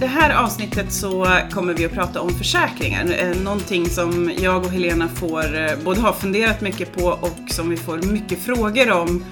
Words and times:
det 0.00 0.06
här 0.06 0.44
avsnittet 0.44 0.92
så 0.92 1.38
kommer 1.50 1.74
vi 1.74 1.84
att 1.84 1.92
prata 1.92 2.20
om 2.20 2.30
försäkringar. 2.30 3.14
Eh, 3.18 3.36
någonting 3.42 3.86
som 3.86 4.32
jag 4.38 4.64
och 4.64 4.70
Helena 4.70 5.08
får 5.08 5.60
eh, 5.60 5.70
både 5.84 6.00
har 6.00 6.12
funderat 6.12 6.60
mycket 6.60 6.96
på 6.96 7.04
och 7.04 7.38
som 7.50 7.70
vi 7.70 7.76
får 7.76 7.98
mycket 7.98 8.38
frågor 8.38 8.90
om 8.90 9.24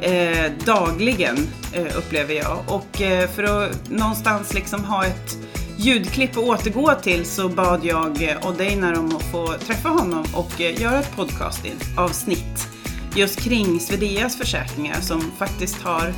eh, 0.00 0.52
dagligen 0.64 1.36
eh, 1.72 1.98
upplever 1.98 2.34
jag. 2.34 2.58
Och 2.68 3.02
eh, 3.02 3.28
för 3.28 3.42
att 3.44 3.90
någonstans 3.90 4.54
liksom 4.54 4.84
ha 4.84 5.06
ett 5.06 5.36
ljudklipp 5.76 6.30
att 6.30 6.44
återgå 6.44 6.94
till 6.94 7.24
så 7.24 7.48
bad 7.48 7.84
jag 7.84 8.22
eh, 8.22 8.60
Einar 8.60 8.98
om 8.98 9.16
att 9.16 9.22
få 9.22 9.46
träffa 9.46 9.88
honom 9.88 10.24
och 10.34 10.60
eh, 10.60 10.80
göra 10.80 10.98
ett 10.98 11.16
podcastavsnitt 11.16 12.68
just 13.16 13.40
kring 13.40 13.80
Swedeas 13.80 14.38
försäkringar 14.38 15.00
som 15.00 15.30
faktiskt 15.38 15.82
har 15.82 16.12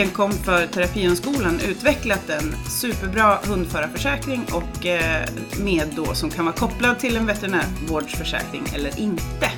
enkom 0.00 0.32
för 0.32 0.66
Terapihundskolan 0.66 1.60
utvecklat 1.60 2.30
en 2.30 2.54
superbra 2.80 3.38
hundförarförsäkring 3.44 4.44
och 4.52 4.86
eh, 4.86 5.28
med 5.58 5.88
då 5.96 6.14
som 6.14 6.30
kan 6.30 6.44
vara 6.44 6.56
kopplad 6.56 6.98
till 6.98 7.16
en 7.16 7.26
veterinärvårdsförsäkring 7.26 8.62
eller 8.74 9.00
inte. 9.00 9.50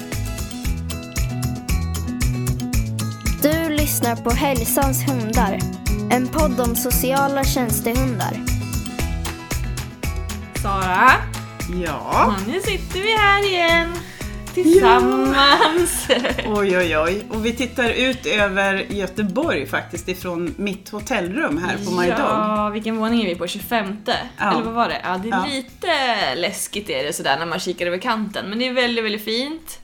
Du 3.42 3.68
lyssnar 3.68 4.16
på 4.16 4.30
Hälsans 4.30 5.08
hundar, 5.08 5.58
en 6.10 6.28
podd 6.28 6.60
om 6.60 6.76
sociala 6.76 7.44
tjänstehundar. 7.44 8.40
Sara, 10.62 11.10
Ja, 11.84 12.34
nu 12.46 12.60
sitter 12.60 13.00
vi 13.00 13.16
här 13.16 13.46
igen 13.48 13.92
tillsammans. 14.54 16.06
oj 16.46 16.78
oj 16.78 16.98
oj. 16.98 17.24
Och 17.30 17.46
vi 17.46 17.52
tittar 17.52 17.90
ut 17.90 18.26
över 18.26 18.86
Göteborg 18.88 19.66
faktiskt 19.66 20.08
ifrån 20.08 20.54
mitt 20.58 20.88
hotellrum 20.88 21.64
här 21.64 21.76
på 21.84 21.90
My 21.90 22.06
Dog. 22.06 22.18
Ja, 22.18 22.68
vilken 22.72 22.96
våning 22.96 23.22
är 23.22 23.26
vi 23.28 23.34
på? 23.34 23.46
25? 23.46 23.96
Ja. 24.04 24.12
Eller 24.52 24.62
vad 24.64 24.74
var 24.74 24.88
det? 24.88 25.00
Ja, 25.04 25.20
det 25.22 25.28
är 25.28 25.32
Ja. 25.32 25.46
lite 25.54 26.34
läskigt 26.34 26.90
är 26.90 27.04
det 27.04 27.12
sådär 27.12 27.36
när 27.38 27.46
man 27.46 27.60
kikar 27.60 27.86
över 27.86 27.98
kanten, 27.98 28.46
men 28.50 28.58
det 28.58 28.66
är 28.68 28.72
väldigt, 28.72 29.04
väldigt 29.04 29.24
fint. 29.24 29.78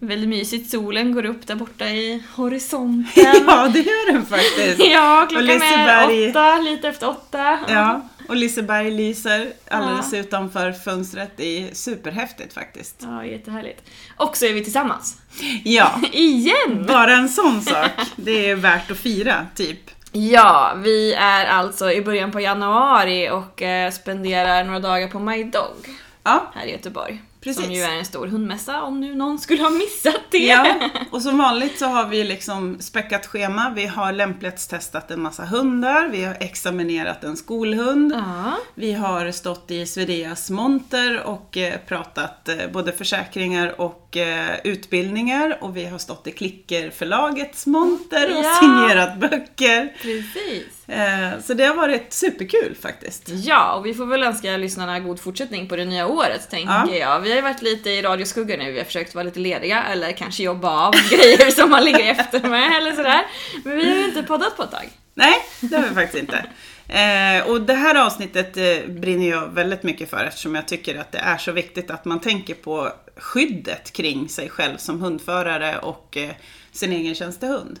Väldigt 0.00 0.28
mysigt, 0.28 0.70
solen 0.70 1.12
går 1.14 1.24
upp 1.26 1.46
där 1.46 1.54
borta 1.54 1.84
i 1.88 2.22
horisonten. 2.34 3.24
Ja, 3.46 3.68
det 3.72 3.78
gör 3.78 4.12
den 4.12 4.26
faktiskt. 4.26 4.78
Ja, 4.92 5.26
klockan 5.30 5.62
är 5.62 6.30
åtta, 6.30 6.58
lite 6.58 6.88
efter 6.88 7.08
åtta. 7.08 7.58
Ja, 7.68 8.08
och 8.28 8.36
Liseberg 8.36 8.90
lyser 8.90 9.52
alldeles 9.70 10.12
Ja. 10.12 10.18
utanför 10.18 10.72
fönstret. 10.72 11.30
Det 11.36 11.62
är 11.68 11.74
superhäftigt 11.74 12.54
faktiskt. 12.54 12.96
Ja, 13.02 13.24
jättehärligt. 13.24 13.82
Och 14.16 14.36
så 14.36 14.46
är 14.46 14.52
vi 14.52 14.64
tillsammans. 14.64 15.16
Ja, 15.64 16.00
Igen! 16.12 16.86
bara 16.88 17.12
en 17.16 17.28
sån 17.28 17.62
sak. 17.62 17.90
Det 18.16 18.50
är 18.50 18.54
värt 18.56 18.90
att 18.90 18.98
fira, 18.98 19.46
typ. 19.54 19.80
Ja, 20.12 20.74
vi 20.76 21.14
är 21.14 21.46
alltså 21.46 21.92
i 21.92 22.02
början 22.02 22.32
på 22.32 22.40
januari 22.40 23.30
och 23.30 23.62
eh, 23.62 23.90
spenderar 23.90 24.64
några 24.64 24.80
dagar 24.80 25.08
på 25.08 25.18
My 25.18 25.44
Dog 25.44 25.88
Ja, 26.24 26.52
här 26.54 26.66
i 26.66 26.72
Göteborg. 26.72 27.22
Precis. 27.40 27.64
Som 27.64 27.72
ju 27.72 27.82
är 27.82 27.98
en 27.98 28.04
stor 28.04 28.26
hundmässa 28.26 28.82
om 28.82 29.00
nu 29.00 29.14
någon 29.14 29.38
skulle 29.38 29.62
ha 29.62 29.70
missat 29.70 30.20
det. 30.30 30.38
ja. 30.38 30.90
Och 31.10 31.22
som 31.22 31.38
vanligt 31.38 31.78
så 31.78 31.86
har 31.86 32.06
vi 32.06 32.24
liksom 32.24 32.76
späckat 32.80 33.26
schema. 33.26 33.72
Vi 33.76 33.86
har 33.86 34.12
lämplighetstestat 34.12 35.10
en 35.10 35.22
massa 35.22 35.44
hundar. 35.44 36.08
Vi 36.08 36.24
har 36.24 36.36
examinerat 36.40 37.24
en 37.24 37.36
skolhund. 37.36 38.12
Ja. 38.12 38.56
Vi 38.74 38.92
har 38.92 39.30
stått 39.32 39.70
i 39.70 39.86
Swedeas 39.86 40.50
monter 40.50 41.22
och 41.22 41.56
eh, 41.56 41.78
pratat 41.86 42.48
eh, 42.48 42.56
både 42.72 42.92
försäkringar 42.92 43.80
och 43.80 44.07
eh, 44.16 44.56
utbildningar. 44.64 45.58
Och 45.60 45.76
vi 45.76 45.84
har 45.86 45.98
stått 45.98 46.26
i 46.26 46.30
Klickerförlagets 46.32 47.66
monter 47.66 48.36
och 48.38 48.44
Ja. 48.44 48.54
signerat 48.60 49.16
böcker. 49.16 49.92
Precis. 50.02 50.88
Eh, 50.88 51.40
Så 51.44 51.54
det 51.54 51.64
har 51.64 51.74
varit 51.74 52.12
superkul 52.12 52.76
faktiskt. 52.82 53.28
Ja, 53.28 53.74
och 53.74 53.86
vi 53.86 53.94
får 53.94 54.06
väl 54.06 54.22
önska 54.22 54.56
lyssnarna 54.56 55.00
god 55.00 55.20
fortsättning 55.20 55.68
på 55.68 55.76
det 55.76 55.84
nya 55.84 56.06
året, 56.06 56.50
tänker 56.50 56.72
Ja. 56.72 56.94
jag. 56.94 57.20
Vi 57.20 57.28
har 57.28 57.36
ju 57.36 57.42
varit 57.42 57.62
lite 57.62 57.90
i 57.90 58.02
radioskuggan 58.02 58.58
nu, 58.58 58.72
vi 58.72 58.78
har 58.78 58.84
försökt 58.84 59.14
vara 59.14 59.24
lite 59.24 59.40
lediga, 59.40 59.82
eller 59.84 60.12
kanske 60.12 60.42
jobba 60.42 60.86
av 60.86 60.92
grejer 61.10 61.50
som 61.50 61.70
man 61.70 61.84
ligger 61.84 62.10
efter 62.10 62.40
med, 62.48 62.76
eller 62.76 62.92
sådär. 62.92 63.22
Men 63.64 63.76
vi 63.76 63.90
har 63.90 63.96
ju 63.96 64.04
inte 64.04 64.22
poddat 64.22 64.56
på 64.56 64.62
ett 64.62 64.70
tag. 64.70 64.88
Nej, 65.14 65.34
det 65.60 65.76
har 65.76 65.82
vi 65.88 65.94
faktiskt 65.94 66.18
inte. 66.18 66.44
Eh, 66.88 67.50
och 67.50 67.60
det 67.60 67.74
här 67.74 68.06
avsnittet 68.06 68.56
eh, 68.56 68.88
brinner 68.88 69.30
jag 69.30 69.48
väldigt 69.48 69.82
mycket 69.82 70.10
för 70.10 70.24
eftersom 70.24 70.54
jag 70.54 70.68
tycker 70.68 70.98
att 70.98 71.12
det 71.12 71.18
är 71.18 71.38
så 71.38 71.52
viktigt 71.52 71.90
att 71.90 72.04
man 72.04 72.20
tänker 72.20 72.54
på 72.54 72.92
skyddet 73.16 73.92
kring 73.92 74.28
sig 74.28 74.48
själv 74.48 74.76
som 74.76 75.00
hundförare 75.00 75.78
och 75.78 76.16
eh, 76.16 76.30
sin 76.72 76.92
egen 76.92 77.14
tjänstehund. 77.14 77.78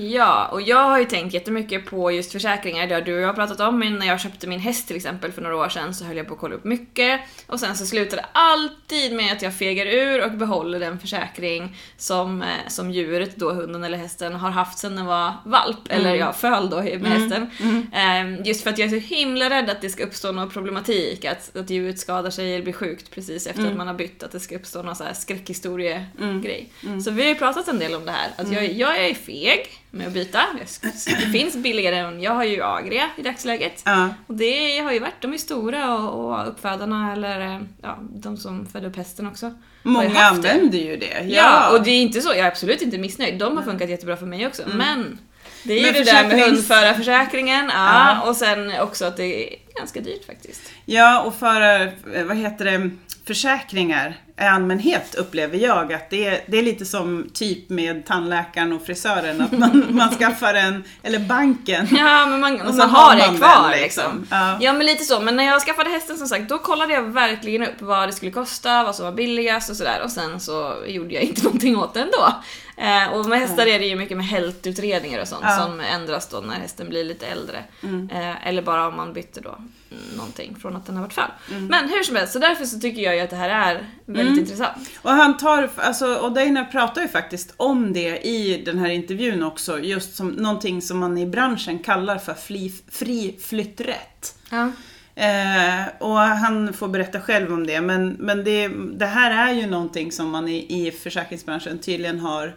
Ja, 0.00 0.48
och 0.52 0.62
jag 0.62 0.84
har 0.84 0.98
ju 0.98 1.04
tänkt 1.04 1.34
jättemycket 1.34 1.86
på 1.86 2.12
just 2.12 2.32
försäkringar, 2.32 2.86
det 2.86 2.94
har 2.94 3.02
du 3.02 3.14
och 3.14 3.20
jag 3.20 3.26
har 3.26 3.34
pratat 3.34 3.60
om, 3.60 3.78
men 3.78 3.94
när 3.94 4.06
jag 4.06 4.20
köpte 4.20 4.46
min 4.46 4.60
häst 4.60 4.86
till 4.86 4.96
exempel 4.96 5.32
för 5.32 5.42
några 5.42 5.56
år 5.56 5.68
sedan 5.68 5.94
så 5.94 6.04
höll 6.04 6.16
jag 6.16 6.28
på 6.28 6.34
att 6.34 6.40
kolla 6.40 6.54
upp 6.54 6.64
mycket. 6.64 7.20
Och 7.46 7.60
sen 7.60 7.76
så 7.76 7.86
slutar 7.86 8.16
det 8.16 8.26
alltid 8.32 9.12
med 9.12 9.32
att 9.32 9.42
jag 9.42 9.54
fegar 9.54 9.86
ur 9.86 10.24
och 10.24 10.32
behåller 10.32 10.80
den 10.80 10.98
försäkring 10.98 11.76
som, 11.96 12.42
eh, 12.42 12.48
som 12.68 12.90
djuret, 12.90 13.36
då 13.36 13.52
hunden 13.52 13.84
eller 13.84 13.98
hästen, 13.98 14.34
har 14.34 14.50
haft 14.50 14.78
sedan 14.78 14.96
den 14.96 15.06
var 15.06 15.32
valp, 15.44 15.78
eller 15.88 16.14
ja, 16.14 16.32
föl 16.32 16.70
då 16.70 16.76
med 16.76 17.06
hästen. 17.06 17.50
Eh, 17.92 18.46
just 18.46 18.62
för 18.62 18.70
att 18.70 18.78
jag 18.78 18.86
är 18.92 19.00
så 19.00 19.14
himla 19.14 19.50
rädd 19.50 19.70
att 19.70 19.80
det 19.80 19.90
ska 19.90 20.04
uppstå 20.04 20.32
någon 20.32 20.50
problematik, 20.50 21.24
att, 21.24 21.56
att 21.56 21.70
djuret 21.70 21.98
skadar 21.98 22.30
sig 22.30 22.54
eller 22.54 22.62
blir 22.62 22.72
sjukt 22.72 23.10
precis 23.10 23.46
efter 23.46 23.62
att 23.70 23.76
man 23.76 23.86
har 23.86 23.94
bytt, 23.94 24.22
att 24.22 24.32
det 24.32 24.40
ska 24.40 24.56
uppstå 24.56 24.82
någon 24.82 24.96
så 24.96 25.04
här 25.04 25.12
skräckhistorie-grej. 25.14 26.68
Så 27.04 27.10
vi 27.10 27.22
har 27.22 27.28
ju 27.28 27.34
pratat 27.34 27.68
en 27.68 27.78
del 27.78 27.94
om 27.94 28.04
det 28.04 28.12
här, 28.12 28.30
att 28.36 28.52
jag, 28.52 28.72
jag 28.72 29.04
är 29.04 29.14
feg 29.14 29.66
med 29.90 30.06
att 30.06 30.12
byta. 30.12 30.40
Det 31.06 31.26
finns 31.32 31.56
billigare 31.56 31.96
än, 31.96 32.22
jag 32.22 32.32
har 32.32 32.44
ju 32.44 32.62
Agria 32.62 33.10
i 33.16 33.22
dagsläget. 33.22 33.82
Ja, 33.84 34.08
Och 34.26 34.34
det 34.34 34.78
har 34.78 34.92
ju 34.92 34.98
varit, 34.98 35.20
de 35.20 35.34
är 35.34 35.38
stora 35.38 35.94
och, 35.94 36.24
och 36.24 36.48
uppfödarna 36.48 37.12
eller 37.12 37.40
eh, 37.40 37.60
ja, 37.82 37.98
de 38.00 38.36
som 38.36 38.66
födde 38.66 38.86
upp 38.86 38.96
hästen 38.96 39.26
också. 39.26 39.46
ju 39.46 39.52
många 39.82 40.20
använder 40.20 40.78
ju 40.78 40.96
det. 40.96 41.24
Ja. 41.28 41.70
och 41.70 41.82
det 41.82 41.90
är 41.90 42.02
inte 42.02 42.20
så, 42.20 42.28
jag 42.28 42.38
är 42.38 42.46
absolut 42.46 42.82
inte 42.82 42.98
missnöjd. 42.98 43.38
De 43.38 43.56
har 43.56 43.64
funkat 43.64 43.90
jättebra 43.90 44.16
för 44.16 44.26
mig 44.26 44.46
också. 44.46 44.62
Men 44.74 45.18
det 45.62 45.72
är 45.72 45.76
ju 45.76 45.82
Men 45.82 45.94
det 45.94 46.04
där 46.04 46.28
med 46.28 46.40
hundförarförsäkringen, 46.40 47.70
ja, 47.74 48.22
och 48.28 48.36
sen 48.36 48.72
också 48.80 49.04
att 49.04 49.16
det 49.16 49.56
ganska 49.78 50.00
dyrt 50.00 50.26
faktiskt. 50.26 50.62
Ja, 50.84 51.22
och 51.22 51.34
för, 51.34 51.80
eh, 52.14 52.24
vad 52.24 52.36
heter 52.36 52.64
det, 52.64 52.90
försäkringar 53.24 54.16
i 54.40 54.42
allmänhet 54.42 55.14
upplever 55.14 55.58
jag 55.58 55.92
att 55.92 56.10
det 56.10 56.26
är, 56.26 56.40
det 56.46 56.58
är 56.58 56.62
lite 56.62 56.84
som 56.84 57.30
typ 57.34 57.70
med 57.70 58.06
tandläkaren 58.06 58.72
och 58.72 58.86
frisören, 58.86 59.40
att 59.40 59.52
man, 59.52 59.86
man 59.90 60.10
skaffar 60.10 60.54
en, 60.54 60.84
eller 61.02 61.18
banken. 61.18 61.88
Ja, 61.90 62.26
men 62.26 62.40
man, 62.40 62.60
Och 62.60 62.74
så 62.74 62.78
man 62.78 62.90
har 62.90 63.02
har 63.10 63.16
det 63.16 63.26
man 63.26 63.36
kvar 63.36 63.70
den, 63.70 63.80
liksom. 63.80 64.04
liksom. 64.18 64.26
Ja. 64.30 64.58
Ja. 64.60 64.72
men 64.72 64.86
lite 64.86 65.04
så, 65.04 65.20
men 65.20 65.36
när 65.36 65.44
jag 65.44 65.62
skaffade 65.62 65.90
hästen 65.90 66.16
som 66.16 66.26
sagt, 66.26 66.48
då 66.48 66.58
kollade 66.58 66.92
jag 66.94 67.02
verkligen 67.02 67.62
upp 67.62 67.80
vad 67.80 68.08
det 68.08 68.12
skulle 68.12 68.32
kosta, 68.32 68.84
vad 68.84 68.96
som 68.96 69.04
var 69.04 69.12
billigast 69.12 69.70
och 69.70 69.76
sådär 69.76 70.00
och 70.04 70.10
sen 70.10 70.40
så 70.40 70.74
gjorde 70.86 71.14
jag 71.14 71.22
inte 71.22 71.42
någonting 71.44 71.76
åt 71.76 71.94
det 71.94 72.00
ändå. 72.00 72.34
Eh, 72.76 73.12
och 73.12 73.26
med 73.26 73.38
hästar 73.40 73.66
är 73.66 73.78
det 73.78 73.86
ju 73.86 73.96
mycket 73.96 74.16
med 74.16 74.26
hältutredningar 74.26 75.20
och 75.20 75.28
sånt 75.28 75.44
Ja. 75.44 75.56
som 75.58 75.80
ändras 75.80 76.28
då 76.28 76.40
när 76.40 76.54
hästen 76.54 76.88
blir 76.88 77.04
lite 77.04 77.26
äldre. 77.26 77.64
Eh, 78.12 78.48
eller 78.48 78.62
bara 78.62 78.86
om 78.88 78.96
man 78.96 79.12
bytte 79.12 79.40
då 79.40 79.50
mm, 79.50 79.59
någonting 80.16 80.56
från 80.60 80.76
att 80.76 80.86
den 80.86 80.94
har 80.96 81.02
varit 81.02 81.12
föl. 81.12 81.30
Men 81.68 81.88
hur 81.88 82.02
som 82.02 82.16
helst, 82.16 82.32
så 82.32 82.38
därför 82.38 82.64
så 82.64 82.80
tycker 82.80 83.02
jag 83.02 83.14
ju 83.16 83.20
att 83.20 83.30
det 83.30 83.36
här 83.36 83.74
är 83.74 83.86
väldigt 84.06 84.38
intressant. 84.38 84.90
Och 85.02 85.10
han 85.10 85.36
tar, 85.36 85.70
alltså 85.76 86.20
Odd 86.20 86.38
Einar 86.38 86.64
pratar 86.64 87.02
ju 87.02 87.08
faktiskt 87.08 87.54
om 87.56 87.92
det 87.92 88.26
i 88.26 88.62
den 88.64 88.78
här 88.78 88.88
intervjun 88.88 89.42
också, 89.42 89.80
just 89.80 90.16
som 90.16 90.28
någonting 90.28 90.82
som 90.82 90.98
man 90.98 91.18
i 91.18 91.26
branschen 91.26 91.78
kallar 91.78 92.18
för 92.18 92.34
fri, 92.34 92.72
fri 92.90 93.36
flytträtt. 93.40 94.34
Ja. 94.50 94.70
Eh, 95.14 95.86
och 95.98 96.18
han 96.18 96.72
får 96.72 96.88
berätta 96.88 97.20
själv 97.20 97.52
om 97.52 97.66
det, 97.66 97.80
men, 97.80 98.08
men 98.08 98.44
det, 98.44 98.68
det 98.92 99.06
här 99.06 99.48
är 99.48 99.54
ju 99.54 99.66
någonting 99.66 100.12
som 100.12 100.30
man 100.30 100.48
i, 100.48 100.86
i 100.86 100.90
försäkringsbranschen 100.90 101.78
tydligen 101.78 102.20
har, 102.20 102.54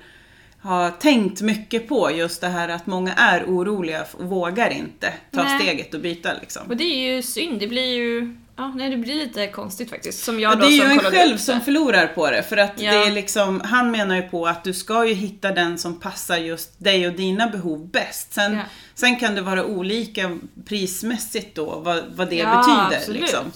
har 0.63 0.91
tänkt 0.91 1.41
mycket 1.41 1.87
på, 1.87 2.11
just 2.11 2.41
det 2.41 2.47
här 2.47 2.69
att 2.69 2.85
många 2.87 3.13
är 3.13 3.43
oroliga 3.47 4.05
och 4.13 4.25
vågar 4.25 4.69
inte 4.69 5.13
ta 5.31 5.43
Nej. 5.43 5.59
steget 5.61 5.93
och 5.93 5.99
byta 5.99 6.29
liksom. 6.41 6.61
Och 6.67 6.77
det 6.77 6.83
är 6.83 7.15
ju 7.15 7.21
synd, 7.21 7.59
det 7.59 7.67
blir 7.67 7.95
ju... 7.95 8.37
Ja, 8.55 8.67
nej, 8.75 8.89
det 8.89 8.97
blir 8.97 9.15
lite 9.15 9.47
konstigt 9.47 9.89
faktiskt. 9.89 10.23
Som 10.23 10.39
jag 10.39 10.51
Ja, 10.51 10.55
då 10.55 10.61
det 10.61 10.67
är 10.67 10.71
ju 10.71 10.79
som 10.81 10.91
en 10.91 10.99
själv 10.99 11.37
som 11.37 11.61
förlorar 11.61 12.07
på 12.07 12.31
det. 12.31 12.43
För 12.43 12.57
att 12.57 12.81
Ja. 12.81 12.91
det 12.91 12.97
är 13.07 13.11
liksom, 13.11 13.61
han 13.61 13.91
menar 13.91 14.15
ju 14.15 14.21
på 14.21 14.47
att 14.47 14.63
du 14.63 14.73
ska 14.73 15.05
ju 15.07 15.13
hitta 15.13 15.51
den 15.51 15.77
som 15.77 15.99
passar 15.99 16.37
just 16.37 16.83
dig 16.83 17.07
och 17.07 17.13
dina 17.13 17.47
behov 17.47 17.87
bäst. 17.87 18.33
Sen, 18.33 18.53
Ja. 18.53 18.61
sen 18.95 19.15
kan 19.19 19.35
det 19.35 19.41
vara 19.41 19.65
olika 19.65 20.37
prismässigt 20.65 21.55
då, 21.55 21.79
vad, 21.79 22.03
vad 22.15 22.29
det 22.29 22.35
Ja, 22.35 22.57
betyder. 22.57 22.97
absolut. 23.01 23.21
Liksom. 23.21 23.51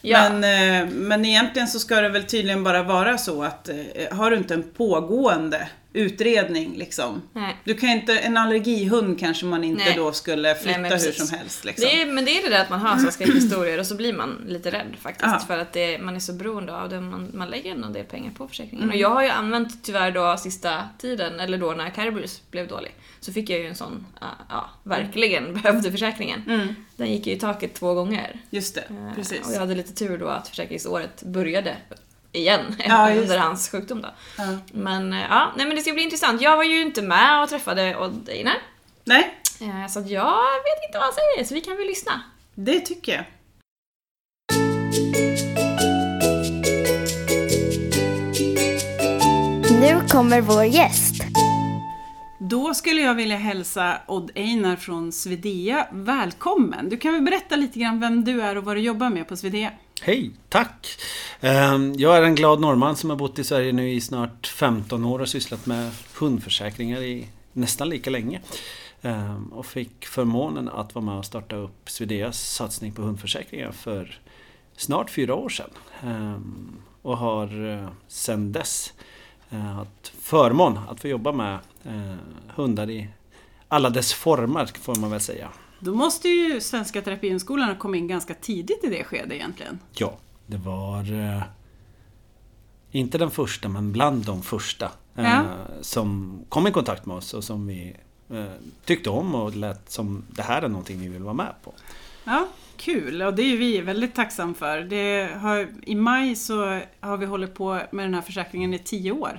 Ja. 0.00 0.30
Men, 0.30 0.44
eh, 0.84 0.88
men 0.94 1.24
egentligen 1.24 1.68
så 1.68 1.78
ska 1.78 2.00
det 2.00 2.08
väl 2.08 2.24
tydligen 2.24 2.64
bara 2.64 2.82
vara 2.82 3.18
så 3.18 3.42
att 3.42 3.68
eh, 3.68 3.76
har 4.16 4.30
du 4.30 4.36
inte 4.36 4.54
en 4.54 4.62
pågående 4.76 5.68
utredning 5.94 6.76
liksom. 6.76 7.22
Nej. 7.32 7.56
Du 7.64 7.74
kan 7.74 7.88
inte, 7.88 8.18
en 8.18 8.36
allergihund 8.36 9.18
kanske 9.20 9.46
man 9.46 9.64
inte 9.64 9.84
Nej. 9.84 9.94
då 9.96 10.12
skulle 10.12 10.54
flytta 10.54 10.78
men 10.78 10.92
hur 10.92 10.98
som 11.12 11.38
helst. 11.38 11.64
Liksom. 11.64 11.88
Det 11.88 12.02
är, 12.02 12.06
men 12.06 12.24
det 12.24 12.38
är 12.38 12.42
det 12.42 12.48
där 12.48 12.60
att 12.60 12.70
man 12.70 12.80
har 12.80 12.98
så 12.98 13.10
skräckhistorier 13.10 13.78
och 13.80 13.86
så 13.86 13.94
blir 13.94 14.12
man 14.12 14.44
lite 14.48 14.70
rädd 14.70 14.96
faktiskt. 15.00 15.32
Ja. 15.32 15.44
För 15.46 15.58
att 15.58 15.72
det, 15.72 15.98
man 15.98 16.16
är 16.16 16.20
så 16.20 16.32
beroende 16.32 16.76
av 16.76 16.88
det. 16.88 17.00
Man, 17.00 17.30
man 17.34 17.50
lägger 17.50 17.70
ändå 17.70 17.86
en 17.86 17.92
del 17.92 18.04
pengar 18.04 18.30
på 18.30 18.48
försäkringen. 18.48 18.82
Mm. 18.84 18.94
Och 18.94 19.00
jag 19.00 19.10
har 19.10 19.22
ju 19.22 19.28
använt 19.28 19.84
tyvärr 19.84 20.10
då 20.10 20.36
sista 20.36 20.88
tiden, 20.98 21.40
eller 21.40 21.58
då 21.58 21.72
när 21.72 21.90
Caribus 21.90 22.42
blev 22.50 22.68
dålig, 22.68 22.94
så 23.20 23.32
fick 23.32 23.50
jag 23.50 23.58
ju 23.58 23.66
en 23.66 23.74
sån, 23.74 24.06
ja, 24.20 24.26
ja 24.48 24.70
verkligen 24.82 25.54
behövde 25.54 25.92
försäkringen. 25.92 26.42
Mm, 26.46 26.74
Den 26.96 27.12
gick 27.12 27.26
ju 27.26 27.32
i 27.32 27.38
taket 27.38 27.74
två 27.74 27.94
gånger. 27.94 28.40
just 28.50 28.74
det, 28.74 28.84
Eh, 28.90 29.14
precis. 29.14 29.46
Och 29.46 29.54
jag 29.54 29.60
hade 29.60 29.74
lite 29.74 29.94
tur 29.94 30.18
då 30.18 30.28
att 30.28 30.48
försäkringsåret 30.48 31.22
började 31.22 31.76
igen 32.34 32.76
Ja, 32.88 33.10
under 33.10 33.34
det. 33.34 33.40
hans 33.40 33.70
sjukdom 33.70 34.02
då. 34.02 34.08
Ja. 34.38 34.44
Men 34.72 35.12
eh, 35.12 35.22
ja, 35.30 35.52
nej 35.56 35.66
men 35.66 35.76
det 35.76 35.82
ska 35.82 35.92
bli 35.92 36.02
intressant. 36.02 36.40
Jag 36.42 36.56
var 36.56 36.64
ju 36.64 36.80
inte 36.82 37.02
med 37.02 37.42
och 37.42 37.48
träffade 37.48 37.96
Odd 37.96 38.28
Einar. 38.28 38.56
Nej, 39.04 39.40
Eh, 39.60 39.86
Så 39.88 39.98
att 39.98 40.10
jag 40.10 40.34
vet 40.64 40.84
inte 40.88 40.98
vad 40.98 41.02
han 41.02 41.12
säger, 41.12 41.44
så 41.48 41.54
vi 41.54 41.60
kan 41.60 41.76
väl 41.76 41.86
lyssna. 41.86 42.22
det 42.54 42.80
tycker 42.80 43.12
jag. 43.12 43.24
Nu 49.80 50.00
kommer 50.08 50.40
vår 50.40 50.64
gäst. 50.64 51.14
Då 52.38 52.74
skulle 52.74 53.00
jag 53.00 53.14
vilja 53.14 53.36
hälsa 53.36 53.98
Odd 54.06 54.30
Einar 54.34 54.76
från 54.76 55.12
Svedea 55.12 55.86
välkommen. 55.92 56.88
Du 56.88 56.96
kan 56.96 57.12
väl 57.12 57.22
berätta 57.22 57.56
lite 57.56 57.78
grann 57.78 58.00
vem 58.00 58.24
du 58.24 58.42
är 58.42 58.56
och 58.56 58.64
vad 58.64 58.76
du 58.76 58.80
jobbar 58.80 59.10
med 59.10 59.28
på 59.28 59.36
Svedea? 59.36 59.70
Hej, 60.02 60.30
tack! 60.48 60.88
Ehm, 61.40 61.94
jag 61.96 62.16
är 62.16 62.22
en 62.22 62.34
glad 62.34 62.60
norrman 62.60 62.96
som 62.96 63.10
har 63.10 63.16
bott 63.16 63.38
i 63.38 63.44
Sverige 63.44 63.72
nu 63.72 63.90
i 63.90 64.00
snart 64.00 64.46
15 64.46 65.04
år 65.04 65.18
och 65.18 65.28
sysslat 65.28 65.66
med 65.66 65.90
hundförsäkringar 66.18 67.02
i 67.02 67.28
nästan 67.52 67.88
lika 67.88 68.10
länge. 68.10 68.40
Ehm, 69.02 69.52
och 69.52 69.66
fick 69.66 70.06
förmånen 70.06 70.68
att 70.68 70.94
vara 70.94 71.04
med 71.04 71.14
och 71.14 71.24
starta 71.24 71.56
upp 71.56 71.90
Swedeas 71.90 72.54
satsning 72.54 72.92
på 72.92 73.02
hundförsäkringar 73.02 73.72
för 73.72 74.18
snart 74.76 75.10
fyra 75.10 75.34
år 75.34 75.48
sedan. 75.48 75.70
Ehm, 76.02 76.76
och 77.02 77.18
har 77.18 77.70
eh, 77.70 77.88
sedan 78.08 78.52
dess 78.52 78.92
eh, 79.50 79.58
haft 79.58 80.12
förmån 80.20 80.78
att 80.88 81.00
få 81.00 81.08
jobba 81.08 81.32
med 81.32 81.58
eh, 81.84 82.16
hundar 82.54 82.90
i 82.90 83.08
alla 83.68 83.90
dess 83.90 84.12
former 84.12 84.70
får 84.80 84.94
man 84.94 85.10
väl 85.10 85.20
säga. 85.20 85.48
Då 85.84 85.94
måste 85.94 86.28
ju 86.28 86.60
Svenska 86.60 87.02
Terapihundskolan 87.02 87.68
ha 87.68 87.76
kommit 87.76 87.98
in 87.98 88.08
ganska 88.08 88.34
tidigt 88.34 88.84
i 88.84 88.88
det 88.88 89.04
skedet 89.04 89.32
egentligen. 89.32 89.78
Ja, 89.92 90.14
det 90.46 90.56
var 90.56 91.12
eh, 91.12 91.42
inte 92.90 93.18
den 93.18 93.30
första 93.30 93.68
men 93.68 93.92
bland 93.92 94.24
de 94.24 94.42
första 94.42 94.90
eh, 95.16 95.24
Ja. 95.24 95.44
som 95.80 96.38
kom 96.48 96.66
i 96.66 96.70
kontakt 96.72 97.06
med 97.06 97.16
oss 97.16 97.34
och 97.34 97.44
som 97.44 97.66
vi 97.66 97.96
eh, 98.30 98.44
tyckte 98.84 99.10
om 99.10 99.34
och 99.34 99.56
lät 99.56 99.90
som 99.90 100.24
det 100.30 100.42
här 100.42 100.62
är 100.62 100.68
någonting 100.68 101.00
vi 101.00 101.08
vill 101.08 101.22
vara 101.22 101.34
med 101.34 101.54
på. 101.64 101.72
Ja, 102.24 102.48
kul 102.76 103.22
och 103.22 103.34
det 103.34 103.42
är 103.42 103.56
vi 103.56 103.80
väldigt 103.80 104.14
tacksam 104.14 104.54
för. 104.54 104.78
Det 104.80 105.30
har, 105.40 105.68
I 105.82 105.94
maj 105.94 106.36
så 106.36 106.80
har 107.00 107.16
vi 107.16 107.26
hållit 107.26 107.54
på 107.54 107.80
med 107.92 108.04
den 108.04 108.14
här 108.14 108.22
försäkringen 108.22 108.74
i 108.74 108.78
tio 108.78 109.12
år. 109.12 109.38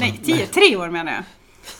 Nej, 0.00 0.20
tio, 0.24 0.46
tre 0.46 0.76
år 0.76 0.90
menar 0.90 1.12
jag. 1.12 1.24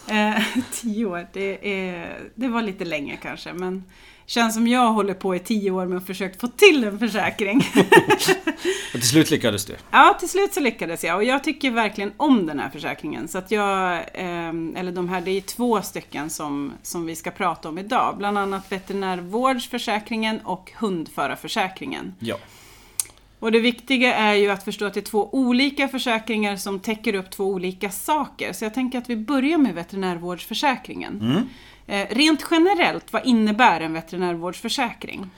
Eh, 0.08 0.42
tio 0.72 1.04
år, 1.04 1.26
det, 1.32 1.72
är, 1.72 2.18
det 2.34 2.48
var 2.48 2.62
lite 2.62 2.84
länge 2.84 3.18
kanske 3.22 3.52
men 3.52 3.84
känns 4.26 4.54
som 4.54 4.68
jag 4.68 4.92
håller 4.92 5.14
på 5.14 5.34
i 5.34 5.38
tio 5.38 5.70
år 5.70 5.86
med 5.86 5.98
att 5.98 6.06
försökt 6.06 6.40
få 6.40 6.46
till 6.46 6.84
en 6.84 6.98
försäkring. 6.98 7.56
Och 8.94 9.00
till 9.00 9.08
slut 9.08 9.30
lyckades 9.30 9.64
du. 9.64 9.76
Ja, 9.90 10.16
till 10.20 10.28
slut 10.28 10.54
så 10.54 10.60
lyckades 10.60 11.04
jag 11.04 11.16
och 11.16 11.24
jag 11.24 11.44
tycker 11.44 11.70
verkligen 11.70 12.12
om 12.16 12.46
den 12.46 12.58
här 12.58 12.70
försäkringen. 12.70 13.28
Så 13.28 13.38
att 13.38 13.50
jag, 13.50 14.04
ehm, 14.14 14.76
eller 14.76 14.92
de 14.92 15.08
här, 15.08 15.20
det 15.20 15.30
är 15.30 15.40
två 15.40 15.82
stycken 15.82 16.30
som, 16.30 16.72
som 16.82 17.06
vi 17.06 17.16
ska 17.16 17.30
prata 17.30 17.68
om 17.68 17.78
idag. 17.78 18.14
Bland 18.18 18.38
annat 18.38 18.72
veterinärvårdsförsäkringen 18.72 20.40
och 20.40 20.72
hundförarförsäkringen. 20.78 22.14
Ja. 22.18 22.36
Och 23.42 23.52
det 23.52 23.60
viktiga 23.60 24.14
är 24.14 24.34
ju 24.34 24.50
att 24.50 24.62
förstå 24.62 24.84
att 24.84 24.94
det 24.94 25.00
är 25.00 25.02
två 25.02 25.34
olika 25.34 25.88
försäkringar 25.88 26.56
som 26.56 26.80
täcker 26.80 27.14
upp 27.14 27.30
två 27.30 27.44
olika 27.44 27.90
saker. 27.90 28.52
Så 28.52 28.64
jag 28.64 28.74
tänker 28.74 28.98
att 28.98 29.10
vi 29.10 29.16
börjar 29.16 29.58
med 29.58 29.74
veterinärvårdsförsäkringen. 29.74 31.20
Mm. 31.20 31.48
Eh, 31.86 32.14
rent 32.14 32.46
generellt, 32.50 33.12
vad 33.12 33.26
innebär 33.26 33.80
en 33.80 33.92
veterinärvårdsförsäkring? 33.92 35.30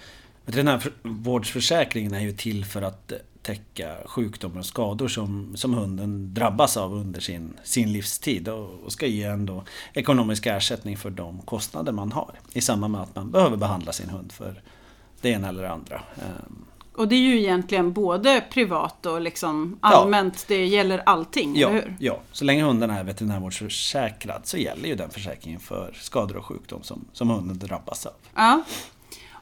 Veterinärvårdsförsäkringen 0.45 2.15
är 2.15 2.21
ju 2.21 2.33
till 2.33 2.65
för 2.65 2.83
att 2.83 3.13
eh, 3.13 3.19
täcka 3.43 3.97
sjukdomar 4.07 4.59
och 4.59 4.67
skador 4.67 5.09
som, 5.09 5.57
som 5.57 5.75
hunden 5.75 6.35
drabbas 6.35 6.77
av 6.77 6.95
under 6.95 7.21
sin, 7.21 7.57
sin 7.63 7.93
livstid 7.93 8.49
och, 8.49 8.81
och 8.85 8.93
ska 8.93 9.07
ge 9.07 9.25
ändå 9.25 9.65
ekonomisk 9.93 10.47
ersättning 10.47 10.97
för 10.97 11.11
de 11.11 11.43
kostnader 11.43 11.93
man 11.93 12.13
har 12.13 12.35
i 12.53 12.61
samband 12.61 12.93
med 12.93 13.01
att 13.01 13.15
man 13.17 13.31
behöver 13.31 13.57
behandla 13.57 13.93
sin 13.93 14.09
hund 14.09 14.33
för 14.33 14.63
det 15.21 15.29
ena 15.29 15.49
eller 15.49 15.63
det 15.63 15.71
andra. 15.71 16.03
Ehm, 16.17 16.65
Och 16.97 17.09
det 17.09 17.15
är 17.15 17.21
ju 17.21 17.39
egentligen 17.41 17.93
både 17.93 18.45
privat 18.51 19.07
och 19.07 19.21
liksom 19.21 19.79
Ja. 19.83 19.89
allmänt, 19.89 20.45
det 20.49 20.67
gäller 20.67 21.03
allting, 21.07 21.57
Ja, 21.57 21.69
eller 21.69 21.81
hur? 21.83 21.97
ja, 21.99 22.19
så 22.33 22.45
länge 22.45 22.63
hunden 22.65 22.91
är 22.91 23.05
veterinärvårdsförsäkrad 23.05 24.41
så 24.45 24.57
gäller 24.59 24.89
ju 24.89 24.95
den 24.95 25.11
försäkringen 25.11 25.61
för 25.61 25.93
skador 26.01 26.37
och 26.37 26.45
sjukdom 26.45 26.83
som, 26.83 27.05
som 27.13 27.31
hunden 27.31 27.59
drabbas 27.59 28.07
av. 28.07 28.13
Ja. 28.35 28.63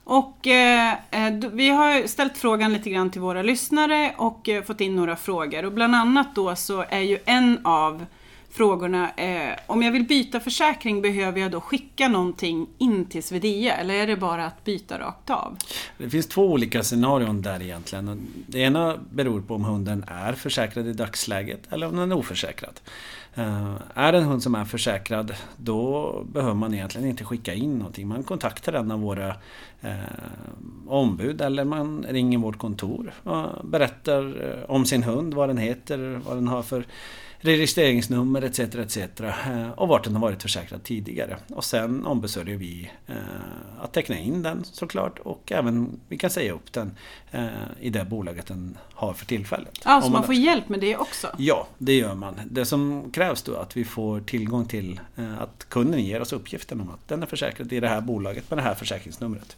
Och 0.05 0.47
eh, 0.47 0.93
eh, 1.11 1.33
vi 1.53 1.69
har 1.69 2.07
ställt 2.07 2.39
frågan 2.39 2.73
lite 2.73 2.91
grann 2.91 3.11
till 3.11 3.21
våra 3.21 3.43
lyssnare 3.43 4.15
och 4.19 4.49
eh, 4.49 4.63
fått 4.63 4.81
in 4.81 4.97
några 4.97 5.17
frågor. 5.17 5.65
Och 5.65 5.73
bland 5.73 5.95
annat 5.97 6.35
då 6.35 6.57
så 6.57 6.85
är 6.89 7.01
ju 7.01 7.19
en 7.25 7.59
av 7.67 8.07
frågorna, 8.53 9.11
eh, 9.11 9.59
om 9.67 9.83
jag 9.83 9.93
vill 9.93 10.05
byta 10.05 10.41
försäkring 10.41 11.03
behöver 11.03 11.41
jag 11.41 11.51
då 11.51 11.61
skicka 11.61 12.09
någonting 12.09 12.67
in 12.79 13.05
till 13.05 13.23
Svedea 13.23 13.77
eller 13.77 13.95
är 13.95 14.07
det 14.07 14.17
bara 14.17 14.47
att 14.47 14.65
byta 14.65 14.99
rakt 14.99 15.31
av? 15.31 15.57
Det 15.99 16.11
finns 16.11 16.27
två 16.27 16.53
olika 16.53 16.83
scenarion 16.83 17.43
där 17.43 17.63
egentligen. 17.63 18.29
Det 18.47 18.59
ena 18.59 18.99
beror 19.11 19.41
på 19.41 19.55
om 19.55 19.65
hunden 19.65 20.05
är 20.09 20.33
försäkrad 20.33 20.87
i 20.87 20.93
dagsläget 20.93 21.73
eller 21.73 21.87
om 21.87 21.97
den 21.97 22.13
är 22.13 22.17
oförsäkrad. 22.17 22.81
Eh, 23.35 23.75
Är 23.95 24.13
det 24.13 24.19
en 24.19 24.25
hund 24.25 24.43
som 24.43 24.55
är 24.55 24.65
försäkrad 24.65 25.35
då 25.57 26.13
behöver 26.33 26.55
man 26.55 26.75
egentligen 26.75 27.09
inte 27.09 27.25
skicka 27.25 27.55
in 27.55 27.79
någonting. 27.79 28.09
Man 28.09 28.23
kontaktar 28.23 28.73
en 28.73 28.91
av 28.91 29.01
våra 29.01 29.29
eh, 29.81 29.95
ombud 30.87 31.41
eller 31.41 31.65
man 31.65 32.07
ringer 32.09 32.39
vårt 32.39 32.59
kontor 32.59 33.13
och 33.23 33.67
berättar 33.67 34.23
eh, 34.23 34.71
om 34.71 34.87
sin 34.87 35.03
hund, 35.03 35.35
vad 35.35 35.49
den 35.49 35.59
heter, 35.59 36.21
vad 36.27 36.37
den 36.37 36.49
har 36.49 36.63
för 36.63 36.85
registreringsnummer 37.43 38.43
etc. 38.43 38.59
etc. 38.61 38.97
eh, 39.21 39.71
och 39.71 39.89
vart 39.89 40.05
den 40.05 40.15
har 40.15 40.21
varit 40.23 40.43
försäkrad 40.43 40.83
tidigare. 40.85 41.37
Och 41.49 41.65
sen 41.65 42.07
ombesörjer 42.07 42.57
vi 42.57 42.91
eh, 43.07 43.17
att 43.81 43.93
teckna 43.93 44.19
in 44.19 44.43
den 44.43 44.65
såklart 44.65 45.19
och 45.19 45.53
även 45.53 46.01
vi 46.09 46.19
kan 46.19 46.31
säga 46.31 46.53
upp 46.53 46.73
den 46.73 46.97
eh, 47.31 47.47
i 47.81 47.91
det 47.91 48.05
bolaget 48.05 48.47
den 48.47 48.79
har 48.95 49.13
för 49.13 49.27
tillfället. 49.27 49.81
Ja, 49.85 50.01
så 50.01 50.07
Om 50.07 50.13
man 50.13 50.25
får 50.25 50.35
hjälp 50.35 50.69
med 50.69 50.81
det 50.81 50.97
också? 50.97 51.29
Ja, 51.39 51.69
det 51.79 51.97
gör 51.97 52.15
man. 52.15 52.41
Det 52.51 52.65
som 52.65 53.11
krävs 53.13 53.43
då 53.43 53.55
är 53.55 53.59
att 53.59 53.77
vi 53.77 53.85
får 53.85 54.21
tillgång 54.21 54.67
till 54.67 55.01
att 55.39 55.67
kunden 55.69 56.05
ger 56.05 56.21
oss 56.21 56.33
uppgiften 56.33 56.81
om 56.81 56.91
att 56.91 57.09
den 57.09 57.23
är 57.23 57.27
försäkrad 57.27 57.73
i 57.73 57.81
det 57.81 57.89
här 57.89 58.01
bolaget 58.01 58.51
med 58.51 58.59
det 58.59 58.63
här 58.63 58.75
försäkringsnumret. 58.75 59.57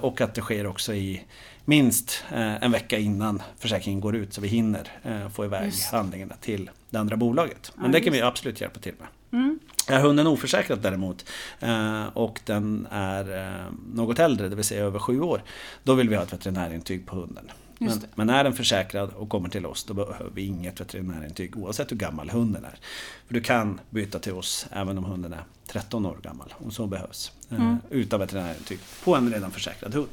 Och 0.00 0.20
att 0.20 0.34
det 0.34 0.40
sker 0.40 0.66
också 0.66 0.94
i 0.94 1.24
minst 1.64 2.24
en 2.30 2.72
vecka 2.72 2.98
innan 2.98 3.42
försäkringen 3.58 4.00
går 4.00 4.16
ut 4.16 4.34
så 4.34 4.40
vi 4.40 4.48
hinner 4.48 4.92
få 5.30 5.44
iväg 5.44 5.64
Just. 5.66 5.92
handlingarna 5.92 6.34
till 6.40 6.70
det 6.90 6.98
andra 6.98 7.16
bolaget. 7.16 7.72
Men 7.76 7.86
Ja, 7.86 7.92
det 7.92 8.00
kan 8.00 8.12
vi 8.12 8.20
absolut 8.22 8.60
hjälpa 8.60 8.80
till 8.80 8.94
med. 8.98 9.08
Mm. 9.40 9.58
Är 9.88 10.00
hunden 10.00 10.26
oförsäkrad 10.26 10.78
däremot 10.78 11.24
eh, 11.60 12.06
och 12.06 12.40
den 12.44 12.86
är 12.90 13.46
eh, 13.48 13.64
något 13.94 14.18
äldre, 14.18 14.48
det 14.48 14.56
vill 14.56 14.64
säga 14.64 14.84
över 14.84 14.98
sju 14.98 15.20
år, 15.20 15.42
då 15.82 15.94
vill 15.94 16.08
vi 16.08 16.16
ha 16.16 16.22
ett 16.22 16.32
veterinärintyg 16.32 17.06
på 17.06 17.16
hunden. 17.16 17.50
Men, 17.78 18.00
men 18.14 18.30
är 18.30 18.44
den 18.44 18.52
försäkrad 18.52 19.10
och 19.16 19.28
kommer 19.28 19.48
till 19.48 19.66
oss, 19.66 19.84
då 19.84 19.94
behöver 19.94 20.30
vi 20.34 20.42
inget 20.46 20.80
veterinärintyg 20.80 21.56
oavsett 21.56 21.92
hur 21.92 21.96
gammal 21.96 22.30
hunden 22.30 22.64
är. 22.64 22.78
För 23.26 23.34
du 23.34 23.40
kan 23.40 23.80
byta 23.90 24.18
till 24.18 24.32
oss 24.32 24.66
även 24.72 24.98
om 24.98 25.04
hunden 25.04 25.32
är 25.32 25.44
13 25.66 26.06
år 26.06 26.18
gammal, 26.22 26.54
om 26.58 26.70
så 26.70 26.86
behövs. 26.86 27.32
Eh, 27.50 27.56
Mm. 27.60 27.76
Utan 27.90 28.20
veterinärintyg 28.20 28.78
på 29.04 29.14
en 29.14 29.32
redan 29.32 29.50
försäkrad 29.50 29.94
hund. 29.94 30.08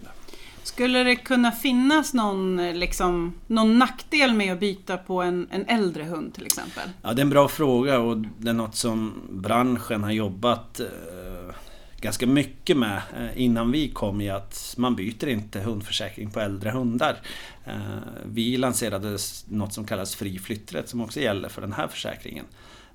Skulle 0.68 1.04
det 1.04 1.16
kunna 1.16 1.52
finnas 1.52 2.14
någon, 2.14 2.60
eh, 2.60 2.76
liksom, 2.76 3.34
någon 3.48 3.80
nackdel 3.80 4.34
med 4.34 4.54
att 4.54 4.60
byta 4.60 4.98
på 4.98 5.22
en, 5.22 5.48
en 5.52 5.66
äldre 5.66 6.04
hund 6.04 6.34
till 6.34 6.46
exempel? 6.46 6.90
Ja, 7.02 7.14
det 7.14 7.20
är 7.20 7.24
en 7.24 7.30
bra 7.30 7.48
fråga 7.48 8.00
och 8.00 8.18
det 8.18 8.50
är 8.50 8.54
något 8.54 8.76
som 8.76 9.14
branschen 9.30 10.04
har 10.04 10.12
jobbat 10.12 10.80
eh, 10.80 11.56
ganska 12.02 12.28
mycket 12.28 12.78
med 12.78 13.02
eh, 13.18 13.42
innan 13.42 13.72
vi 13.72 13.90
kom 13.90 14.22
i 14.22 14.30
att 14.30 14.76
man 14.78 14.96
byter 14.96 15.28
inte 15.28 15.60
hundförsäkring 15.60 16.32
på 16.32 16.40
äldre 16.40 16.70
hundar. 16.70 17.18
Eh, 17.66 17.74
vi 18.26 18.58
lanserade 18.58 19.18
något 19.46 19.74
som 19.74 19.86
kallas 19.86 20.16
fri 20.16 20.40
flytträtt 20.40 20.90
som 20.90 21.02
också 21.02 21.20
gäller 21.20 21.50
för 21.50 21.62
den 21.62 21.74
här 21.74 21.88
försäkringen. 21.88 22.46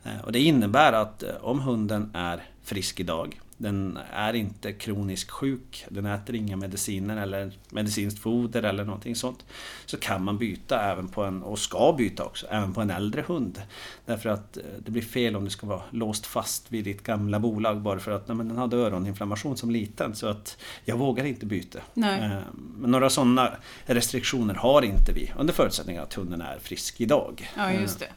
Eh, 0.05 0.25
och 0.25 0.33
det 0.33 0.41
innebär 0.41 0.93
att 0.93 1.23
eh, 1.23 1.31
om 1.41 1.61
hunden 1.61 2.11
är 2.15 2.43
frisk 2.65 3.01
idag 3.01 3.41
den 3.63 3.99
är 4.13 4.33
inte 4.33 4.73
kroniskt 4.73 5.31
sjuk, 5.31 5.85
den 5.89 6.07
äter 6.07 6.35
inga 6.37 6.57
mediciner 6.57 7.17
eller 7.17 7.53
medicinskt 7.71 8.19
foder 8.19 8.63
eller 8.63 8.85
någonting 8.85 9.17
sånt. 9.17 9.45
Så 9.87 9.97
kan 9.97 10.25
man 10.25 10.39
byta 10.39 10.83
även 10.93 11.09
på 11.09 11.25
en, 11.25 11.43
och 11.43 11.59
ska 11.59 11.95
byta 11.99 12.25
också, 12.25 12.47
även 12.51 12.75
på 12.75 12.81
en 12.81 12.91
äldre 12.91 13.25
hund. 13.27 13.63
Därför 14.07 14.29
att 14.29 14.57
eh, 14.57 14.63
det 14.85 14.91
blir 14.91 15.03
fel 15.03 15.37
om 15.37 15.45
du 15.45 15.51
ska 15.51 15.67
vara 15.67 15.83
låst 15.91 16.27
fast 16.27 16.73
vid 16.73 16.85
ditt 16.85 17.03
gamla 17.03 17.41
bolag 17.41 17.81
bara 17.81 17.99
för 17.99 18.11
att 18.11 18.29
nej, 18.29 18.37
men 18.37 18.49
den 18.49 18.59
hade 18.59 18.77
öroninflammation 18.77 19.57
som 19.57 19.71
liten. 19.71 20.15
Så 20.15 20.27
att 20.27 20.57
jag 20.85 20.97
vågar 20.97 21.25
inte 21.25 21.47
byta. 21.47 21.79
Nej. 21.95 22.21
Eh, 22.21 22.39
Men 22.79 22.91
några 22.91 23.11
sådana 23.11 23.53
restriktioner 23.87 24.55
har 24.55 24.83
inte 24.83 25.13
vi 25.13 25.33
under 25.39 25.53
förutsättning 25.55 25.97
att 25.97 26.15
hunden 26.15 26.41
är 26.41 26.59
frisk 26.59 27.01
idag. 27.01 27.51
Ja, 27.57 27.73
just 27.73 27.99
det. 27.99 28.09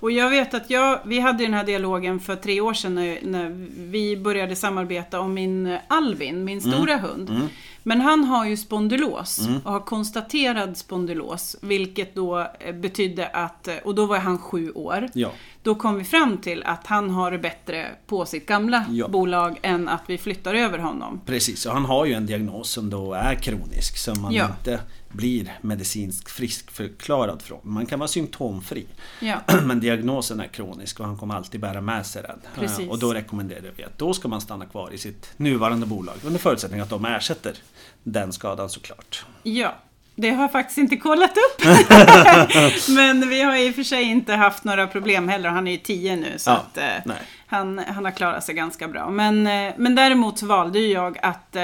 Och 0.00 0.10
jag 0.10 0.30
vet 0.30 0.54
att 0.54 0.70
jag, 0.70 1.00
vi 1.04 1.20
hade 1.20 1.44
den 1.44 1.54
här 1.54 1.64
dialogen 1.64 2.20
för 2.20 2.36
tre 2.36 2.60
år 2.60 2.74
sedan 2.74 2.94
när, 2.94 3.18
när 3.22 3.48
vi 3.90 4.16
började 4.16 4.56
samarbeta 4.56 5.20
om 5.20 5.34
min 5.34 5.78
Alvin, 5.88 6.44
min 6.44 6.60
stora 6.60 6.96
hund. 6.96 7.30
Mm. 7.30 7.48
Men 7.82 8.00
han 8.00 8.24
har 8.24 8.46
ju 8.46 8.56
spondylos 8.56 9.48
och 9.64 9.72
har 9.72 9.80
konstaterad 9.80 10.76
spondylos. 10.76 11.56
Vilket 11.62 12.14
då 12.14 12.46
eh, 12.60 12.74
betydde 12.74 13.26
att, 13.26 13.68
eh, 13.68 13.76
och 13.84 13.94
då 13.94 14.06
var 14.06 14.18
han 14.18 14.38
sju 14.38 14.70
år. 14.70 15.08
Ja. 15.12 15.32
Då 15.62 15.74
kom 15.74 15.96
vi 15.96 16.04
fram 16.04 16.38
till 16.38 16.62
att 16.62 16.86
han 16.86 17.10
har 17.10 17.30
det 17.30 17.38
bättre 17.38 17.86
på 18.06 18.26
sitt 18.26 18.46
gamla 18.46 18.84
Ja. 18.90 19.08
bolag 19.08 19.58
än 19.62 19.88
att 19.88 20.02
vi 20.06 20.18
flyttar 20.18 20.54
över 20.54 20.78
honom. 20.78 21.20
Precis, 21.26 21.66
och 21.66 21.72
han 21.72 21.84
har 21.84 22.06
ju 22.06 22.12
en 22.12 22.26
diagnos 22.26 22.70
som 22.70 22.90
då 22.90 23.12
är 23.12 23.34
kronisk 23.34 23.96
som 23.98 24.22
man 24.22 24.32
Ja. 24.34 24.44
inte 24.58 24.80
blir 25.08 25.58
medicinskt 25.60 26.30
friskförklarad 26.30 27.42
från. 27.42 27.60
Man 27.62 27.86
kan 27.86 27.98
vara 27.98 28.08
symptomfri. 28.08 28.86
Ja, 29.20 29.36
Men 29.64 29.80
diagnosen 29.80 30.40
är 30.40 30.46
kronisk 30.46 31.00
och 31.00 31.06
han 31.06 31.16
kommer 31.16 31.34
alltid 31.34 31.60
bära 31.60 31.80
med 31.80 32.06
sig 32.06 32.22
den. 32.22 32.40
Precis. 32.54 32.78
Eh, 32.78 32.88
Och 32.88 32.98
då 32.98 33.12
rekommenderar 33.14 33.72
vi 33.76 33.84
att 33.84 33.98
då 33.98 34.12
ska 34.14 34.28
man 34.28 34.40
stanna 34.40 34.66
kvar 34.66 34.90
i 34.92 34.98
sitt 34.98 35.30
nuvarande 35.36 35.86
bolag 35.86 36.14
under 36.24 36.38
förutsättning 36.40 36.80
att 36.80 36.90
de 36.90 37.04
ersätter 37.04 37.54
den 38.02 38.32
skadan 38.32 38.68
såklart. 38.68 39.24
ja. 39.42 39.74
Det 40.20 40.30
har 40.30 40.42
jag 40.42 40.52
faktiskt 40.52 40.78
inte 40.78 40.96
kollat 40.96 41.30
upp. 41.30 41.64
Men 42.88 43.28
vi 43.28 43.42
har 43.42 43.56
i 43.56 43.70
och 43.70 43.74
för 43.74 43.82
sig 43.82 44.02
inte 44.02 44.32
haft 44.34 44.64
några 44.64 44.86
problem 44.86 45.28
heller. 45.28 45.48
Han 45.48 45.68
är 45.68 45.72
ju 45.72 45.78
10 45.78 46.16
nu 46.16 46.32
så 46.36 46.50
Ja, 46.50 46.56
att 46.56 46.78
eh, 46.78 47.14
han, 47.46 47.78
han 47.78 48.04
har 48.04 48.12
klarat 48.12 48.44
sig 48.44 48.54
ganska 48.54 48.88
bra. 48.88 49.10
Men, 49.10 49.46
eh, 49.46 49.74
men 49.76 49.94
däremot 49.94 50.38
så 50.38 50.46
valde 50.46 50.78
jag 50.78 51.18
att 51.22 51.56
eh, 51.56 51.62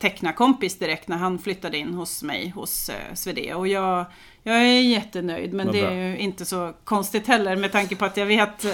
teckna 0.00 0.32
kompis 0.32 0.78
direkt 0.78 1.08
när 1.08 1.16
han 1.16 1.38
flyttade 1.38 1.78
in 1.78 1.94
hos 1.94 2.22
mig 2.22 2.48
hos 2.48 2.88
eh, 2.88 3.14
Swede. 3.14 3.54
Och 3.54 3.68
jag, 3.68 4.04
jag 4.42 4.56
är 4.56 4.80
jättenöjd 4.80 5.52
men 5.52 5.72
det 5.72 5.80
är 5.80 5.92
ju 5.92 6.18
inte 6.18 6.44
så 6.44 6.72
konstigt 6.84 7.26
heller 7.26 7.56
med 7.56 7.72
tanke 7.72 7.96
på 7.96 8.04
att 8.04 8.16
jag 8.16 8.26
vet 8.26 8.64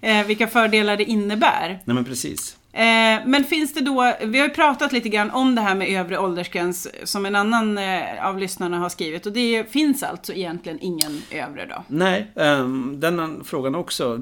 eh, 0.00 0.26
vilka 0.26 0.46
fördelar 0.46 0.96
det 0.96 1.04
innebär. 1.04 1.68
Nej 1.84 1.94
men 1.94 2.04
precis. 2.04 2.56
Eh, 2.74 3.26
men 3.26 3.44
finns 3.44 3.74
det 3.74 3.80
då, 3.80 4.14
vi 4.22 4.38
har 4.38 4.48
ju 4.48 4.54
pratat 4.54 4.92
lite 4.92 5.08
grann 5.08 5.30
om 5.30 5.54
det 5.54 5.60
här 5.60 5.74
med 5.74 5.88
övre 5.88 6.18
åldersgräns 6.18 6.88
som 7.04 7.26
en 7.26 7.36
annan 7.36 7.78
eh, 7.78 8.26
av 8.26 8.38
lyssnarna 8.38 8.78
har 8.78 8.88
skrivit 8.88 9.26
och 9.26 9.32
det 9.32 9.70
finns 9.70 10.02
alltså 10.02 10.32
egentligen 10.32 10.78
ingen 10.80 11.22
övre 11.30 11.66
då? 11.66 11.84
Nej, 11.88 12.32
ehm, 12.36 13.00
den 13.00 13.44
frågan 13.44 13.74
också. 13.74 14.16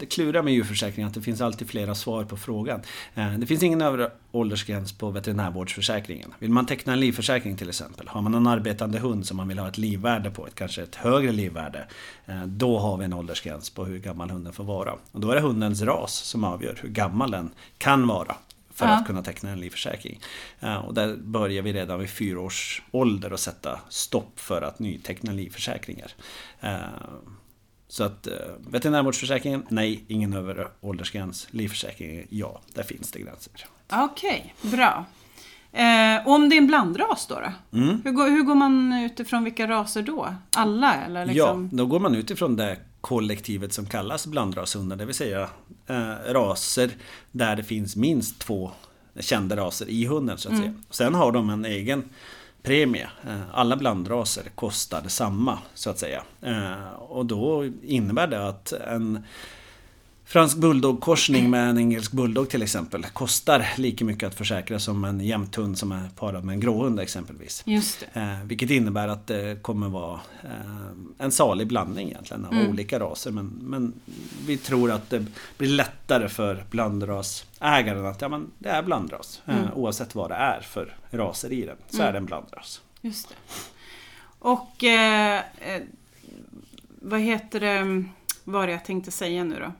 Det 0.00 0.06
klurar 0.06 0.42
med 0.42 0.52
djurförsäkring 0.52 1.04
att 1.04 1.14
det 1.14 1.22
finns 1.22 1.40
alltid 1.40 1.68
flera 1.68 1.94
svar 1.94 2.24
på 2.24 2.36
frågan. 2.36 2.80
Eh, 3.14 3.32
det 3.32 3.46
finns 3.46 3.62
ingen 3.62 3.82
övre 3.82 4.10
åldersgräns 4.32 4.92
på 4.92 5.10
veterinärvårdsförsäkringen. 5.10 6.34
Vill 6.38 6.50
man 6.50 6.66
teckna 6.66 6.92
en 6.92 7.00
livförsäkring 7.00 7.56
till 7.56 7.68
exempel, 7.68 8.08
har 8.08 8.22
man 8.22 8.34
en 8.34 8.46
arbetande 8.46 8.98
hund 8.98 9.26
som 9.26 9.36
man 9.36 9.48
vill 9.48 9.58
ha 9.58 9.68
ett 9.68 9.78
livvärde 9.78 10.30
på, 10.30 10.46
ett, 10.46 10.54
kanske 10.54 10.82
ett 10.82 10.94
högre 10.94 11.32
livvärde, 11.32 11.86
eh, 12.26 12.42
då 12.46 12.78
har 12.78 12.96
vi 12.96 13.04
en 13.04 13.12
åldersgräns 13.12 13.70
på 13.70 13.84
hur 13.84 13.98
gammal 13.98 14.30
hunden 14.30 14.52
får 14.52 14.64
vara. 14.64 14.92
Och 15.12 15.20
då 15.20 15.30
är 15.30 15.34
det 15.34 15.40
hundens 15.40 15.82
ras 15.82 16.14
som 16.14 16.44
avgör 16.44 16.78
hur 16.82 16.88
gammal 16.88 17.29
den 17.30 17.50
kan 17.78 18.06
vara 18.06 18.36
för 18.74 18.86
Ja. 18.86 18.92
att 18.92 19.06
kunna 19.06 19.22
teckna 19.22 19.50
en 19.50 19.60
livförsäkring. 19.60 20.20
Eh, 20.60 20.76
Och 20.76 20.94
där 20.94 21.16
börjar 21.16 21.62
vi 21.62 21.72
redan 21.72 22.00
vid 22.00 22.10
fyra 22.10 22.40
års 22.40 22.82
ålder 22.90 23.30
att 23.30 23.40
sätta 23.40 23.80
stopp 23.88 24.40
för 24.40 24.62
att 24.62 24.78
nyteckna 24.78 25.32
livförsäkringar. 25.32 26.12
Eh, 26.60 26.78
Så 27.88 28.04
att 28.04 28.26
eh, 28.26 28.32
veterinärvårdsförsäkringen, 28.58 29.66
nej, 29.68 30.04
ingen 30.08 30.32
över 30.32 30.68
åldersgräns. 30.80 31.48
Livförsäkringen, 31.50 32.26
ja, 32.30 32.60
där 32.74 32.82
finns 32.82 33.10
det 33.10 33.20
gränser. 33.20 33.52
Okej, 33.92 34.54
bra. 34.62 35.04
Eh, 35.72 36.28
om 36.28 36.48
det 36.48 36.54
är 36.56 36.58
en 36.58 36.66
blandras 36.66 37.26
då? 37.26 37.34
då? 37.34 37.78
Mm. 37.78 38.00
Hur, 38.04 38.10
går, 38.12 38.30
hur 38.30 38.42
går 38.42 38.54
man 38.54 38.92
utifrån 38.92 39.44
vilka 39.44 39.68
raser 39.68 40.02
då? 40.02 40.34
Alla 40.56 40.94
eller 40.94 41.26
liksom? 41.26 41.68
Ja, 41.72 41.76
då 41.76 41.86
går 41.86 42.00
man 42.00 42.14
utifrån 42.14 42.56
det 42.56 42.76
kollektivet 43.00 43.72
som 43.72 43.86
kallas 43.86 44.26
blandrashundar, 44.26 44.96
det 44.96 45.04
vill 45.04 45.14
säga 45.14 45.48
eh, 45.86 46.32
raser 46.32 46.90
där 47.32 47.56
det 47.56 47.62
finns 47.64 47.96
minst 47.96 48.38
två 48.38 48.70
kända 49.20 49.56
raser 49.56 49.88
i 49.88 50.04
hunden 50.06 50.38
så 50.38 50.52
att 50.52 50.58
säga. 50.58 50.74
Sen 50.90 51.14
har 51.14 51.32
de 51.32 51.50
en 51.50 51.64
egen 51.64 52.04
premie. 52.62 53.08
Eh, 53.28 53.40
Alla 53.52 53.76
blandraser 53.76 54.42
kostar 54.54 55.02
samma 55.06 55.58
så 55.74 55.90
att 55.90 55.98
säga. 55.98 56.22
Eh, 56.42 56.92
Och 56.98 57.26
då 57.26 57.70
innebär 57.82 58.26
det 58.26 58.48
att 58.48 58.72
en 58.72 59.24
fransk 60.30 60.56
bulldog-korsning 60.56 61.50
med 61.50 61.70
en 61.70 61.78
engelsk 61.78 62.12
bulldog 62.12 62.48
till 62.48 62.62
exempel 62.62 63.04
kostar 63.04 63.66
lika 63.76 64.04
mycket 64.04 64.26
att 64.26 64.34
försäkra 64.34 64.78
som 64.78 65.04
en 65.04 65.20
jämthund 65.20 65.78
som 65.78 65.92
är 65.92 66.08
parad 66.16 66.44
med 66.44 66.52
en 66.52 66.60
gråhund 66.60 67.00
exempelvis. 67.00 67.62
Just 67.66 68.04
det. 68.12 68.20
Eh, 68.20 68.44
vilket 68.44 68.70
innebär 68.70 69.08
att 69.08 69.26
det 69.26 69.62
kommer 69.62 69.88
vara 69.88 70.20
eh, 70.42 70.90
en 71.18 71.32
salig 71.32 71.66
blandning 71.66 72.08
egentligen 72.08 72.44
av 72.44 72.68
olika 72.68 73.00
raser. 73.00 73.30
Men, 73.30 73.46
men 73.46 73.92
vi 74.46 74.56
tror 74.56 74.90
att 74.90 75.10
det 75.10 75.26
blir 75.58 75.68
lättare 75.68 76.28
för 76.28 76.64
blandrasägaren 76.70 78.06
att 78.06 78.20
ja, 78.20 78.28
men 78.28 78.50
det 78.58 78.68
är 78.68 78.82
blandras. 78.82 79.42
Eh, 79.46 79.78
oavsett 79.78 80.14
vad 80.14 80.30
det 80.30 80.36
är 80.36 80.60
för 80.60 80.96
raser 81.10 81.52
i 81.52 81.66
den 81.66 81.76
så 81.88 82.02
är 82.02 82.12
det 82.12 82.18
en 82.18 82.26
blandras. 82.26 82.80
Just 83.00 83.28
det. 83.28 83.34
Och 84.38 84.84
eh, 84.84 85.42
eh, 85.60 85.82
vad 87.00 87.20
heter 87.20 87.60
det, 87.60 88.04
vad 88.44 88.68
det 88.68 88.72
jag 88.72 88.84
tänkte 88.84 89.10
säga 89.10 89.44
nu 89.44 89.58
då? 89.60 89.72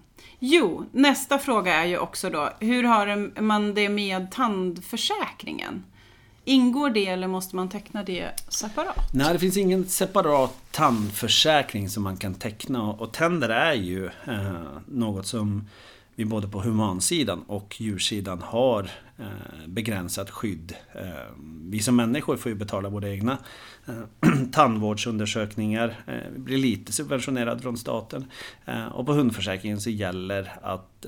Jo, 0.43 0.85
nästa 0.93 1.39
fråga 1.39 1.75
är 1.75 1.87
ju 1.87 1.99
också 1.99 2.31
då, 2.31 2.51
hur 2.61 2.85
har 2.85 3.41
man 3.41 3.75
det 3.75 3.89
med 3.89 4.31
tandförsäkringen? 4.31 5.85
Ingår 6.45 6.91
det 6.91 7.07
eller 7.07 7.27
måste 7.27 7.57
man 7.57 7.69
teckna 7.69 8.03
det 8.03 8.31
separat? 8.49 9.15
Nej, 9.15 9.33
det 9.33 9.39
finns 9.39 9.57
ingen 9.57 9.89
separat 9.89 10.59
tandförsäkring 10.71 11.89
som 11.89 12.03
man 12.03 12.17
kan 12.17 12.35
teckna 12.35 12.83
och 12.83 13.13
tänder 13.13 13.49
är 13.49 13.73
ju 13.73 14.07
eh, 14.07 14.63
något 14.87 15.27
som 15.27 15.69
vi 16.21 16.25
både 16.25 16.49
på 16.49 16.61
humansidan 16.61 17.43
och 17.43 17.81
djursidan 17.81 18.43
har 18.43 18.91
eh, 19.19 19.27
begränsat 19.67 20.31
skydd. 20.31 20.75
Eh, 20.95 21.05
vi 21.71 21.81
som 21.81 21.97
människor 21.97 22.37
får 22.37 22.53
ju 22.53 22.57
betala 22.59 22.89
våra 22.89 23.09
egna 23.09 23.39
eh, 23.87 24.31
tandvårdsundersökningar. 24.53 26.05
Vi 26.33 26.39
blir 26.39 26.59
lite 26.59 26.93
subventionerade 26.93 27.63
från 27.63 27.77
staten. 27.77 28.25
Och 28.93 29.07
på 29.07 29.13
hundförsäkringen 29.13 29.81
så 29.81 29.91
gäller 29.91 30.53
att 30.63 31.07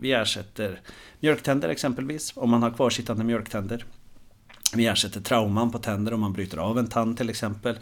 vi 0.00 0.12
ersätter 0.12 0.80
mjölktänder 1.20 1.68
exempelvis, 1.68 2.32
om 2.36 2.50
man 2.50 2.62
har 2.62 2.70
kvarsittande 2.70 3.24
mjölktänder. 3.24 3.84
Vi 4.74 4.86
ersätter 4.86 5.20
trauman 5.20 5.70
på 5.70 5.78
tänder 5.78 6.14
om 6.14 6.20
man 6.20 6.32
bryter 6.32 6.58
av 6.58 6.78
en 6.78 6.86
tand 6.86 7.16
till 7.16 7.30
exempel. 7.30 7.78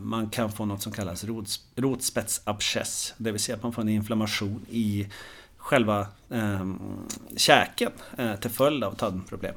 Man 0.00 0.30
kan 0.30 0.52
få 0.52 0.64
något 0.64 0.82
som 0.82 0.92
kallas 0.92 1.24
rotspetsabscess. 1.76 3.14
Det 3.16 3.32
vill 3.32 3.40
säga 3.40 3.56
att 3.56 3.62
man 3.62 3.72
får 3.72 3.82
en 3.82 3.88
inflammation 3.88 4.66
i 4.70 5.06
själva 5.68 6.06
eh, 6.30 6.66
käken 7.36 7.92
eh, 8.16 8.34
till 8.34 8.50
följd 8.50 8.84
av 8.84 8.92
tandproblem. 8.92 9.54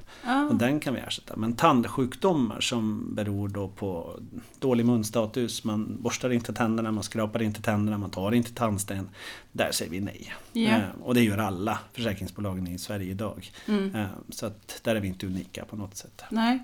Och 0.49 0.55
den 0.55 0.79
kan 0.79 0.93
vi 0.93 0.99
ersätta. 0.99 1.35
Men 1.35 1.53
tandsjukdomar 1.53 2.59
som 2.59 3.15
beror 3.15 3.47
då 3.47 3.67
på 3.67 4.19
dålig 4.59 4.85
munstatus, 4.85 5.63
man 5.63 5.97
borstar 5.99 6.29
inte 6.33 6.53
tänderna, 6.53 6.91
man 6.91 7.03
skrapar 7.03 7.41
inte 7.41 7.61
tänderna, 7.61 7.97
man 7.97 8.09
tar 8.09 8.31
inte 8.31 8.53
tandsten. 8.53 9.09
Där 9.51 9.71
säger 9.71 9.91
vi 9.91 9.99
nej. 9.99 10.33
Ja. 10.51 10.69
Eh, 10.69 10.81
och 11.01 11.13
det 11.13 11.21
gör 11.21 11.37
alla 11.37 11.79
försäkringsbolagen 11.93 12.67
i 12.67 12.77
Sverige 12.77 13.11
idag. 13.11 13.51
Eh, 13.67 14.05
så 14.29 14.45
att 14.45 14.79
där 14.83 14.95
är 14.95 14.99
vi 14.99 15.07
inte 15.07 15.25
unika 15.25 15.65
på 15.65 15.75
något 15.75 15.97
sätt. 15.97 16.23
Nej. 16.29 16.59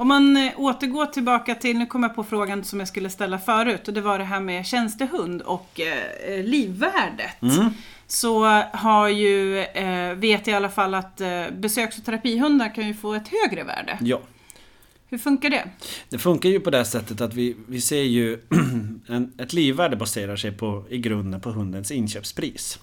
Om 0.00 0.08
man 0.08 0.36
eh, 0.36 0.52
återgår 0.56 1.06
tillbaka 1.06 1.54
till, 1.54 1.78
nu 1.78 1.86
kommer 1.86 2.08
jag 2.08 2.14
på 2.16 2.24
frågan 2.24 2.64
som 2.64 2.78
jag 2.78 2.88
skulle 2.88 3.10
ställa 3.10 3.38
förut 3.38 3.88
och 3.88 3.94
det 3.94 4.00
var 4.00 4.18
det 4.18 4.24
här 4.24 4.40
med 4.40 4.66
tjänstehund 4.66 5.42
och 5.42 5.80
eh, 5.80 6.44
livvärdet. 6.44 7.42
Mm. 7.42 7.70
Så 8.12 8.44
har 8.72 9.08
ju, 9.08 9.58
eh, 9.58 10.14
vet 10.14 10.48
i 10.48 10.52
alla 10.52 10.68
fall 10.68 10.94
att 10.94 11.20
eh, 11.20 11.50
besöks 11.52 11.98
och 11.98 12.04
terapihundar 12.04 12.74
kan 12.74 12.86
ju 12.86 12.94
få 12.94 13.14
ett 13.14 13.28
högre 13.28 13.64
värde. 13.64 13.98
Ja. 14.00 14.20
Hur 15.08 15.18
funkar 15.18 15.50
det? 15.50 15.64
Det 16.08 16.18
funkar 16.18 16.48
ju 16.48 16.60
på 16.60 16.70
det 16.70 16.84
sättet 16.84 17.20
att 17.20 17.34
vi, 17.34 17.56
vi 17.68 17.80
ser 17.80 18.02
ju 18.02 18.38
en, 19.08 19.32
ett 19.38 19.52
livvärde 19.52 19.96
baserar 19.96 20.36
sig 20.36 20.52
på, 20.52 20.84
i 20.88 20.98
grunden 20.98 21.40
på 21.40 21.50
hundens 21.50 21.90
inköpspris. 21.90 22.78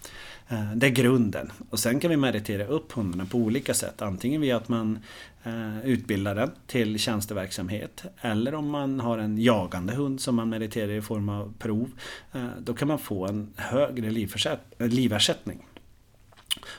Eh, 0.50 0.72
Det 0.76 0.88
är 0.88 0.92
grunden. 0.92 1.52
Och 1.70 1.80
sen 1.80 2.00
kan 2.00 2.10
vi 2.10 2.18
meritera 2.18 2.66
upp 2.66 2.92
hundarna 2.92 3.26
på 3.26 3.38
olika 3.38 3.74
sätt. 3.74 4.02
Antingen 4.02 4.42
via 4.42 4.58
att 4.58 4.70
man 4.70 5.00
eh, 5.48 5.90
den 5.90 6.52
till 6.68 7.00
tjänsteverksamhet. 7.00 8.04
Eller 8.22 8.56
om 8.56 8.70
man 8.70 9.00
har 9.00 9.18
en 9.18 9.38
jagande 9.38 9.94
hund 9.94 10.22
som 10.22 10.36
man 10.36 10.50
meriterar 10.50 10.92
i 10.92 11.02
form 11.02 11.30
av 11.30 11.54
prov. 11.60 11.92
Eh, 12.34 12.48
då 12.60 12.74
kan 12.74 12.88
man 12.88 13.00
få 13.00 13.28
en 13.28 13.54
högre 13.56 14.10
liversättning. 14.80 15.66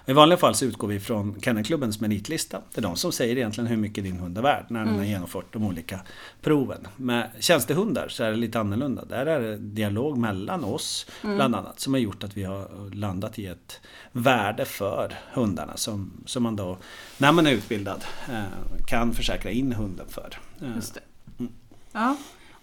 I 0.06 0.12
vanliga 0.12 0.36
fall 0.38 0.54
så 0.54 0.64
utgår 0.64 0.88
vi 0.88 1.00
från 1.00 1.40
Kennelklubbens 1.40 2.00
meritlista. 2.00 2.60
Det 2.74 2.80
är 2.80 2.82
de 2.82 2.96
som 2.96 3.12
säger 3.12 3.36
egentligen 3.36 3.66
hur 3.66 3.76
mycket 3.76 4.04
din 4.04 4.18
hund 4.18 4.38
är 4.38 4.42
värd 4.42 4.64
när 4.68 4.84
den 4.84 4.96
har 4.96 5.04
genomfört 5.04 5.52
de 5.52 5.64
olika 5.64 6.00
proven. 6.42 6.88
Med 6.96 7.30
tjänstehundar 7.40 8.08
så 8.08 8.24
är 8.24 8.30
det 8.30 8.36
lite 8.36 8.60
annorlunda. 8.60 9.04
Där 9.04 9.26
är 9.26 9.40
det 9.40 9.56
dialog 9.56 10.18
mellan 10.18 10.64
oss 10.64 11.06
bland 11.22 11.54
annat 11.54 11.80
som 11.80 11.94
har 11.94 12.00
gjort 12.00 12.24
att 12.24 12.36
vi 12.36 12.44
har 12.44 12.94
landat 12.94 13.38
i 13.38 13.46
ett 13.46 13.80
värde 14.12 14.64
för 14.64 15.14
hundarna 15.32 15.76
som, 15.76 16.12
som 16.26 16.42
man 16.42 16.56
då 16.56 16.78
när 17.18 17.32
man 17.32 17.46
är 17.46 17.52
utbildad 17.52 18.04
eh, 18.28 18.42
kan 18.86 19.12
försäkra 19.12 19.50
in 19.50 19.72
hunden 19.72 20.06
för. 20.08 20.38
Eh, 20.62 20.74
Just 20.76 20.94
det. 20.94 21.00
Ja. 21.92 22.16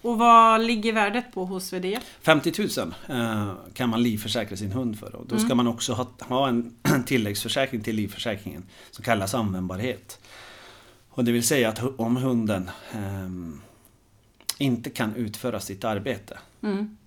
Och 0.06 0.18
vad 0.18 0.62
ligger 0.62 0.94
värdet 0.94 1.32
på 1.34 1.46
hos 1.46 1.74
VD? 1.74 2.00
50 2.22 2.54
000 2.78 2.94
eh, 3.08 3.54
kan 3.74 3.90
man 3.90 4.04
livförsäkra 4.04 4.58
sin 4.58 4.72
hund 4.72 5.00
för. 5.00 5.16
Och 5.16 5.28
då 5.28 5.40
ska 5.40 5.56
man 5.56 5.68
också 5.68 5.94
ha, 5.94 6.08
ha 6.20 6.48
en 6.48 6.76
tilläggsförsäkring 7.06 7.82
till 7.82 7.96
livförsäkringen 7.96 8.64
som 8.92 9.04
kallas 9.04 9.34
användbarhet. 9.34 10.20
Och 11.10 11.24
det 11.24 11.32
vill 11.32 11.48
säga 11.48 11.70
att 11.70 11.82
om 11.98 12.16
hunden 12.16 12.70
ehm, 12.92 13.62
inte 14.58 14.90
kan 14.90 15.16
utföra 15.16 15.60
sitt 15.60 15.84
arbete. 15.84 16.40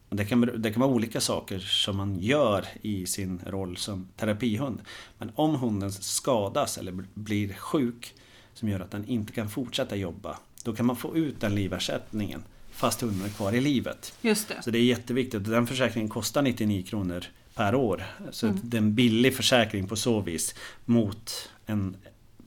Och 0.09 0.17
det, 0.17 0.25
kan, 0.25 0.40
det 0.62 0.73
kan 0.73 0.81
vara 0.81 0.90
olika 0.90 1.21
saker 1.21 1.59
som 1.59 1.97
man 1.97 2.19
gör 2.19 2.64
i 2.83 3.07
sin 3.07 3.40
roll 3.47 3.76
som 3.76 4.09
terapihund. 4.17 4.81
Men 5.19 5.33
om 5.35 5.55
hunden 5.55 5.93
skadas 5.93 6.78
eller 6.78 6.93
bl- 6.93 7.07
blir 7.14 7.52
sjuk 7.52 8.14
som 8.55 8.69
gör 8.69 8.81
att 8.81 8.90
den 8.90 9.05
inte 9.09 9.33
kan 9.33 9.50
fortsätta 9.50 9.97
jobba. 9.97 10.38
Då 10.64 10.75
kan 10.75 10.87
man 10.87 10.97
få 10.97 11.17
ut 11.17 11.40
den 11.40 11.55
liversättningen 11.55 12.43
fast 12.78 13.00
hunden 13.00 13.25
är 13.25 13.30
kvar 13.30 13.52
i 13.52 13.61
livet. 13.61 14.12
Just 14.20 14.49
det. 14.49 14.62
Så 14.62 14.70
det 14.70 14.78
är 14.78 14.82
jätteviktigt. 14.82 15.44
Den 15.44 15.66
försäkringen 15.66 16.08
kostar 16.08 16.42
99 16.42 16.82
kronor 16.82 17.25
per 17.54 17.75
år. 17.75 18.04
Så 18.30 18.47
det 18.62 18.76
är 18.76 18.78
en 18.78 18.94
billig 18.94 19.37
försäkring 19.37 19.88
på 19.88 19.97
så 19.97 20.20
vis 20.20 20.54
mot 20.85 21.50
en 21.66 21.97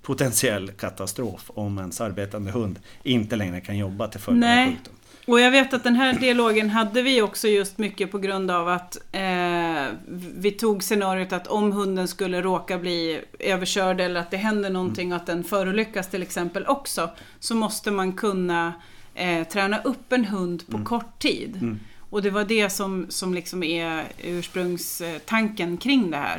potentiell 0.01 0.71
katastrof 0.71 1.51
om 1.53 1.77
ens 1.77 2.01
arbetande 2.01 2.51
hund 2.51 2.79
inte 3.03 3.35
längre 3.35 3.61
kan 3.61 3.77
jobba 3.77 4.07
till 4.07 4.19
följd 4.19 4.43
av 4.43 4.65
sjukdom. 4.65 4.93
Och 5.27 5.39
jag 5.39 5.51
vet 5.51 5.73
att 5.73 5.83
den 5.83 5.95
här 5.95 6.13
dialogen 6.19 6.69
hade 6.69 7.01
vi 7.01 7.21
också 7.21 7.47
just 7.47 7.77
mycket 7.77 8.11
på 8.11 8.17
grund 8.17 8.51
av 8.51 8.67
att 8.67 8.97
eh, 9.11 9.85
vi 10.35 10.51
tog 10.51 10.83
scenariot 10.83 11.33
att 11.33 11.47
om 11.47 11.71
hunden 11.71 12.07
skulle 12.07 12.41
råka 12.41 12.77
bli 12.77 13.21
överkörd 13.39 14.01
eller 14.01 14.19
att 14.19 14.31
det 14.31 14.37
händer 14.37 14.69
någonting 14.69 15.11
och 15.13 15.15
att 15.15 15.25
den 15.25 15.43
förolyckas 15.43 16.09
till 16.09 16.21
exempel 16.21 16.65
också. 16.67 17.09
Så 17.39 17.55
måste 17.55 17.91
man 17.91 18.13
kunna 18.13 18.73
eh, 19.21 19.47
träna 19.47 19.81
upp 19.81 20.13
en 20.13 20.25
hund 20.25 20.63
på 20.67 20.85
kort 20.85 21.19
tid. 21.19 21.77
Och 22.11 22.21
det 22.21 22.29
var 22.29 22.43
det 22.43 22.69
som, 22.69 23.05
som 23.09 23.33
liksom 23.33 23.63
är 23.63 24.03
ursprungstanken 24.23 25.77
kring 25.77 26.11
det 26.11 26.17
här. 26.17 26.37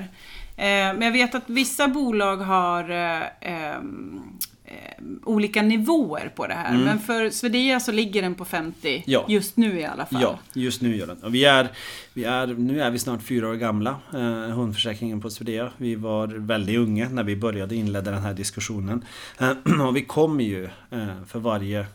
Eh, 0.57 0.99
men 0.99 1.03
jag 1.03 1.12
vet 1.12 1.35
att 1.35 1.51
vissa 1.51 1.89
bolag 1.89 2.37
har 2.37 2.91
eh, 2.91 3.23
ehm, 3.41 4.23
eh, 4.65 5.05
olika 5.25 5.62
nivåer 5.62 6.33
på 6.37 6.47
det 6.47 6.55
här. 6.55 6.79
Men 6.79 6.99
för 6.99 7.31
Swedia 7.31 7.81
så 7.81 7.93
ligger 7.93 8.23
den 8.23 8.35
på 8.35 8.45
50 8.45 9.03
Ja. 9.07 9.25
just 9.29 9.57
nu 9.57 9.81
i 9.81 9.85
alla 9.85 10.07
fall. 10.07 10.23
Ja, 10.23 10.39
just 10.55 10.83
nu 10.83 10.97
gör 10.97 11.07
den. 11.07 11.17
Och 11.23 11.35
vi 11.35 11.45
är, 11.45 11.69
vi 12.12 12.25
är, 12.25 12.47
nu 12.47 12.83
är 12.83 12.91
vi 12.91 12.99
snart 12.99 13.23
fyra 13.23 13.49
år 13.49 13.55
gamla, 13.55 13.97
eh, 14.15 14.55
hundförsäkringen 14.55 15.21
på 15.21 15.31
Swedea. 15.31 15.71
Vi 15.77 15.95
var 15.95 16.27
väldigt 16.27 16.79
unga 16.79 17.09
när 17.09 17.23
vi 17.23 17.37
började 17.37 17.75
inleda 17.75 18.11
den 18.11 18.23
här 18.23 18.35
diskussionen. 18.35 19.05
Eh, 19.41 19.51
och 19.87 19.97
vi 19.97 20.05
kommer 20.05 20.45
ju 20.45 20.65
eh, 20.65 21.25
för 21.27 21.39
varje 21.39 21.87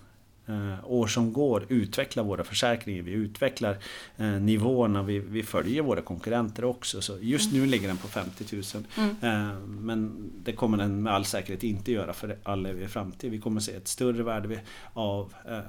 år 0.83 1.07
som 1.07 1.33
går 1.33 1.65
utveckla 1.69 2.23
våra 2.23 2.43
försäkringar. 2.43 3.03
Vi 3.03 3.11
utvecklar 3.11 3.77
eh, 4.17 4.27
nivåerna, 4.27 5.03
vi, 5.03 5.19
vi 5.19 5.43
följer 5.43 5.81
våra 5.81 6.01
konkurrenter 6.01 6.65
också. 6.65 7.01
Så 7.01 7.17
just 7.21 7.53
nu 7.53 7.65
ligger 7.65 7.87
den 7.87 7.97
på 7.97 8.07
50 8.07 8.55
000. 8.55 8.63
Eh, 9.21 9.59
men 9.59 10.31
det 10.43 10.51
kommer 10.51 10.77
den 10.77 11.03
med 11.03 11.13
all 11.13 11.25
säkerhet 11.25 11.63
inte 11.63 11.91
göra 11.91 12.13
för 12.13 12.37
all 12.43 12.65
evig 12.65 12.89
framtid. 12.89 13.31
Vi 13.31 13.39
kommer 13.39 13.61
se 13.61 13.71
ett 13.71 13.87
större 13.87 14.23
värde 14.23 14.59
av 14.93 15.33
eh, 15.49 15.59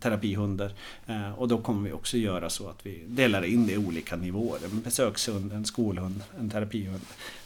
terapihundar. 0.00 0.72
Eh, 1.06 1.32
och 1.32 1.48
då 1.48 1.58
kommer 1.58 1.88
vi 1.88 1.92
också 1.92 2.16
göra 2.16 2.50
så 2.50 2.68
att 2.68 2.86
vi 2.86 3.04
delar 3.06 3.42
in 3.42 3.66
det 3.66 3.72
i 3.72 3.78
olika 3.78 4.16
nivåer. 4.16 4.60
En 4.64 4.80
besökshund, 4.80 5.52
en 5.52 5.64
skolhund, 5.64 6.22
en 6.38 6.50
terapihund. 6.50 7.00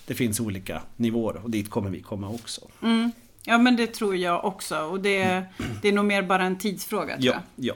Det 0.06 0.14
finns 0.14 0.40
olika 0.40 0.82
nivåer 0.96 1.44
och 1.44 1.50
dit 1.50 1.70
kommer 1.70 1.90
vi 1.90 2.00
komma 2.00 2.28
också. 2.28 2.60
Mm. 2.82 3.12
Ja 3.44 3.58
men 3.58 3.76
det 3.76 3.86
tror 3.86 4.16
jag 4.16 4.44
också. 4.44 4.78
Och 4.78 5.00
det, 5.00 5.42
det 5.82 5.88
är 5.88 5.92
nog 5.92 6.04
mer 6.04 6.22
bara 6.22 6.44
en 6.44 6.58
tidsfråga 6.58 7.14
tror 7.14 7.26
jag. 7.26 7.34
Ja, 7.34 7.40
ja. 7.56 7.74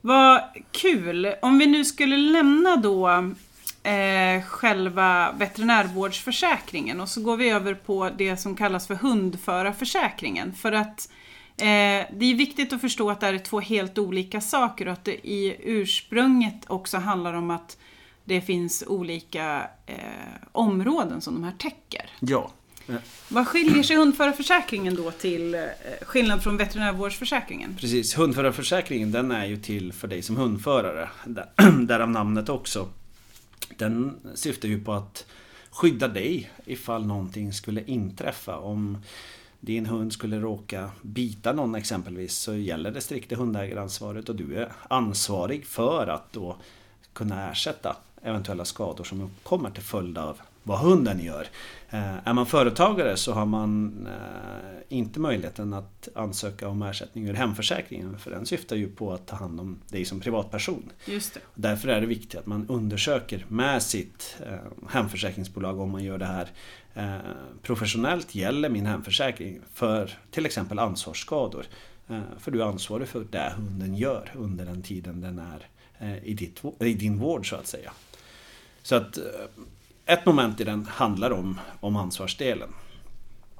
Vad 0.00 0.40
kul! 0.70 1.34
Om 1.42 1.58
vi 1.58 1.66
nu 1.66 1.84
skulle 1.84 2.16
lämna 2.16 2.76
då 2.76 3.08
eh, 3.86 4.42
själva 4.42 5.32
veterinärvårdsförsäkringen 5.32 7.00
och 7.00 7.08
så 7.08 7.20
går 7.22 7.36
vi 7.36 7.50
över 7.50 7.74
på 7.74 8.10
det 8.18 8.36
som 8.36 8.56
kallas 8.56 8.86
för 8.86 8.94
hundförarförsäkringen. 8.94 10.52
För 10.52 10.72
att 10.72 11.10
eh, 11.56 12.06
det 12.12 12.24
är 12.24 12.34
viktigt 12.34 12.72
att 12.72 12.80
förstå 12.80 13.10
att 13.10 13.20
det 13.20 13.26
är 13.26 13.38
två 13.38 13.60
helt 13.60 13.98
olika 13.98 14.40
saker 14.40 14.86
och 14.86 14.92
att 14.92 15.04
det 15.04 15.28
i 15.28 15.56
ursprunget 15.60 16.64
också 16.66 16.98
handlar 16.98 17.34
om 17.34 17.50
att 17.50 17.78
det 18.24 18.40
finns 18.40 18.84
olika 18.86 19.68
eh, 19.86 19.96
områden 20.52 21.20
som 21.20 21.34
de 21.34 21.44
här 21.44 21.54
täcker. 21.58 22.10
ja. 22.20 22.50
Vad 23.28 23.46
skiljer 23.46 23.82
sig 23.82 23.96
hundförarförsäkringen 23.96 24.94
då 24.94 25.10
till 25.10 25.54
eh, 25.54 25.60
skillnad 26.02 26.42
från 26.42 26.56
veterinärvårdsförsäkringen? 26.56 27.76
Precis, 27.80 28.18
hundförarförsäkringen 28.18 29.12
den 29.12 29.30
är 29.30 29.46
ju 29.46 29.56
till 29.56 29.92
för 29.92 30.08
dig 30.08 30.22
som 30.22 30.36
hundförare. 30.36 31.08
Där- 31.24 31.46
Därav 31.86 32.10
namnet 32.10 32.48
också. 32.48 32.88
Den 33.76 34.16
syftar 34.34 34.68
ju 34.68 34.84
på 34.84 34.92
att 34.92 35.26
skydda 35.70 36.08
dig 36.08 36.50
ifall 36.64 37.06
någonting 37.06 37.52
skulle 37.52 37.84
inträffa. 37.84 38.56
Om 38.56 38.98
din 39.60 39.86
hund 39.86 40.12
skulle 40.12 40.40
råka 40.40 40.90
bita 41.02 41.52
någon 41.52 41.74
exempelvis 41.74 42.34
så 42.36 42.54
gäller 42.54 42.90
det 42.90 43.00
strikt 43.00 43.30
det 43.30 43.36
hundägaransvaret 43.36 44.28
och 44.28 44.36
du 44.36 44.54
är 44.56 44.72
ansvarig 44.88 45.66
för 45.66 46.06
att 46.06 46.32
då 46.32 46.56
kunna 47.12 47.50
ersätta 47.50 47.96
eventuella 48.22 48.64
skador 48.64 49.04
som 49.04 49.20
uppkommer 49.20 49.70
till 49.70 49.82
följd 49.82 50.18
av 50.18 50.40
vad 50.66 50.78
hunden 50.78 51.20
gör. 51.20 51.48
Eh, 51.90 52.28
är 52.28 52.32
man 52.32 52.46
företagare 52.46 53.16
så 53.16 53.32
har 53.32 53.46
man 53.46 54.06
eh, 54.06 54.96
inte 54.96 55.20
möjligheten 55.20 55.72
att 55.72 56.08
ansöka 56.14 56.68
om 56.68 56.82
ersättning 56.82 57.28
ur 57.28 57.34
hemförsäkringen 57.34 58.18
för 58.18 58.30
den 58.30 58.46
syftar 58.46 58.76
ju 58.76 58.88
på 58.88 59.12
att 59.12 59.26
ta 59.26 59.36
hand 59.36 59.60
om 59.60 59.78
dig 59.88 60.04
som 60.04 60.20
privatperson. 60.20 60.92
Just 61.04 61.34
det. 61.34 61.40
Därför 61.54 61.88
är 61.88 62.00
det 62.00 62.06
viktigt 62.06 62.40
att 62.40 62.46
man 62.46 62.68
undersöker 62.68 63.44
med 63.48 63.82
sitt 63.82 64.36
eh, 64.46 64.88
hemförsäkringsbolag 64.88 65.80
om 65.80 65.90
man 65.90 66.04
gör 66.04 66.18
det 66.18 66.24
här 66.24 66.48
professionellt 67.62 68.34
gäller 68.34 68.68
min 68.68 68.86
hemförsäkring 68.86 69.60
för 69.74 70.18
till 70.30 70.46
exempel 70.46 70.78
ansvarsskador. 70.78 71.66
För 72.38 72.50
du 72.50 72.62
är 72.62 72.66
ansvarig 72.66 73.08
för 73.08 73.26
det 73.30 73.52
hunden 73.56 73.94
gör 73.94 74.32
under 74.34 74.64
den 74.64 74.82
tiden 74.82 75.20
den 75.20 75.38
är 75.38 75.66
i, 76.22 76.34
ditt, 76.34 76.62
i 76.80 76.94
din 76.94 77.18
vård 77.18 77.50
så 77.50 77.56
att 77.56 77.66
säga. 77.66 77.92
Så 78.82 78.94
att 78.94 79.18
ett 80.06 80.26
moment 80.26 80.60
i 80.60 80.64
den 80.64 80.86
handlar 80.86 81.30
om, 81.30 81.60
om 81.80 81.96
ansvarsdelen. 81.96 82.68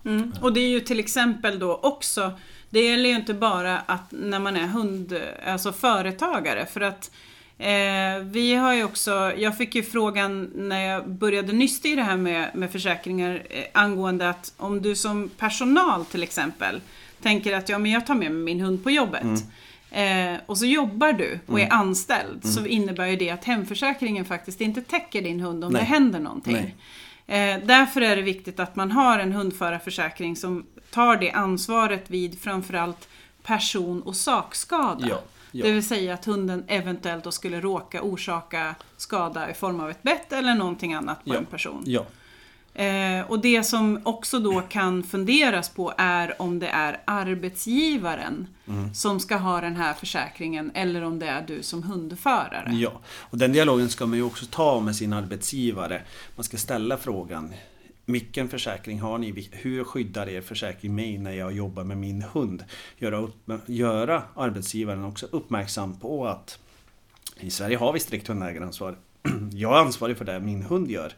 Mm. 0.05 0.33
Och 0.41 0.53
det 0.53 0.61
är 0.61 0.69
ju 0.69 0.81
till 0.81 1.01
exempel 1.01 1.59
då 1.59 1.81
också, 1.83 2.33
det 2.71 2.81
gäller 2.81 3.09
ju 3.09 3.17
inte 3.17 3.35
bara 3.35 3.79
att 3.79 4.07
när 4.11 4.39
man 4.39 4.57
är 4.57 4.67
hund, 4.67 5.21
alltså 5.47 5.73
företagare 5.73 6.67
för 6.67 6.81
att 6.81 7.11
eh, 7.59 8.25
vi 8.25 8.55
har 8.55 8.75
ju 8.75 8.85
också, 8.85 9.33
jag 9.37 9.59
fick 9.59 9.75
ju 9.75 9.83
frågan 9.83 10.51
när 10.55 10.81
jag 10.81 11.09
började 11.09 11.53
nysta 11.53 11.89
i 11.89 11.95
det 11.95 12.03
här 12.03 12.17
med, 12.17 12.51
med 12.55 12.73
försäkringar 12.73 13.43
eh, 13.51 13.65
angående 13.73 14.29
att 14.29 14.53
om 14.57 14.83
du 14.83 14.97
som 14.97 15.29
personal 15.29 16.05
till 16.05 16.23
exempel 16.23 16.81
tänker 17.23 17.57
att 17.57 17.69
ja 17.69 17.79
men 17.79 17.93
jag 17.93 18.07
tar 18.07 18.15
med 18.15 18.33
mig 18.33 18.45
min 18.45 18.61
hund 18.61 18.85
på 18.85 18.91
jobbet. 18.91 19.23
Eh, 19.97 20.41
och 20.47 20.59
så 20.59 20.67
jobbar 20.67 21.13
du 21.13 21.41
och 21.47 21.61
är 21.61 21.73
anställd 21.73 22.45
så 22.45 22.67
innebär 22.67 23.07
ju 23.07 23.17
det 23.17 23.31
att 23.31 23.45
hemförsäkringen 23.45 24.25
faktiskt 24.25 24.61
inte 24.61 24.83
täcker 24.83 25.23
din 25.23 25.41
hund 25.41 25.65
om 25.65 25.73
Nej. 25.73 25.83
det 25.83 25.87
händer 25.87 26.21
någonting. 26.21 26.57
Eh, 27.27 27.57
därför 27.65 28.01
är 28.01 28.17
det 28.17 28.23
viktigt 28.23 28.61
att 28.61 28.77
man 28.77 28.91
har 28.91 29.19
en 29.19 29.33
hundförarförsäkring 29.33 30.37
som 30.37 30.67
tar 30.91 31.17
det 31.17 31.31
ansvaret 31.31 32.11
vid 32.11 32.41
framförallt 32.41 33.09
person 33.43 34.03
och 34.03 34.17
sakskada. 34.17 35.07
Ja, 35.09 35.23
ja. 35.53 35.65
Det 35.65 35.73
vill 35.73 35.89
säga 35.89 36.15
att 36.15 36.25
hunden 36.25 36.65
eventuellt 36.69 37.25
då 37.25 37.33
skulle 37.33 37.61
råka 37.61 38.03
orsaka 38.03 38.75
skada 38.97 39.51
i 39.51 39.55
form 39.55 39.81
av 39.81 39.91
ett 39.91 40.03
bett 40.03 40.33
eller 40.33 40.55
någonting 40.55 40.95
annat 40.95 41.25
på 41.25 41.35
Ja, 41.35 41.39
en 41.39 41.45
person. 41.45 41.83
Ja, 41.87 42.07
Eh, 42.79 43.31
och 43.31 43.39
det 43.41 43.63
som 43.63 44.01
också 44.05 44.39
då 44.39 44.61
kan 44.61 45.03
funderas 45.03 45.69
på 45.69 45.93
är 45.99 46.43
om 46.43 46.59
det 46.59 46.69
är 46.69 47.01
arbetsgivaren 47.05 48.47
Mm. 48.69 48.95
som 48.95 49.21
ska 49.21 49.37
ha 49.37 49.61
den 49.61 49.77
här 49.77 49.95
försäkringen 49.95 50.71
eller 50.75 51.03
om 51.03 51.19
det 51.19 51.27
är 51.27 51.43
du 51.47 51.63
som 51.63 51.83
hundförare. 51.83 52.71
Ja, 52.75 52.93
och 53.07 53.39
den 53.39 53.53
dialogen 53.53 53.89
ska 53.89 54.07
man 54.07 54.19
ju 54.19 54.25
också 54.25 54.47
ta 54.51 54.81
med 54.81 54.97
sin 54.97 55.13
arbetsgivare. 55.13 56.03
Man 56.37 56.45
ska 56.45 56.57
ställa 56.57 56.97
frågan 56.97 57.53
vilken 58.05 58.49
försäkring 58.49 59.01
har 59.01 59.19
ni? 59.19 59.49
Hur 59.53 59.85
skyddar 59.85 60.29
er 60.29 60.41
försäkring 60.41 60.95
mig 60.95 61.19
när 61.19 61.33
jag 61.33 61.53
jobbar 61.53 61.85
med 61.85 61.97
min 61.97 62.23
hund? 62.23 62.65
Göra, 62.99 63.17
upp, 63.19 63.37
göra 63.67 64.23
arbetsgivaren 64.35 65.05
också 65.05 65.27
uppmärksam 65.31 65.99
på 66.01 66.27
att 66.27 66.59
i 67.41 67.51
Sverige 67.51 67.77
har 67.77 67.93
vi 67.93 68.01
strikt 68.01 68.29
hundägaransvar. 68.29 68.97
Jag 69.53 69.77
är 69.77 69.81
ansvarig 69.81 70.17
för 70.17 70.25
det 70.25 70.41
min 70.41 70.63
hund 70.63 70.91
gör. 70.91 71.13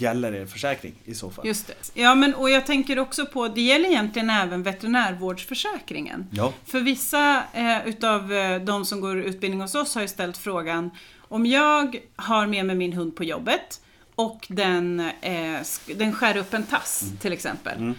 Gäller 0.00 0.32
er 0.34 0.46
försäkring 0.46 0.94
i 1.04 1.14
så 1.14 1.30
fall. 1.30 1.46
Just 1.46 1.66
det. 1.66 1.74
Ja, 1.94 2.14
men 2.14 2.34
och 2.34 2.50
jag 2.50 2.66
tänker 2.66 2.98
också 2.98 3.26
på, 3.26 3.48
det 3.48 3.60
gäller 3.60 3.88
egentligen 3.88 4.30
även 4.30 4.62
veterinärvårdsförsäkringen. 4.62 6.26
Ja. 6.32 6.52
För 6.66 6.80
vissa 6.80 7.42
eh, 7.52 7.86
utav 7.88 8.32
eh, 8.32 8.60
de 8.60 8.84
som 8.84 9.00
går 9.00 9.18
utbildning 9.20 9.60
hos 9.60 9.74
oss 9.74 9.94
har 9.94 10.02
ju 10.02 10.08
ställt 10.08 10.36
frågan 10.38 10.90
om 11.28 11.46
jag 11.46 11.96
har 12.16 12.46
med 12.46 12.66
mig 12.66 12.76
min 12.76 12.92
hund 12.92 13.16
på 13.16 13.24
jobbet 13.24 13.80
och 14.14 14.46
den, 14.48 15.00
eh, 15.20 15.60
den 15.96 16.12
skär 16.12 16.36
upp 16.36 16.54
en 16.54 16.62
tass 16.62 17.02
Mm. 17.02 17.16
till 17.16 17.32
exempel. 17.32 17.92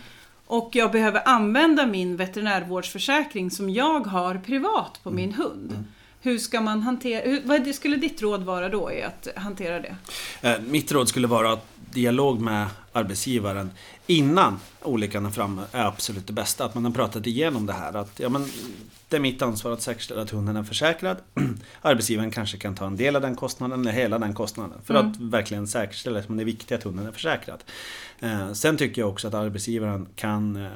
Och 0.47 0.69
jag 0.73 0.91
behöver 0.91 1.21
använda 1.29 1.85
min 1.85 2.17
veterinärvårdsförsäkring 2.17 3.51
som 3.51 3.69
jag 3.69 3.99
har 4.07 4.35
privat 4.35 4.99
på 5.03 5.11
min 5.11 5.29
Mm. 5.33 5.41
hund. 5.41 5.83
Hur 6.23 6.37
ska 6.37 6.61
man 6.61 6.81
hantera, 6.81 7.21
hur, 7.29 7.41
vad 7.45 7.75
skulle 7.75 7.95
ditt 7.95 8.21
råd 8.21 8.43
vara 8.43 8.69
då 8.69 8.91
i 8.91 9.03
att 9.03 9.27
hantera 9.35 9.79
det? 9.79 9.95
Eh, 10.41 10.59
Mitt 10.61 10.91
råd 10.91 11.09
skulle 11.09 11.27
vara 11.27 11.51
att 11.53 11.67
dialog 11.93 12.41
med 12.41 12.67
arbetsgivaren 12.91 13.71
innan 14.07 14.59
olyckan 14.81 15.25
är 15.25 15.31
framme 15.31 15.61
är 15.71 15.85
absolut 15.85 16.27
det 16.27 16.33
bästa. 16.33 16.65
Att 16.65 16.75
man 16.75 16.85
har 16.85 16.91
pratat 16.91 17.27
igenom 17.27 17.65
det 17.65 17.73
här. 17.73 17.93
Att 17.93 18.19
ja, 18.19 18.29
men, 18.29 18.51
det 19.11 19.17
är 19.17 19.21
mitt 19.21 19.41
ansvar 19.41 19.71
att 19.71 19.81
säkerställa 19.81 20.21
att 20.21 20.29
hunden 20.29 20.55
är 20.55 20.63
försäkrad. 20.63 21.17
Arbetsgivaren 21.81 22.31
kanske 22.31 22.57
kan 22.57 22.75
ta 22.75 22.87
en 22.87 22.95
del 22.95 23.15
av 23.15 23.21
den 23.21 23.35
kostnaden 23.35 23.81
eller 23.81 23.91
hela 23.91 24.19
den 24.19 24.33
kostnaden. 24.33 24.77
För 24.83 24.93
att 24.93 25.17
verkligen 25.17 25.67
säkerställa 25.67 26.19
att 26.19 26.27
det 26.27 26.43
är 26.43 26.45
viktigt 26.45 26.77
att 26.77 26.83
hunden 26.83 27.07
är 27.07 27.11
försäkrad. 27.11 27.63
Eh, 28.19 28.53
sen 28.53 28.77
tycker 28.77 29.01
jag 29.01 29.09
också 29.09 29.27
att 29.27 29.33
arbetsgivaren 29.33 30.07
kan 30.15 30.55
eh, 30.55 30.71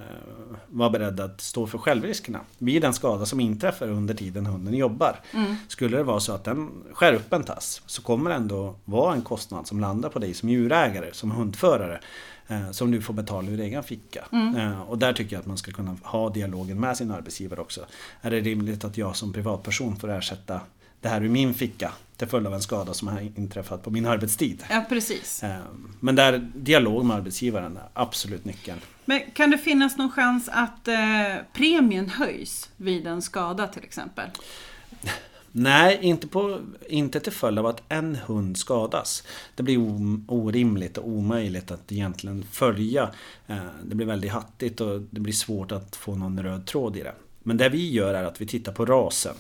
vara 0.67 0.89
beredd 0.89 1.19
att 1.19 1.41
stå 1.41 1.67
för 1.67 1.77
självriskerna. 1.77 2.39
Vid 2.57 2.83
en 2.83 2.93
skada 2.93 3.25
som 3.25 3.39
inträffar 3.39 3.87
under 3.87 4.13
tiden 4.13 4.45
hunden 4.45 4.73
jobbar. 4.73 5.19
Skulle 5.67 5.97
det 5.97 6.03
vara 6.03 6.19
så 6.19 6.33
att 6.33 6.43
den 6.43 6.69
skär 6.93 7.13
upp 7.13 7.33
en 7.33 7.43
tass 7.43 7.81
så 7.85 8.01
kommer 8.01 8.29
det 8.29 8.35
ändå 8.35 8.75
vara 8.85 9.13
en 9.13 9.21
kostnad 9.21 9.67
som 9.67 9.79
landar 9.79 10.09
på 10.09 10.19
dig 10.19 10.33
som 10.33 10.49
djurägare, 10.49 11.09
som 11.13 11.31
hundförare. 11.31 11.99
Eh, 12.47 12.71
Som 12.71 12.91
du 12.91 13.01
får 13.01 13.13
betala 13.13 13.49
ur 13.51 13.59
egen 13.59 13.83
ficka. 13.83 14.25
Eh, 14.57 14.81
Och 14.81 14.97
där 14.97 15.13
tycker 15.13 15.35
jag 15.35 15.39
att 15.41 15.45
man 15.47 15.57
ska 15.57 15.71
kunna 15.71 15.97
ha 16.03 16.29
dialogen 16.29 16.79
med 16.79 16.97
sin 16.97 17.11
arbetsgivare 17.11 17.61
också. 17.61 17.85
Är 18.21 18.31
det 18.31 18.39
rimligt 18.39 18.83
att 18.83 18.97
jag 18.97 19.15
som 19.15 19.33
privatperson 19.33 19.95
får 19.95 20.11
ersätta 20.11 20.59
det 21.01 21.09
här 21.09 21.21
ur 21.23 21.29
min 21.29 21.53
ficka 21.53 21.91
till 22.17 22.27
följd 22.27 22.47
av 22.47 22.53
en 22.53 22.61
skada 22.61 22.93
som 22.93 23.07
har 23.07 23.21
inträffat 23.21 23.83
på 23.83 23.91
min 23.91 24.05
arbetstid? 24.05 24.63
Ja, 24.69 24.85
precis. 24.89 25.43
Eh, 25.43 25.57
Men 25.99 26.15
där 26.15 26.37
dialog 26.55 27.05
med 27.05 27.17
arbetsgivaren 27.17 27.77
är 27.77 27.83
absolut 27.93 28.45
nyckeln. 28.45 28.79
Men 29.05 29.21
kan 29.33 29.49
det 29.51 29.57
finnas 29.57 29.97
någon 29.97 30.11
chans 30.11 30.49
att 30.51 30.87
eh, 30.87 30.95
premien 31.53 32.09
höjs 32.09 32.69
vid 32.77 33.07
en 33.07 33.21
skada 33.21 33.67
till 33.67 33.83
exempel? 33.83 34.29
Nej, 35.57 35.99
inte, 36.01 36.27
på, 36.27 36.59
inte 36.89 37.19
till 37.19 37.31
följd 37.31 37.59
av 37.59 37.65
att 37.65 37.81
en 37.89 38.15
hund 38.15 38.57
skadas. 38.57 39.23
Det 39.55 39.63
blir 39.63 39.77
orimligt 40.27 40.97
och 40.97 41.07
omöjligt 41.07 41.71
att 41.71 41.91
egentligen 41.91 42.43
följa. 42.51 43.09
Eh, 43.47 43.55
Det 43.83 43.95
blir 43.95 44.07
väldigt 44.07 44.31
hattigt 44.31 44.81
och 44.81 45.01
det 45.09 45.19
blir 45.19 45.33
svårt 45.33 45.71
att 45.71 45.95
få 45.95 46.15
någon 46.15 46.43
röd 46.43 46.65
tråd 46.65 46.97
i 46.97 47.03
det. 47.03 47.13
Men 47.43 47.57
det 47.57 47.69
vi 47.69 47.91
gör 47.91 48.13
är 48.13 48.23
att 48.23 48.41
vi 48.41 48.47
tittar 48.47 48.71
på 48.71 48.85
rasen. 48.85 49.35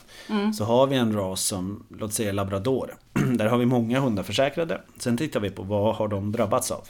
Så 0.57 0.63
har 0.63 0.87
vi 0.87 0.95
en 0.95 1.13
ras 1.13 1.41
som, 1.45 1.83
låt 1.99 2.13
säga 2.13 2.31
labrador. 2.31 2.95
Där 3.37 3.45
har 3.45 3.57
vi 3.57 3.65
många 3.65 3.99
hundar 3.99 4.23
försäkrade. 4.23 4.81
Sen 4.97 5.17
tittar 5.17 5.39
vi 5.39 5.49
på 5.49 5.63
vad 5.63 5.95
har 5.95 6.07
de 6.07 6.31
drabbats 6.31 6.71
av. 6.71 6.87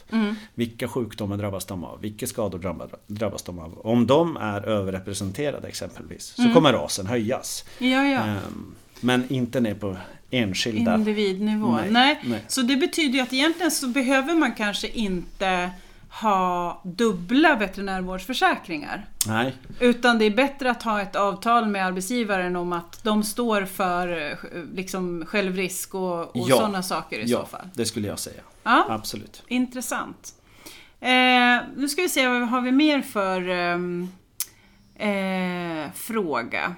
Vilka 0.53 0.87
sjukdomar 0.87 1.37
drabbas 1.37 1.65
de 1.65 1.83
av? 1.83 2.01
Vilka 2.01 2.27
skador 2.27 2.59
drabba- 2.59 2.95
drabbas 3.07 3.43
de 3.43 3.59
av? 3.59 3.79
Om 3.87 4.07
de 4.07 4.37
är 4.37 4.61
överrepresenterade 4.67 5.67
exempelvis 5.67 6.23
så 6.35 6.53
kommer 6.53 6.73
rasen 6.73 7.05
höjas. 7.07 7.65
Ja, 7.79 7.87
ja. 8.07 8.19
Ehm, 8.23 8.75
Men 9.01 9.31
inte 9.33 9.59
ner 9.59 9.73
på 9.75 9.97
enskilda. 10.31 10.95
Individnivå. 10.95 11.71
Nej. 11.71 11.91
Nej, 11.91 12.19
nej. 12.23 12.43
Så 12.47 12.61
det 12.61 12.75
betyder 12.75 13.13
ju 13.13 13.19
att 13.21 13.33
egentligen 13.33 13.71
så 13.71 13.87
behöver 13.87 14.33
man 14.35 14.51
kanske 14.51 14.87
inte 14.87 15.69
ha 16.09 16.81
dubbla 16.83 17.55
veterinärvårdsförsäkringar. 17.55 19.05
Nej, 19.27 19.55
Utan 19.79 20.19
det 20.19 20.25
är 20.25 20.29
bättre 20.35 20.71
att 20.71 20.83
ha 20.83 21.01
ett 21.01 21.15
avtal 21.15 21.67
med 21.67 21.85
arbetsgivaren 21.85 22.55
om 22.55 22.73
att 22.73 23.03
de 23.03 23.23
står 23.23 23.65
för 23.65 24.31
eh, 24.31 24.37
liksom 24.73 25.25
självrisk 25.25 25.95
och, 25.95 26.19
och 26.21 26.49
Ja. 26.49 26.55
sådana 26.55 26.83
saker 26.83 27.19
i 27.19 27.27
så 27.27 27.33
ja, 27.33 27.45
fall. 27.45 27.69
det 27.73 27.85
skulle 27.85 28.07
jag 28.07 28.19
säga. 28.19 28.41
Ja, 28.63 28.85
Absolut. 28.89 29.43
intressant. 29.47 30.33
Eh, 30.99 31.09
nu 31.75 31.89
ska 31.89 32.01
vi 32.01 32.09
se 32.09 32.27
vad 32.27 32.47
har 32.49 32.61
vi 32.61 32.71
mer 32.71 33.01
för 33.01 33.49
ehm, 33.49 34.09
eh, 34.95 35.91
fråga. 35.95 36.75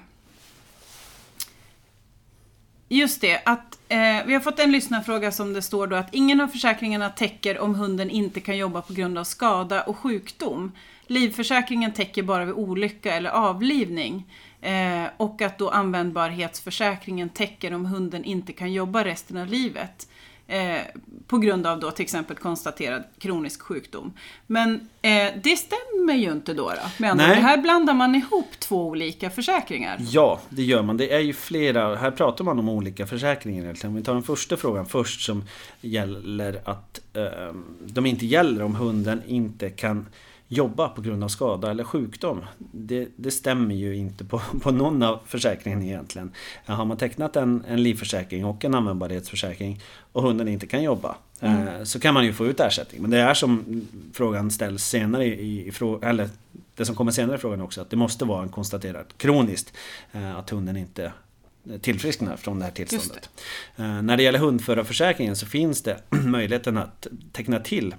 Just 2.88 3.20
det, 3.20 3.42
att 3.44 3.78
eh, 3.88 4.26
vi 4.26 4.34
har 4.34 4.40
fått 4.40 4.58
en 4.58 4.72
lyssnarfråga 4.72 5.32
som 5.32 5.52
det 5.52 5.62
står 5.62 5.86
då 5.86 5.96
att 5.96 6.14
ingen 6.14 6.40
av 6.40 6.48
försäkringarna 6.48 7.10
täcker 7.10 7.58
om 7.58 7.74
hunden 7.74 8.10
inte 8.10 8.40
kan 8.40 8.56
jobba 8.56 8.82
på 8.82 8.92
grund 8.92 9.18
av 9.18 9.24
skada 9.24 9.82
och 9.82 9.96
sjukdom. 9.96 10.72
Livförsäkringen 11.06 11.92
täcker 11.92 12.22
bara 12.22 12.44
vid 12.44 12.54
olycka 12.54 13.14
eller 13.14 13.30
avlivning. 13.30 14.24
Eh, 14.60 15.04
och 15.16 15.42
att 15.42 15.58
då 15.58 15.70
användbarhetsförsäkringen 15.70 17.28
täcker 17.28 17.74
om 17.74 17.86
hunden 17.86 18.24
inte 18.24 18.52
kan 18.52 18.72
jobba 18.72 19.04
resten 19.04 19.36
av 19.36 19.46
livet. 19.46 20.08
Eh, 20.50 20.80
på 21.26 21.38
grund 21.38 21.66
av 21.66 21.80
då 21.80 21.90
till 21.90 22.02
exempel 22.02 22.36
konstaterad 22.36 23.04
kronisk 23.18 23.62
sjukdom. 23.62 24.12
Men 24.46 24.88
eh, 25.02 25.28
det 25.42 25.56
stämmer 25.56 26.14
ju 26.14 26.32
inte 26.32 26.54
då. 26.54 26.72
då 26.98 27.06
andra 27.10 27.26
Nej. 27.26 27.36
Här 27.36 27.58
blandar 27.58 27.94
man 27.94 28.14
ihop 28.14 28.50
två 28.58 28.86
olika 28.86 29.30
försäkringar. 29.30 29.96
Ja, 30.00 30.40
det 30.48 30.62
gör 30.62 30.82
man. 30.82 30.96
Det 30.96 31.14
är 31.14 31.18
ju 31.18 31.32
flera, 31.32 31.96
här 31.96 32.10
pratar 32.10 32.44
man 32.44 32.58
om 32.58 32.68
olika 32.68 33.06
försäkringar 33.06 33.62
egentligen. 33.62 33.96
Vi 33.96 34.02
tar 34.02 34.14
den 34.14 34.22
första 34.22 34.56
frågan 34.56 34.86
först 34.86 35.20
som 35.20 35.44
gäller 35.80 36.60
att 36.64 37.00
eh, 37.12 37.54
de 37.84 38.06
inte 38.06 38.26
gäller 38.26 38.62
om 38.62 38.74
hunden 38.74 39.22
inte 39.26 39.70
kan 39.70 40.06
jobba 40.48 40.88
på 40.88 41.00
grund 41.00 41.24
av 41.24 41.28
skada 41.28 41.70
eller 41.70 41.84
sjukdom. 41.84 42.44
Det, 42.58 43.08
det 43.16 43.30
stämmer 43.30 43.74
ju 43.74 43.96
inte 43.96 44.24
på, 44.24 44.38
på 44.62 44.70
någon 44.70 45.02
av 45.02 45.20
försäkringen 45.26 45.82
egentligen. 45.82 46.32
Har 46.66 46.84
man 46.84 46.96
tecknat 46.96 47.36
en, 47.36 47.64
en 47.68 47.82
livförsäkring 47.82 48.44
och 48.44 48.64
en 48.64 48.74
användbarhetsförsäkring 48.74 49.80
och 50.12 50.22
hunden 50.22 50.48
inte 50.48 50.66
kan 50.66 50.82
jobba 50.82 51.16
eh, 51.40 51.82
så 51.84 52.00
kan 52.00 52.14
man 52.14 52.24
ju 52.24 52.32
få 52.32 52.46
ut 52.46 52.60
ersättning. 52.60 53.02
Men 53.02 53.10
det 53.10 53.18
är 53.18 53.34
som 53.34 53.86
frågan 54.12 54.50
ställs 54.50 54.84
senare 54.84 55.24
i, 55.24 55.68
i 55.68 55.72
eller 56.02 56.28
det 56.74 56.84
som 56.84 56.94
kommer 56.94 57.12
senare 57.12 57.36
i 57.36 57.40
frågan 57.40 57.60
också, 57.60 57.80
att 57.80 57.90
det 57.90 57.96
måste 57.96 58.24
vara 58.24 58.42
en 58.42 58.48
konstaterad 58.48 59.06
kroniskt 59.16 59.72
eh, 60.12 60.36
att 60.36 60.50
hunden 60.50 60.76
inte 60.76 61.12
tillfrisknar 61.80 62.36
från 62.36 62.58
det 62.58 62.64
här 62.64 62.72
tillståndet. 62.72 63.30
Eh, 63.76 64.02
När 64.02 64.16
det 64.16 64.22
gäller 64.22 64.38
hundförarförsäkringen 64.38 65.36
så 65.36 65.46
finns 65.46 65.82
det 65.82 66.02
möjligheten 66.10 66.78
att 66.78 67.06
teckna 67.32 67.60
till 67.60 67.94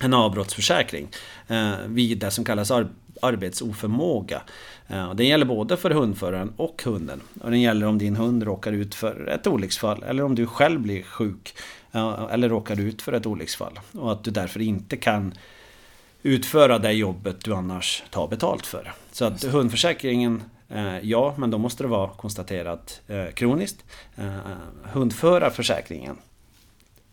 en 0.00 0.14
avbrottsförsäkring 0.14 1.08
eh, 1.48 1.72
vid 1.86 2.18
det 2.18 2.30
som 2.30 2.44
kallas 2.44 2.70
ar- 2.70 2.88
arbetsoförmåga. 3.22 4.42
Eh, 4.88 5.14
Den 5.14 5.26
gäller 5.26 5.46
både 5.46 5.76
för 5.76 5.90
hundföraren 5.90 6.52
och 6.56 6.82
hunden. 6.84 7.20
Och 7.40 7.50
den 7.50 7.60
gäller 7.60 7.86
om 7.86 7.98
din 7.98 8.16
hund 8.16 8.42
råkar 8.42 8.72
ut 8.72 8.94
för 8.94 9.28
ett 9.28 9.46
olycksfall 9.46 10.02
eller 10.02 10.22
om 10.22 10.34
du 10.34 10.46
själv 10.46 10.80
blir 10.80 11.02
sjuk 11.02 11.54
eh, 11.92 12.26
eller 12.30 12.48
råkar 12.48 12.80
ut 12.80 13.02
för 13.02 13.12
ett 13.12 13.26
olycksfall. 13.26 13.80
Och 13.92 14.12
att 14.12 14.24
du 14.24 14.30
därför 14.30 14.60
inte 14.60 14.96
kan 14.96 15.34
utföra 16.22 16.78
det 16.78 16.92
jobbet 16.92 17.44
du 17.44 17.54
annars 17.54 18.02
tar 18.10 18.28
betalt 18.28 18.66
för. 18.66 18.92
Så 19.12 19.24
att 19.24 19.44
hundförsäkringen, 19.44 20.42
eh, 20.68 20.98
ja, 20.98 21.34
men 21.38 21.50
då 21.50 21.58
måste 21.58 21.82
det 21.84 21.88
vara 21.88 22.08
konstaterat 22.08 23.00
kroniskt. 23.34 23.84
Hundförarförsäkringen, 24.92 26.16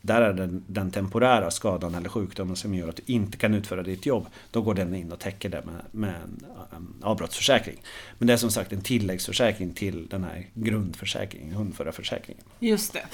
där 0.07 0.21
är 0.21 0.33
det 0.33 0.47
den 0.67 0.91
temporära 0.91 1.51
skadan 1.51 1.95
eller 1.95 2.09
sjukdomen 2.09 2.55
som 2.55 2.73
gör 2.73 2.89
att 2.89 2.95
du 2.95 3.03
inte 3.05 3.37
kan 3.37 3.53
utföra 3.53 3.83
ditt 3.83 4.05
jobb. 4.05 4.25
Då 4.51 4.61
går 4.61 4.73
den 4.73 4.95
in 4.95 5.11
och 5.11 5.19
täcker 5.19 5.49
det 5.49 5.63
med, 5.65 5.81
med 5.91 6.15
en 6.71 6.93
avbrottsförsäkring. 7.01 7.81
Men 8.17 8.27
det 8.27 8.33
är 8.33 8.37
som 8.37 8.51
sagt 8.51 8.73
en 8.73 8.81
tilläggsförsäkring 8.81 9.73
till 9.73 10.07
den 10.07 10.23
här 10.23 10.45
grundförsäkringen, 10.53 11.55
hundförarförsäkringen. 11.55 12.43
Just 12.59 12.93
det. 12.93 13.05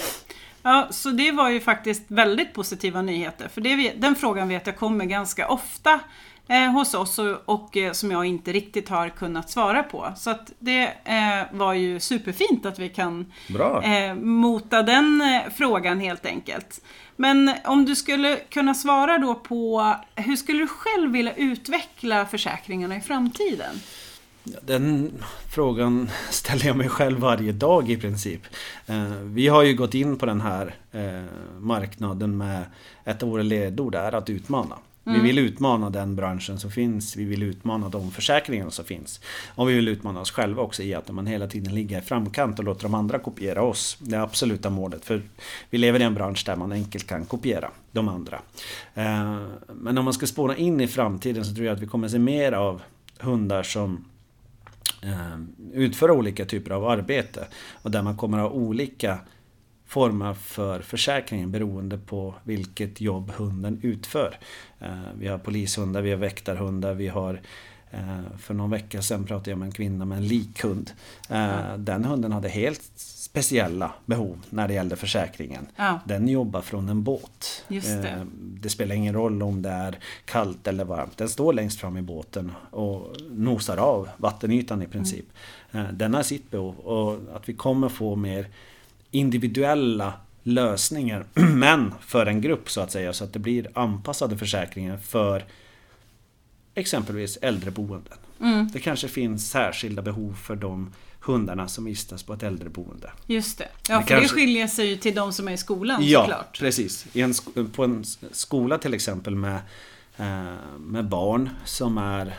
Ja, 0.64 0.88
så 0.92 1.10
det 1.10 1.32
var 1.32 1.50
ju 1.50 1.60
faktiskt 1.60 2.04
väldigt 2.08 2.54
positiva 2.54 3.02
nyheter. 3.02 3.48
För 3.48 3.62
det, 3.62 3.94
den 3.98 4.16
frågan 4.16 4.48
vet 4.48 4.68
jag 4.68 4.78
kommer 4.78 5.06
ganska 5.06 5.48
ofta 5.48 6.00
eh, 6.48 6.72
hos 6.72 6.94
oss 6.94 7.20
och, 7.20 7.38
och 7.46 7.78
eh, 7.78 7.92
som 7.92 8.12
jag 8.12 8.26
inte 8.26 8.52
riktigt 8.54 8.90
har 8.90 9.10
kunnat 9.10 9.50
svara 9.50 9.84
på. 9.84 10.14
Så 10.18 10.30
att 10.30 10.52
det 10.60 10.84
eh, 11.04 11.44
var 11.58 11.74
ju 11.74 12.00
superfint 12.00 12.66
att 12.66 12.80
vi 12.80 12.90
kan 12.90 13.32
Bra! 13.50 13.84
eh, 13.84 14.16
mota 14.16 14.84
den 14.84 15.22
eh, 15.22 15.52
frågan 15.56 16.00
helt 16.00 16.26
enkelt. 16.26 16.82
Men 17.16 17.52
om 17.66 17.86
du 17.86 17.96
skulle 17.96 18.36
kunna 18.50 18.74
svara 18.74 19.18
då 19.18 19.36
på 19.36 19.94
hur 20.16 20.36
skulle 20.36 20.60
du 20.60 20.68
själv 20.68 21.12
vilja 21.12 21.34
utveckla 21.36 22.26
försäkringarna 22.26 22.96
i 22.98 23.02
framtiden? 23.02 23.76
Den 24.62 25.12
frågan 25.54 26.10
ställer 26.30 26.66
jag 26.66 26.78
mig 26.78 26.90
själv 26.90 27.20
varje 27.20 27.52
dag 27.52 27.90
i 27.90 27.98
princip. 27.98 28.42
Eh, 28.86 29.04
Vi 29.24 29.48
har 29.48 29.64
ju 29.64 29.74
gått 29.74 29.94
in 29.94 30.18
på 30.18 30.26
den 30.26 30.42
här 30.42 30.76
marknaden 31.60 32.38
med 32.38 32.64
ett 33.06 33.24
av 33.24 33.30
våra 33.30 33.44
ledord 33.44 33.96
är 33.96 34.16
att 34.16 34.30
utmana. 34.30 34.76
Vi 35.04 35.20
vill 35.20 35.40
utmana 35.40 35.90
den 35.90 36.16
branschen 36.16 36.60
som 36.60 36.72
finns. 36.72 37.16
Vi 37.16 37.24
vill 37.24 37.44
utmana 37.44 37.90
de 37.90 38.12
försäkringarna 38.12 38.72
som 38.72 38.86
finns. 38.86 39.20
Och 39.56 39.70
vi 39.70 39.74
vill 39.74 39.88
utmana 39.88 40.22
oss 40.22 40.32
själva 40.32 40.62
också 40.62 40.84
i 40.84 40.94
att 40.94 41.12
man 41.12 41.28
hela 41.28 41.48
tiden 41.48 41.76
ligger 41.76 42.00
i 42.00 42.02
framkant 42.02 42.60
och 42.60 42.66
låter 42.66 42.84
de 42.84 42.94
andra 42.94 43.20
kopiera 43.20 43.64
oss. 43.64 43.98
Det 44.00 44.16
är 44.16 44.20
absoluta 44.20 44.70
målet. 44.70 45.06
För 45.06 45.22
vi 45.70 45.78
lever 45.78 46.00
i 46.00 46.04
en 46.04 46.14
bransch 46.14 46.44
där 46.46 46.56
man 46.56 46.72
enkelt 46.72 47.08
kan 47.08 47.26
kopiera 47.26 47.72
de 47.92 48.10
andra. 48.10 48.42
Eh, 48.94 49.42
Men 49.74 49.98
om 49.98 50.06
man 50.06 50.14
ska 50.14 50.28
spåra 50.28 50.56
in 50.58 50.82
i 50.82 50.88
framtiden 50.88 51.46
så 51.46 51.56
tror 51.56 51.66
jag 51.66 51.76
att 51.76 51.82
vi 51.82 51.88
kommer 51.88 52.08
se 52.08 52.20
mer 52.20 52.52
av 52.52 52.82
hundar 53.20 53.64
som 53.64 54.06
eh, 55.02 55.40
utför 55.74 56.12
olika 56.12 56.46
typer 56.46 56.72
av 56.72 56.86
arbete. 56.88 57.48
Och 57.72 57.92
där 57.92 58.02
man 58.02 58.18
kommer 58.18 58.38
ha 58.38 58.50
olika 58.50 59.18
former 59.94 60.34
för 60.34 60.80
försäkringen 60.82 61.52
beroende 61.52 61.98
på 61.98 62.36
vilket 62.44 63.02
jobb 63.02 63.32
hunden 63.32 63.80
utför. 63.84 64.38
Eh, 64.80 64.90
Vi 65.18 65.28
har 65.28 65.38
polishundar, 65.38 66.02
vi 66.02 66.10
har 66.12 66.18
väktarhundar, 66.18 66.94
vi 66.94 67.08
har 67.08 67.42
eh, 67.92 68.20
för 68.40 68.54
någon 68.54 68.70
vecka 68.70 69.02
sedan 69.02 69.24
pratade 69.26 69.50
jag 69.50 69.58
med 69.60 69.66
en 69.66 69.72
kvinna 69.72 70.06
med 70.06 70.18
en 70.18 70.28
likhund. 70.28 70.92
Eh, 71.30 71.78
Den 71.78 72.06
hunden 72.06 72.32
hade 72.32 72.50
helt 72.50 72.82
speciella 72.96 73.92
behov 74.06 74.38
när 74.50 74.68
det 74.68 74.74
gällde 74.74 74.96
försäkringen. 74.96 75.68
Ja. 75.76 76.00
Den 76.06 76.28
jobbar 76.28 76.62
från 76.62 76.90
en 76.90 77.04
båt. 77.04 77.64
Det. 77.68 78.26
Det 78.40 78.70
spelar 78.70 78.96
ingen 78.96 79.14
roll 79.14 79.44
om 79.44 79.62
det 79.62 79.70
är 79.70 80.00
kallt 80.26 80.68
eller 80.68 80.86
varmt. 80.86 81.18
Den 81.18 81.30
står 81.30 81.54
längst 81.54 81.80
fram 81.80 81.98
i 81.98 82.02
båten 82.02 82.52
och 82.72 83.16
nosar 83.32 83.78
av 83.78 84.10
vattenytan 84.18 84.82
i 84.82 84.88
princip. 84.88 85.26
Eh, 85.72 85.90
Den 85.94 86.14
har 86.14 86.24
sitt 86.24 86.52
behov 86.52 86.80
och 86.80 87.36
att 87.36 87.50
vi 87.50 87.54
kommer 87.54 87.90
få 87.90 88.16
mer 88.16 88.48
individuella 89.14 90.14
lösningar 90.44 91.26
men 91.34 91.94
för 92.02 92.26
en 92.26 92.42
grupp 92.42 92.70
så 92.72 92.82
att 92.82 92.92
säga 92.92 93.14
så 93.14 93.24
att 93.24 93.34
det 93.34 93.40
blir 93.40 93.68
anpassade 93.74 94.38
försäkringar 94.38 94.98
för 94.98 95.46
exempelvis 96.76 97.38
äldreboenden. 97.42 98.18
Mm. 98.42 98.70
Det 98.74 98.80
kanske 98.80 99.08
finns 99.08 99.50
särskilda 99.50 100.02
behov 100.02 100.34
för 100.44 100.56
de 100.56 100.94
hundarna 101.20 101.68
som 101.68 101.86
vistas 101.86 102.24
på 102.24 102.34
ett 102.34 102.44
äldreboende. 102.44 103.12
Just 103.28 103.58
det. 103.58 103.68
Ja, 103.90 103.98
Det 103.98 104.04
för 104.04 104.16
det 104.16 104.20
kanske- 104.20 104.36
skiljer 104.36 104.68
sig 104.68 104.88
ju 104.88 104.96
till 104.96 105.16
de 105.16 105.34
som 105.34 105.48
är 105.48 105.52
i 105.52 105.58
skolan 105.58 106.00
Ja, 106.06 106.22
såklart. 106.22 106.60
precis. 106.60 107.06
I 107.14 107.22
en, 107.22 107.34
på 107.74 107.84
en 107.84 108.04
skola 108.32 108.78
till 108.78 108.94
exempel 108.94 109.36
med, 109.36 109.60
eh, 110.18 110.54
med 110.80 111.06
barn 111.06 111.50
som 111.66 111.98
är 111.98 112.34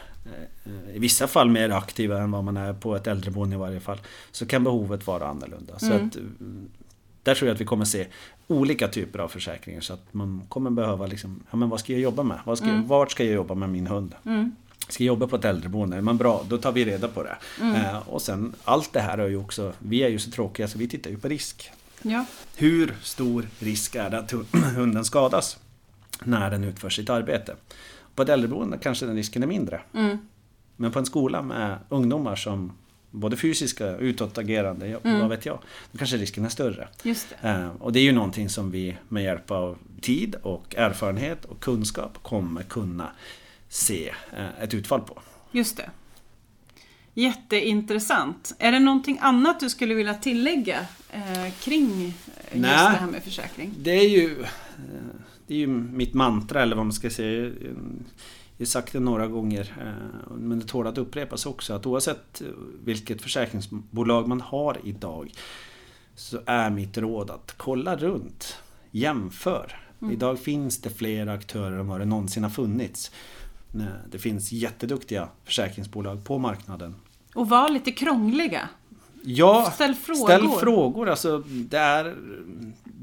i 0.95 0.99
vissa 0.99 1.27
fall 1.27 1.51
mer 1.51 1.71
aktiva 1.71 2.19
än 2.23 2.31
vad 2.31 2.45
man 2.45 2.57
är 2.57 2.73
på 2.73 2.97
ett 2.97 3.07
äldreboende 3.07 3.57
i 3.57 3.59
varje 3.59 3.81
fall. 3.81 3.99
Så 4.33 4.47
kan 4.47 4.65
behovet 4.65 5.07
vara 5.07 5.27
annorlunda. 5.29 5.79
Så 5.79 5.87
Mm. 5.93 6.07
att, 6.07 6.17
mm, 6.17 6.69
där 7.23 7.35
tror 7.35 7.49
jag 7.49 7.55
att 7.55 7.61
vi 7.61 7.65
kommer 7.65 7.85
se 7.85 8.07
olika 8.47 8.89
typer 8.89 9.19
av 9.19 9.29
försäkringar. 9.29 9.81
Så 9.81 9.93
att 9.95 10.15
man 10.15 10.43
kommer 10.49 10.71
behöva 10.71 11.07
liksom, 11.07 11.43
ja 11.51 11.57
men 11.57 11.69
vad 11.69 11.81
ska 11.81 11.93
jag 11.93 12.01
jobba 12.03 12.23
med? 12.23 12.39
Vad 12.45 12.59
ska, 12.59 12.67
Mm. 12.67 12.87
Vart 12.89 13.11
ska 13.11 13.25
jag 13.25 13.35
jobba 13.35 13.55
med 13.55 13.69
min 13.69 13.87
hund? 13.87 14.15
Ska 14.89 15.05
jag 15.05 15.07
jobba 15.07 15.27
på 15.27 15.37
ett 15.37 15.45
äldreboende? 15.45 16.03
Men 16.03 16.17
bra, 16.17 16.45
då 16.49 16.59
tar 16.59 16.73
vi 16.73 16.85
reda 16.85 17.09
på 17.09 17.23
det. 17.23 17.37
Mm. 17.61 17.75
Eh, 17.75 18.09
och 18.09 18.23
sen 18.23 18.55
allt 18.65 18.93
det 18.93 19.01
här 19.01 19.19
är 19.19 19.29
ju 19.29 19.37
också, 19.37 19.73
vi 19.79 20.03
är 20.03 20.09
ju 20.09 20.19
så 20.19 20.31
tråkiga 20.31 20.69
så 20.69 20.79
vi 20.79 20.89
tittar 20.89 21.11
ju 21.11 21.19
på 21.19 21.29
risk. 21.29 21.71
Ja. 22.03 22.25
Hur 22.57 22.95
stor 23.03 23.47
risk 23.59 23.95
är 23.95 24.11
det 24.11 24.19
att 24.19 24.33
hu- 24.33 24.57
hunden 24.77 25.05
skadas 25.05 25.59
när 26.25 26.51
den 26.51 26.65
utför 26.65 26.91
sitt 26.91 27.11
arbete? 27.11 27.55
På 28.15 28.23
ett 28.23 28.29
äldreboende 28.29 28.79
kanske 28.79 29.07
den 29.07 29.17
risken 29.17 29.43
är 29.43 29.47
mindre. 29.47 29.81
Mm. 29.95 30.19
Men 30.77 30.91
på 30.93 30.99
en 30.99 31.07
skola 31.07 31.43
med 31.43 31.79
ungdomar 31.89 32.37
som 32.37 32.73
både 33.11 33.37
fysiska 33.37 33.95
och 33.95 34.01
utåtagerande, 34.01 34.87
Mm. 35.05 35.21
vad 35.21 35.29
vet 35.29 35.47
jag, 35.47 35.59
då 35.93 35.99
kanske 35.99 36.17
risken 36.17 36.45
är 36.45 36.49
större. 36.49 36.89
Just 37.03 37.35
det. 37.43 37.49
Eh, 37.49 37.69
och 37.81 37.93
det 37.93 37.99
är 37.99 38.03
ju 38.05 38.13
någonting 38.13 38.49
som 38.49 38.71
vi 38.71 38.97
med 39.09 39.25
hjälp 39.25 39.51
av 39.51 39.79
tid 40.01 40.35
och 40.43 40.75
erfarenhet 40.77 41.45
och 41.45 41.61
kunskap 41.61 42.19
kommer 42.23 42.63
kunna 42.63 43.11
se 43.69 44.09
eh, 44.37 44.63
ett 44.63 44.75
utfall 44.75 45.01
på. 45.01 45.19
Just 45.53 45.77
det. 45.77 45.91
Jätteintressant. 47.15 48.55
Är 48.59 48.73
det 48.73 48.79
någonting 48.79 49.19
annat 49.21 49.61
du 49.61 49.71
skulle 49.71 49.95
vilja 49.95 50.15
tillägga 50.15 50.81
eh, 51.11 51.53
kring 51.61 52.05
just 52.05 52.17
Nej. 52.53 52.71
det 52.71 52.77
här 52.77 53.07
med 53.07 53.23
försäkring? 53.23 53.75
Det 53.79 53.91
är 53.91 54.09
ju, 54.09 54.45
det 55.47 55.55
är 55.55 55.59
ju 55.59 55.67
mitt 55.67 56.15
mantra 56.15 56.63
eller 56.63 56.77
vad 56.77 56.87
man 56.87 56.93
ska 56.93 57.11
säga. 57.11 57.51
Jag 58.57 58.67
har 58.67 58.67
sagt 58.67 58.93
det 58.93 59.01
några 59.01 59.27
gånger 59.27 59.75
eh, 59.81 60.33
men 60.37 60.59
det 60.59 60.67
tål 60.67 60.87
att 60.87 60.99
upprepas 60.99 61.47
också 61.47 61.75
att 61.75 61.87
oavsett 61.87 62.43
vilket 62.85 63.23
försäkringsbolag 63.23 64.29
man 64.29 64.41
har 64.41 64.79
idag 64.85 65.33
så 66.15 66.39
är 66.47 66.71
mitt 66.71 66.99
råd 66.99 67.31
att 67.31 67.55
kolla 67.57 67.97
runt, 67.97 68.57
jämför. 68.91 69.81
Idag 70.13 70.39
finns 70.39 70.81
det 70.81 70.91
fler 70.91 71.27
aktörer 71.27 71.79
än 71.79 71.89
vad 71.89 72.01
det 72.01 72.05
någonsin 72.05 72.43
har 72.43 72.51
funnits. 72.51 73.11
Eh, 73.75 73.81
Det 74.11 74.19
finns 74.19 74.53
jätteduktiga 74.53 75.29
försäkringsbolag 75.45 76.25
på 76.25 76.39
marknaden. 76.39 76.95
Och 77.35 77.49
var 77.49 77.69
lite 77.71 77.93
krångliga. 77.93 78.69
Ja, 79.23 79.71
Ställ 79.75 79.95
frågor. 79.95 80.25
Ställ 80.25 80.49
frågor. 80.49 81.09
Alltså, 81.09 81.39
det 81.49 81.79
är, 81.79 82.15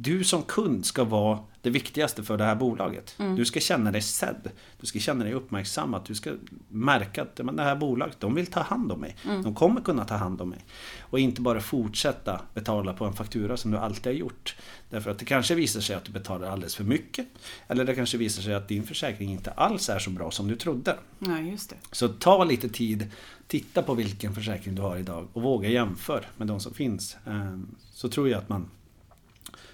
du 0.02 0.24
som 0.24 0.44
kund 0.44 0.86
ska 0.86 1.04
vara 1.04 1.40
det 1.62 1.70
viktigaste 1.70 2.24
för 2.24 2.38
det 2.38 2.44
här 2.44 2.56
bolaget. 2.56 3.16
Mm. 3.20 3.36
Du 3.36 3.46
ska 3.46 3.60
känna 3.60 3.92
dig 3.92 4.02
sedd. 4.02 4.52
Du 4.80 4.88
ska 4.88 5.00
känna 5.00 5.24
dig 5.24 5.34
uppmärksammad. 5.34 6.02
Du 6.08 6.16
ska 6.16 6.32
märka 6.68 7.22
att 7.22 7.40
men 7.44 7.56
det 7.56 7.64
här 7.64 7.76
bolaget, 7.76 8.20
de 8.20 8.36
vill 8.36 8.46
ta 8.46 8.62
hand 8.62 8.92
om 8.92 9.00
mig. 9.00 9.16
Mm. 9.26 9.44
De 9.44 9.56
kommer 9.56 9.82
kunna 9.82 10.06
ta 10.06 10.16
hand 10.16 10.42
om 10.42 10.50
mig. 10.50 10.66
Och 11.00 11.20
inte 11.20 11.42
bara 11.42 11.62
fortsätta 11.62 12.42
betala 12.54 12.94
på 12.94 13.06
en 13.06 13.14
faktura 13.14 13.58
som 13.58 13.72
du 13.72 13.78
alltid 13.78 14.06
har 14.06 14.20
gjort. 14.20 14.56
Därför 14.90 15.12
att 15.12 15.20
det 15.20 15.26
kanske 15.26 15.56
visar 15.56 15.82
sig 15.82 15.96
att 15.96 16.04
du 16.04 16.12
betalar 16.12 16.48
alldeles 16.48 16.76
för 16.76 16.84
mycket. 16.84 17.28
Eller 17.68 17.86
det 17.86 17.96
kanske 17.96 18.18
visar 18.18 18.42
sig 18.42 18.54
att 18.54 18.68
din 18.68 18.84
försäkring 18.84 19.32
inte 19.32 19.52
alls 19.52 19.90
är 19.90 20.00
så 20.00 20.10
bra 20.10 20.32
som 20.32 20.48
du 20.48 20.56
trodde. 20.56 20.98
Nej, 21.20 21.50
just 21.50 21.70
det. 21.70 21.76
Så 21.92 22.08
ta 22.08 22.44
lite 22.44 22.70
tid, 22.70 23.08
titta 23.48 23.82
på 23.82 23.94
vilken 23.94 24.36
försäkring 24.36 24.76
du 24.76 24.82
har 24.82 24.98
idag 24.98 25.28
och 25.34 25.42
våga 25.42 25.70
jämför 25.70 26.28
med 26.38 26.48
de 26.48 26.60
som 26.60 26.74
finns. 26.74 27.18
Ehm, 27.28 27.68
Så 27.94 28.10
tror 28.10 28.30
jag 28.30 28.38
att 28.38 28.50
man 28.50 28.70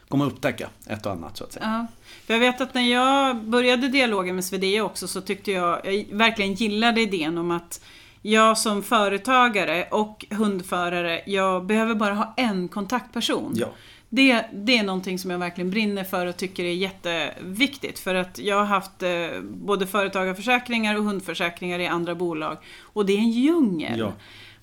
kommer 0.08 0.26
upptäcka 0.26 0.70
ett 0.88 1.06
och 1.06 1.12
annat 1.12 1.38
så 1.38 1.44
att 1.44 1.54
säga. 1.54 1.66
Ja. 1.66 1.88
För 2.26 2.34
jag 2.34 2.40
vet 2.40 2.62
att 2.62 2.74
när 2.74 2.92
jag 2.92 3.36
började 3.36 3.88
dialogen 3.88 4.36
med 4.36 4.46
Swedea 4.46 4.84
också 4.84 5.08
så 5.08 5.22
tyckte 5.22 5.52
jag, 5.52 5.86
jag 5.86 6.06
verkligen 6.12 6.54
gillade 6.54 7.02
idén 7.02 7.38
om 7.38 7.52
att 7.52 7.82
jag 8.22 8.58
som 8.58 8.84
företagare 8.84 9.88
och 9.92 10.26
hundförare, 10.30 11.22
jag 11.26 11.66
behöver 11.66 11.96
bara 11.96 12.14
ha 12.14 12.34
en 12.38 12.68
kontaktperson. 12.68 13.54
Ja. 13.56 13.68
Det, 14.10 14.46
det 14.54 14.78
är 14.78 14.84
någonting 14.84 15.20
som 15.20 15.32
jag 15.32 15.38
verkligen 15.38 15.72
brinner 15.72 16.04
för 16.04 16.26
och 16.26 16.38
tycker 16.38 16.64
är 16.64 16.74
jätteviktigt. 16.74 18.00
För 18.00 18.16
att 18.16 18.40
jag 18.40 18.56
har 18.56 18.66
haft 18.66 19.04
eh, 19.04 19.42
både 19.44 19.88
företagarförsäkringar 19.88 20.98
och 20.98 21.04
hundförsäkringar 21.04 21.80
i 21.80 21.88
andra 21.88 22.16
bolag. 22.16 22.58
Och 22.82 23.06
det 23.06 23.14
är 23.14 23.18
en 23.18 23.32
djungel. 23.32 24.00
Ja. 24.00 24.14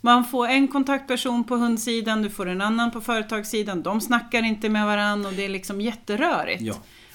Man 0.04 0.24
får 0.24 0.48
en 0.48 0.68
kontaktperson 0.68 1.44
på 1.44 1.56
hundsidan, 1.56 2.22
du 2.22 2.30
får 2.30 2.46
en 2.46 2.60
annan 2.60 2.90
på 2.90 3.00
företagssidan. 3.00 3.82
De 3.82 4.00
snackar 4.00 4.42
inte 4.42 4.68
med 4.68 4.86
varandra 4.86 5.28
och 5.28 5.34
det 5.34 5.44
är 5.44 5.48
liksom 5.48 5.80
jätterörigt. 5.80 6.62
Ja. 6.62 6.74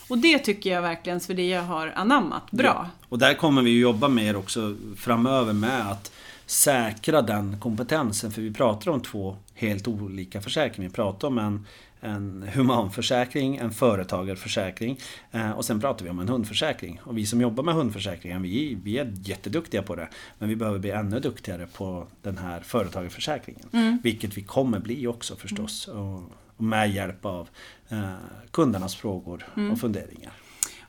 Och 0.10 0.17
det 0.17 0.39
tycker 0.39 0.69
jag 0.69 0.82
verkligen 0.82 1.19
Swedea 1.19 1.62
har 1.62 1.93
anammat 1.95 2.52
bra. 2.52 2.65
Ja. 2.65 2.89
Och 3.10 3.19
där 3.19 3.34
kommer 3.34 3.62
vi 3.62 3.80
jobba 3.80 4.08
mer 4.08 4.36
också 4.36 4.75
framöver 4.97 5.54
med 5.54 5.91
att 5.91 6.12
säkra 6.45 7.21
den 7.21 7.60
kompetensen. 7.60 8.32
För 8.32 8.41
vi 8.41 8.54
pratar 8.54 8.91
om 8.91 9.02
två 9.02 9.38
helt 9.54 9.88
olika 9.88 10.41
försäkringar. 10.41 10.89
Vi 10.89 10.95
pratar 10.95 11.28
om 11.28 11.38
en, 11.38 11.65
en 12.01 12.49
humanförsäkring, 12.53 13.57
en 13.57 13.71
företagarförsäkring 13.71 14.99
eh, 15.31 15.51
och 15.51 15.65
sen 15.65 15.81
pratar 15.81 16.05
vi 16.05 16.12
om 16.12 16.19
en 16.19 16.29
hundförsäkring. 16.29 16.99
Och 17.03 17.17
vi 17.17 17.25
som 17.25 17.41
jobbar 17.41 17.63
med 17.63 17.73
hundförsäkringen, 17.73 18.41
vi, 18.41 18.77
vi 18.83 18.97
är 18.97 19.13
jätteduktiga 19.23 19.81
på 19.81 19.95
det. 19.95 20.09
Men 20.38 20.49
vi 20.49 20.55
behöver 20.55 20.79
bli 20.79 20.91
ännu 20.91 21.19
duktigare 21.19 21.67
på 21.67 22.07
den 22.21 22.38
här 22.38 22.62
företagarförsäkringen. 22.62 23.99
Vilket 24.03 24.38
vi 24.38 24.43
kommer 24.43 24.79
bli 24.79 25.07
också 25.07 25.35
förstås. 25.35 25.88
Och, 25.88 26.23
och 26.57 26.63
med 26.63 26.91
hjälp 26.91 27.25
av 27.25 27.49
eh, 27.89 28.12
kundernas 28.51 28.95
frågor 28.95 29.45
och 29.71 29.79
funderingar. 29.79 30.31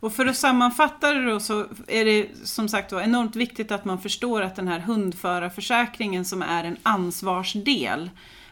Och 0.00 0.12
för 0.12 0.26
att 0.26 0.36
sammanfatta 0.36 1.12
det 1.12 1.30
då 1.30 1.40
så 1.40 1.66
är 1.86 2.04
det 2.04 2.26
som 2.44 2.68
sagt 2.68 2.92
var 2.92 3.00
enormt 3.00 3.36
viktigt 3.36 3.72
att 3.72 3.84
man 3.84 3.98
förstår 3.98 4.42
att 4.42 4.56
den 4.56 4.68
här 4.68 4.80
hundförarförsäkringen 4.80 6.24
som 6.24 6.42
är 6.42 6.64
en 6.64 6.76
ansvarsdel 6.82 8.10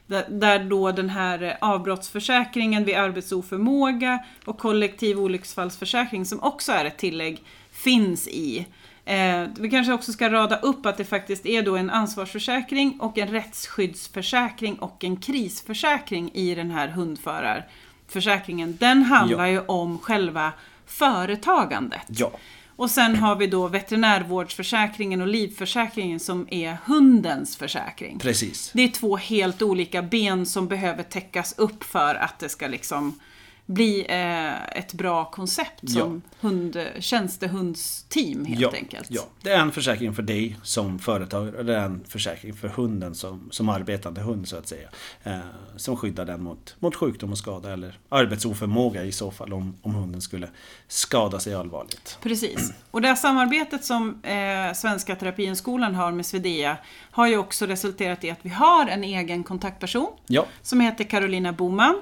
där, 0.08 0.24
där 0.28 0.58
då 0.64 0.92
den 0.92 1.10
här 1.10 1.56
avbrottsförsäkringen 1.60 2.84
vid 2.84 2.96
arbetsoförmåga 2.96 4.18
och 4.44 4.58
kollektiv 4.58 5.18
olycksfallsförsäkring 5.18 6.24
som 6.26 6.42
också 6.42 6.72
är 6.72 6.84
ett 6.84 6.96
tillägg 6.98 7.42
finns 7.72 8.28
i. 8.28 8.66
Eh, 9.04 9.44
vi 9.58 9.70
kanske 9.70 9.92
också 9.92 10.12
ska 10.12 10.30
rada 10.30 10.56
upp 10.56 10.86
att 10.86 10.96
det 10.96 11.04
faktiskt 11.04 11.46
är 11.46 11.62
då 11.62 11.76
en 11.76 11.90
ansvarsförsäkring 11.90 13.00
och 13.00 13.18
en 13.18 13.28
rättsskyddsförsäkring 13.28 14.74
och 14.78 15.04
en 15.04 15.16
krisförsäkring 15.16 16.30
i 16.34 16.54
den 16.54 16.70
här 16.70 16.88
hundförarförsäkringen. 16.88 18.76
Den 18.80 19.02
handlar 19.02 19.46
Ja. 19.46 19.50
ju 19.52 19.60
om 19.60 19.98
själva 19.98 20.52
företagandet. 20.86 22.00
Ja. 22.06 22.30
Och 22.78 22.90
sen 22.90 23.16
har 23.16 23.36
vi 23.36 23.46
då 23.46 23.68
veterinärvårdsförsäkringen 23.68 25.20
och 25.20 25.28
livförsäkringen 25.28 26.20
som 26.20 26.48
är 26.50 26.76
hundens 26.84 27.56
försäkring. 27.56 28.18
Precis. 28.18 28.70
Det 28.74 28.82
är 28.82 28.88
två 28.88 29.16
helt 29.16 29.62
olika 29.62 30.02
ben 30.02 30.46
som 30.46 30.68
behöver 30.68 31.02
täckas 31.02 31.54
upp 31.58 31.84
för 31.84 32.14
att 32.14 32.38
det 32.38 32.48
ska 32.48 32.66
liksom 32.66 33.20
bli 33.68 34.06
eh, 34.08 34.78
ett 34.78 34.92
bra 34.92 35.24
koncept 35.24 35.90
som 35.90 36.22
hund, 36.40 36.78
tjänstehundsteam 36.98 38.44
helt 38.44 38.60
ja, 38.60 38.72
enkelt. 38.74 39.06
Ja, 39.10 39.22
det 39.42 39.50
är 39.50 39.60
en 39.60 39.72
försäkring 39.72 40.14
för 40.14 40.22
dig 40.22 40.56
som 40.62 40.98
företagare 40.98 41.56
och 41.56 41.64
det 41.64 41.76
är 41.76 41.84
en 41.84 42.04
försäkring 42.08 42.54
för 42.54 42.68
hunden 42.68 43.14
som, 43.14 43.48
som 43.50 43.68
arbetande 43.68 44.20
hund 44.20 44.48
så 44.48 44.56
att 44.56 44.68
säga. 44.68 44.88
Eh, 45.22 45.38
som 45.76 45.96
skyddar 45.96 46.24
den 46.24 46.42
mot, 46.42 46.76
mot 46.78 46.94
sjukdom 46.96 47.32
och 47.32 47.38
skada 47.38 47.72
eller 47.72 47.98
arbetsoförmåga 48.08 49.04
i 49.04 49.12
så 49.12 49.30
fall 49.30 49.52
om, 49.52 49.76
om 49.82 49.94
hunden 49.94 50.20
skulle 50.20 50.48
skada 50.86 51.40
sig 51.40 51.54
allvarligt. 51.54 52.18
Precis. 52.22 52.72
Och 52.90 53.02
det 53.02 53.08
här 53.08 53.14
samarbetet 53.14 53.84
som 53.84 54.22
eh, 54.22 54.74
Svenska 54.74 55.16
Terapihundskolan 55.16 55.94
har 55.94 56.12
med 56.12 56.26
Svedea 56.26 56.76
har 57.10 57.26
ju 57.26 57.38
också 57.38 57.66
resulterat 57.66 58.24
i 58.24 58.30
att 58.30 58.40
vi 58.42 58.50
har 58.50 58.86
en 58.86 59.04
egen 59.04 59.44
kontaktperson 59.44 60.12
Ja, 60.26 60.46
som 60.62 60.80
heter 60.80 61.04
Carolina 61.04 61.52
Boman. 61.52 62.00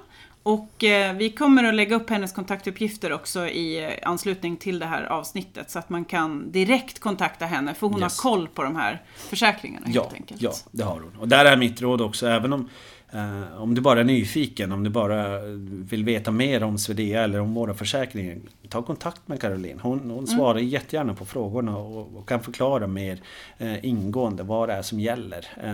Och 0.49 0.85
eh, 0.85 1.15
vi 1.17 1.31
kommer 1.31 1.65
att 1.65 1.75
lägga 1.75 1.97
upp 1.97 2.11
hennes 2.11 2.33
kontaktuppgifter 2.33 3.13
också 3.13 3.47
i 3.49 3.85
eh, 3.85 4.09
anslutning 4.11 4.57
till 4.57 4.79
det 4.79 4.87
här 4.87 5.03
avsnittet 5.05 5.71
så 5.71 5.79
att 5.79 5.89
man 5.89 6.05
kan 6.05 6.53
direkt 6.53 6.99
kontakta 6.99 7.47
henne 7.47 7.75
för 7.75 7.87
hon 7.87 8.01
Yes. 8.03 8.19
har 8.23 8.31
koll 8.31 8.49
på 8.49 8.63
de 8.63 8.77
här 8.77 9.03
försäkringarna 9.17 9.87
ja, 9.89 10.03
helt 10.03 10.15
enkelt. 10.15 10.43
ja, 10.43 10.53
det 10.71 10.83
har 10.83 11.01
hon. 11.01 11.17
Och 11.21 11.29
där 11.29 11.45
är 11.45 11.57
mitt 11.57 11.81
råd 11.83 12.01
också, 12.01 12.27
även 12.29 12.53
om 12.53 12.69
om 13.59 13.75
du 13.75 13.81
bara 13.81 14.01
är 14.01 14.05
nyfiken, 14.05 14.73
om 14.73 14.85
du 14.85 14.91
bara 14.91 15.39
vill 15.91 16.05
veta 16.05 16.31
mer 16.31 16.63
om 16.63 16.79
Svedea 16.79 17.25
eller 17.25 17.41
om 17.41 17.55
våra 17.55 17.75
försäkringar 17.75 18.37
Ta 18.69 18.83
kontakt 18.83 19.29
med 19.29 19.41
Caroline. 19.41 19.79
Hon, 19.83 20.01
Mm. 20.01 20.11
hon 20.11 20.27
svarar 20.27 20.59
jättegärna 20.59 21.15
på 21.15 21.27
frågorna 21.27 21.77
och, 21.77 22.17
och 22.17 22.29
kan 22.29 22.43
förklara 22.43 22.87
mer 22.87 23.19
eh, 23.59 23.85
ingående 23.85 24.43
vad 24.43 24.69
det 24.69 24.75
är 24.75 24.83
som 24.83 25.01
gäller 25.01 25.47
eh, 25.65 25.73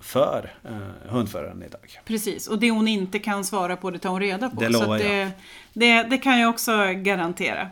för 0.00 0.52
eh, 0.64 1.10
hundföraren 1.10 1.62
idag. 1.62 2.00
Precis, 2.04 2.46
och 2.48 2.58
det 2.58 2.70
hon 2.70 2.88
inte 2.88 3.18
kan 3.18 3.44
svara 3.44 3.76
på 3.76 3.90
det 3.90 3.98
tar 3.98 4.10
hon 4.10 4.20
reda 4.20 4.50
på. 4.50 4.60
Det 4.60 4.68
lovar 4.68 4.94
att 4.96 5.02
det, 5.02 5.18
jag. 5.18 5.30
det, 5.72 6.02
det 6.02 6.18
kan 6.18 6.40
jag 6.40 6.50
också 6.50 6.72
garantera. 6.94 7.68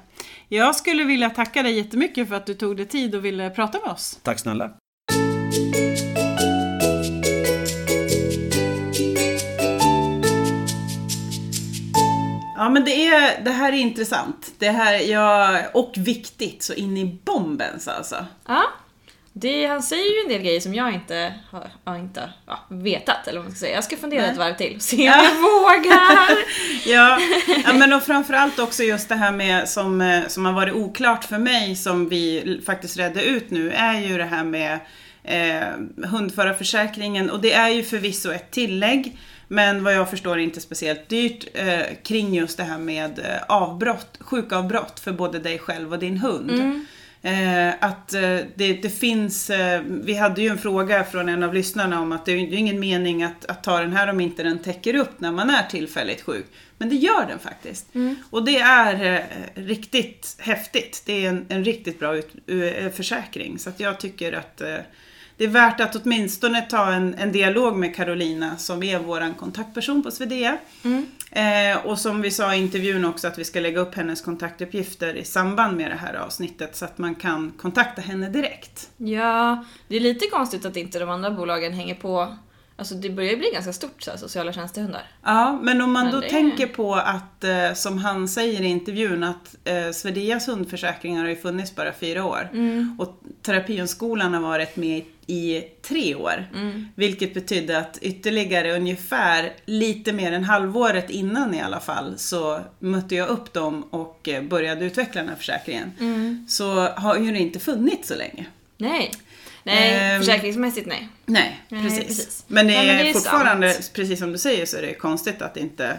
Jag 0.49 0.77
skulle 0.77 1.05
vilja 1.05 1.31
tacka 1.31 1.63
dig 1.63 1.77
jättemycket 1.77 2.29
för 2.29 2.35
att 2.35 2.47
du 2.47 2.55
tog 2.55 2.77
dig 2.77 2.87
tid 2.87 3.15
och 3.15 3.25
ville 3.25 3.51
prata 3.51 3.79
med 3.85 3.91
oss. 3.91 4.19
Tack 4.23 4.39
snälla! 4.39 4.71
Ja 12.61 12.71
men 12.71 12.85
det, 12.85 13.07
är, 13.07 13.45
det 13.45 13.51
här 13.51 13.73
är 13.73 13.77
intressant. 13.77 14.53
Det 14.59 14.71
här, 14.71 14.95
ja, 14.95 15.59
och 15.75 15.93
viktigt 15.97 16.63
så 16.63 16.75
in 16.75 16.97
i 16.97 17.05
bombens 17.25 17.89
alltså. 17.89 18.27
Ja. 18.49 18.63
Det, 19.33 19.67
han 19.67 19.83
säger 19.83 20.05
ju 20.05 20.23
en 20.23 20.29
del 20.29 20.43
grejer 20.43 20.61
som 20.61 20.75
jag 20.75 20.95
inte 20.95 21.35
har, 21.51 21.71
har 21.85 21.97
inte, 21.97 22.33
ja, 22.47 22.59
vetat, 22.69 23.27
eller 23.27 23.39
vad 23.39 23.47
man 23.47 23.57
ska 23.57 23.61
säga. 23.61 23.75
Jag 23.75 23.85
ska 23.85 23.97
fundera 23.97 24.21
Nej. 24.21 24.31
ett 24.31 24.37
varv 24.37 24.55
till 24.55 24.77
och 24.77 24.83
se 24.83 24.97
om 24.97 25.05
jag 25.05 25.35
vågar. 25.35 26.31
Ja, 26.87 27.19
ja 27.65 27.73
men 27.73 27.93
och 27.93 28.03
framförallt 28.03 28.59
också 28.59 28.83
just 28.83 29.09
det 29.09 29.15
här 29.15 29.33
med 29.33 29.69
som, 29.69 30.01
eh, 30.01 30.27
som 30.29 30.45
har 30.45 30.53
varit 30.53 30.75
oklart 30.75 31.25
för 31.25 31.39
mig 31.39 31.77
som 31.77 32.09
vi 32.09 32.61
faktiskt 32.67 32.97
redde 32.97 33.25
ut 33.25 33.51
nu 33.51 33.71
är 33.71 34.01
ju 34.01 34.19
det 34.19 34.25
här 34.25 34.45
med 34.45 34.79
eh, 35.25 36.09
hundförarförsäkringen 36.09 37.31
och 37.31 37.41
det 37.41 37.53
är 37.53 37.69
ju 37.69 37.83
förvisso 37.83 38.33
ett 38.33 38.51
tillägg 38.51 39.19
men 39.53 39.85
vad 39.85 39.95
jag 39.95 40.11
förstår 40.11 40.39
inte 40.39 40.61
speciellt 40.61 41.09
dyrt 41.09 41.47
eh, 41.55 41.83
kring 42.03 42.35
just 42.35 42.57
det 42.57 42.63
här 42.63 42.79
med 42.79 43.19
eh, 43.19 43.43
avbrott, 43.49 44.19
sjukavbrott 44.21 45.01
för 45.01 45.13
både 45.13 45.39
dig 45.39 45.59
själv 45.59 45.93
och 45.93 45.99
din 45.99 46.17
hund. 46.17 46.51
Eh, 47.23 47.75
att 47.81 48.15
eh, 48.15 48.39
det, 48.55 48.73
det 48.83 48.99
finns, 48.99 49.51
eh, 49.51 49.83
vi 49.87 50.15
hade 50.15 50.43
ju 50.43 50.49
en 50.49 50.59
fråga 50.59 51.05
från 51.05 51.29
en 51.29 51.43
av 51.43 51.55
lyssnarna 51.55 52.01
om 52.01 52.13
att 52.13 52.27
det 52.27 52.33
är 52.33 52.37
ju 52.37 52.57
ingen 52.57 52.81
mening 52.81 53.23
att, 53.23 53.45
att 53.45 53.65
ta 53.65 53.81
den 53.81 53.93
här 53.93 54.09
om 54.09 54.21
inte 54.21 54.43
den 54.43 54.59
täcker 54.59 54.95
upp 54.95 55.21
när 55.21 55.33
man 55.33 55.51
är 55.51 55.63
tillfälligt 55.63 56.21
sjuk. 56.21 56.47
Men 56.79 56.89
det 56.89 56.97
gör 56.97 57.27
den 57.29 57.39
faktiskt. 57.39 57.87
Och 58.31 58.45
det 58.45 58.59
är 58.59 59.15
eh, 59.15 59.21
riktigt 59.55 60.37
häftigt. 60.39 61.03
Det 61.07 61.25
är 61.25 61.29
en, 61.29 61.47
en 61.49 61.65
riktigt 61.65 61.99
bra 61.99 62.17
ut, 62.17 62.29
eh, 62.47 62.91
försäkring. 62.91 63.59
Så 63.59 63.71
att 63.71 63.81
jag 63.81 64.01
tycker 64.01 64.33
att 64.33 64.63
det 65.41 65.45
är 65.45 65.49
värt 65.49 65.81
att 65.81 65.97
åtminstone 65.97 66.63
ta 66.63 66.93
en, 66.93 67.15
en 67.15 67.33
dialog 67.33 67.77
med 67.77 67.97
Carolina 67.97 68.57
som 68.57 68.83
är 68.83 68.99
vår 68.99 69.35
kontaktperson 69.39 70.03
på 70.03 70.11
Svedea. 70.11 70.59
Eh, 71.33 71.87
och 71.87 71.99
som 71.99 72.23
vi 72.23 72.31
sa 72.31 72.55
i 72.55 72.59
intervjun 72.59 73.05
också 73.05 73.29
att 73.29 73.39
vi 73.39 73.45
ska 73.45 73.61
lägga 73.61 73.81
upp 73.81 73.95
hennes 73.95 74.21
kontaktuppgifter 74.23 75.15
i 75.17 75.25
samband 75.25 75.77
med 75.77 75.91
det 75.91 75.97
här 75.97 76.15
avsnittet 76.15 76.77
så 76.77 76.85
att 76.85 76.99
man 76.99 77.15
kan 77.15 77.51
kontakta 77.59 78.03
henne 78.03 78.29
direkt. 78.29 78.91
Ja, 78.97 79.65
det 79.89 79.97
är 79.97 80.01
lite 80.01 80.27
konstigt 80.27 80.65
att 80.65 80.77
inte 80.77 80.99
de 80.99 81.11
andra 81.11 81.31
bolagen 81.31 81.73
hänger 81.73 81.95
på. 81.95 82.37
Alltså 82.77 82.95
det 82.95 83.11
börjar 83.11 83.31
ju 83.31 83.37
bli 83.37 83.51
ganska 83.53 83.73
stort 83.73 84.03
så 84.03 84.11
här, 84.11 84.19
sociala 84.19 84.53
tjänstehundar. 84.53 85.03
Ja, 85.25 85.59
men 85.63 85.81
om 85.81 85.93
man 85.93 86.05
Men 86.05 86.15
då 86.15 86.21
det- 86.21 86.29
tänker 86.29 86.67
på 86.67 86.95
att, 86.95 87.45
eh, 87.45 87.73
som 87.75 87.99
han 87.99 88.29
säger 88.29 88.61
i 88.63 88.67
intervjun, 88.67 89.25
att 89.25 89.57
eh, 89.65 89.91
Svedeas 89.93 90.49
hundförsäkringar 90.49 91.23
har 91.23 91.29
ju 91.31 91.37
funnits 91.37 91.75
bara 91.77 91.93
fyra 91.93 92.25
år. 92.25 92.49
Och 92.99 93.21
terapihundskolan 93.43 94.35
har 94.35 94.41
varit 94.41 94.77
med 94.77 94.99
i 94.99 95.07
tre 95.83 96.15
år. 96.15 96.49
Vilket 96.95 97.35
betydde 97.35 97.79
att 97.79 97.99
ytterligare 98.03 98.73
ungefär 98.77 99.53
lite 99.67 100.13
mer 100.13 100.33
än 100.33 100.45
halvåret 100.45 101.11
innan 101.11 101.55
i 101.55 101.61
alla 101.61 101.81
fall 101.81 102.19
så 102.19 102.61
mötte 102.79 103.15
jag 103.15 103.29
upp 103.29 103.53
dem 103.53 103.83
och 103.91 104.29
eh, 104.29 104.43
började 104.43 104.85
utveckla 104.85 105.21
den 105.21 105.29
här 105.31 105.37
försäkringen. 105.37 105.93
Så 106.49 106.89
har 106.89 107.17
ju 107.19 107.33
det 107.33 107.39
inte 107.39 107.59
funnits 107.61 108.09
så 108.09 108.15
länge. 108.15 108.47
Nej. 108.77 109.11
Nej, 109.63 109.95
Ehm. 109.95 110.21
försäkringsmässigt 110.21 110.87
nej. 110.87 111.09
Nej, 111.27 111.61
Nej, 111.69 111.83
precis. 111.83 112.07
precis. 112.07 112.45
Men 112.47 112.67
det 112.67 112.73
Nej, 112.73 112.89
är, 112.89 112.95
men 112.95 113.05
det 113.05 113.11
är 113.11 113.15
fortfarande, 113.15 113.73
sant. 113.73 113.91
precis 113.95 114.19
som 114.19 114.33
du 114.33 114.39
säger, 114.39 114.67
så 114.67 114.77
är 114.77 114.83
det 114.83 114.95
konstigt 114.95 115.43
att 115.43 115.57
inte 115.57 115.97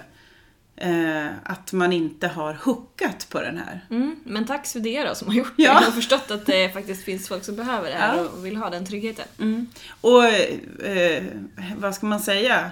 eh, 0.82 1.28
att 1.44 1.74
man 1.74 1.94
inte 1.94 2.28
har 2.28 2.54
hookat 2.54 3.28
på 3.30 3.42
den 3.42 3.58
här. 3.58 3.86
Mm, 3.90 4.16
men 4.24 4.46
tack 4.46 4.68
för 4.68 4.80
det 4.80 5.04
då 5.04 5.16
som 5.16 5.28
har 5.28 5.36
gjort 5.36 5.54
Ja. 5.56 5.80
det 5.80 5.88
och 5.88 5.94
förstått 5.94 6.32
att 6.32 6.46
det 6.46 6.70
faktiskt 6.74 7.04
finns 7.04 7.28
folk 7.28 7.44
som 7.44 7.56
behöver 7.56 7.90
det 7.90 7.96
här 7.96 8.18
Ja. 8.18 8.24
och 8.24 8.46
vill 8.46 8.56
ha 8.58 8.70
den 8.70 8.86
tryggheten. 8.86 9.26
Mm. 9.40 9.68
Och 10.02 10.24
eh, 10.86 11.24
vad 11.78 11.96
ska 11.96 12.06
man 12.06 12.20
säga? 12.20 12.72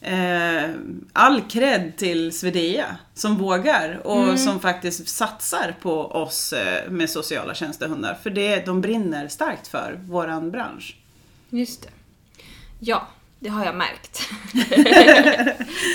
Eh, 0.00 0.70
all 1.12 1.40
cred 1.40 1.96
till 1.96 2.38
Svedea 2.38 2.96
som 3.14 3.36
vågar 3.36 4.00
och 4.04 4.22
Mm. 4.22 4.38
som 4.38 4.60
faktiskt 4.60 5.08
satsar 5.08 5.74
på 5.82 6.00
oss 6.06 6.52
eh, 6.52 6.90
med 6.90 7.10
sociala 7.10 7.54
tjänstehundar. 7.54 8.18
För 8.22 8.30
det, 8.30 8.66
de 8.66 8.80
brinner 8.80 9.28
starkt 9.28 9.66
för 9.68 10.00
våran 10.04 10.50
bransch. 10.50 10.96
Just 11.50 11.82
det. 11.82 11.88
Ja, 12.80 13.08
det 13.44 13.50
har 13.50 13.64
jag 13.64 13.74
märkt. 13.74 14.28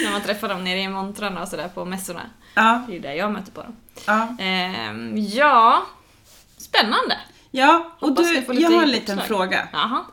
När 0.03 0.11
man 0.11 0.21
träffar 0.21 0.49
dem 0.49 0.63
nere 0.63 0.79
i 0.79 0.87
montrarna 0.87 1.41
och 1.41 1.47
sådär 1.47 1.67
på 1.67 1.85
mässorna. 1.85 2.21
Ja, 2.55 2.85
Det 2.89 2.95
är 2.95 2.99
där 2.99 3.13
jag 3.13 3.31
möter 3.31 3.51
på 3.51 3.61
dem. 3.61 3.75
ja. 4.07 4.27
Ehm, 4.39 5.13
ja, 5.17 5.83
spännande. 6.57 7.17
ja 7.51 7.91
och 7.99 8.07
Hoppas 8.09 8.25
du, 8.47 8.53
jag 8.59 8.71
har 8.71 8.83
en 8.83 8.91
liten 8.91 9.19
uppslag. 9.19 9.37
fråga. 9.37 9.67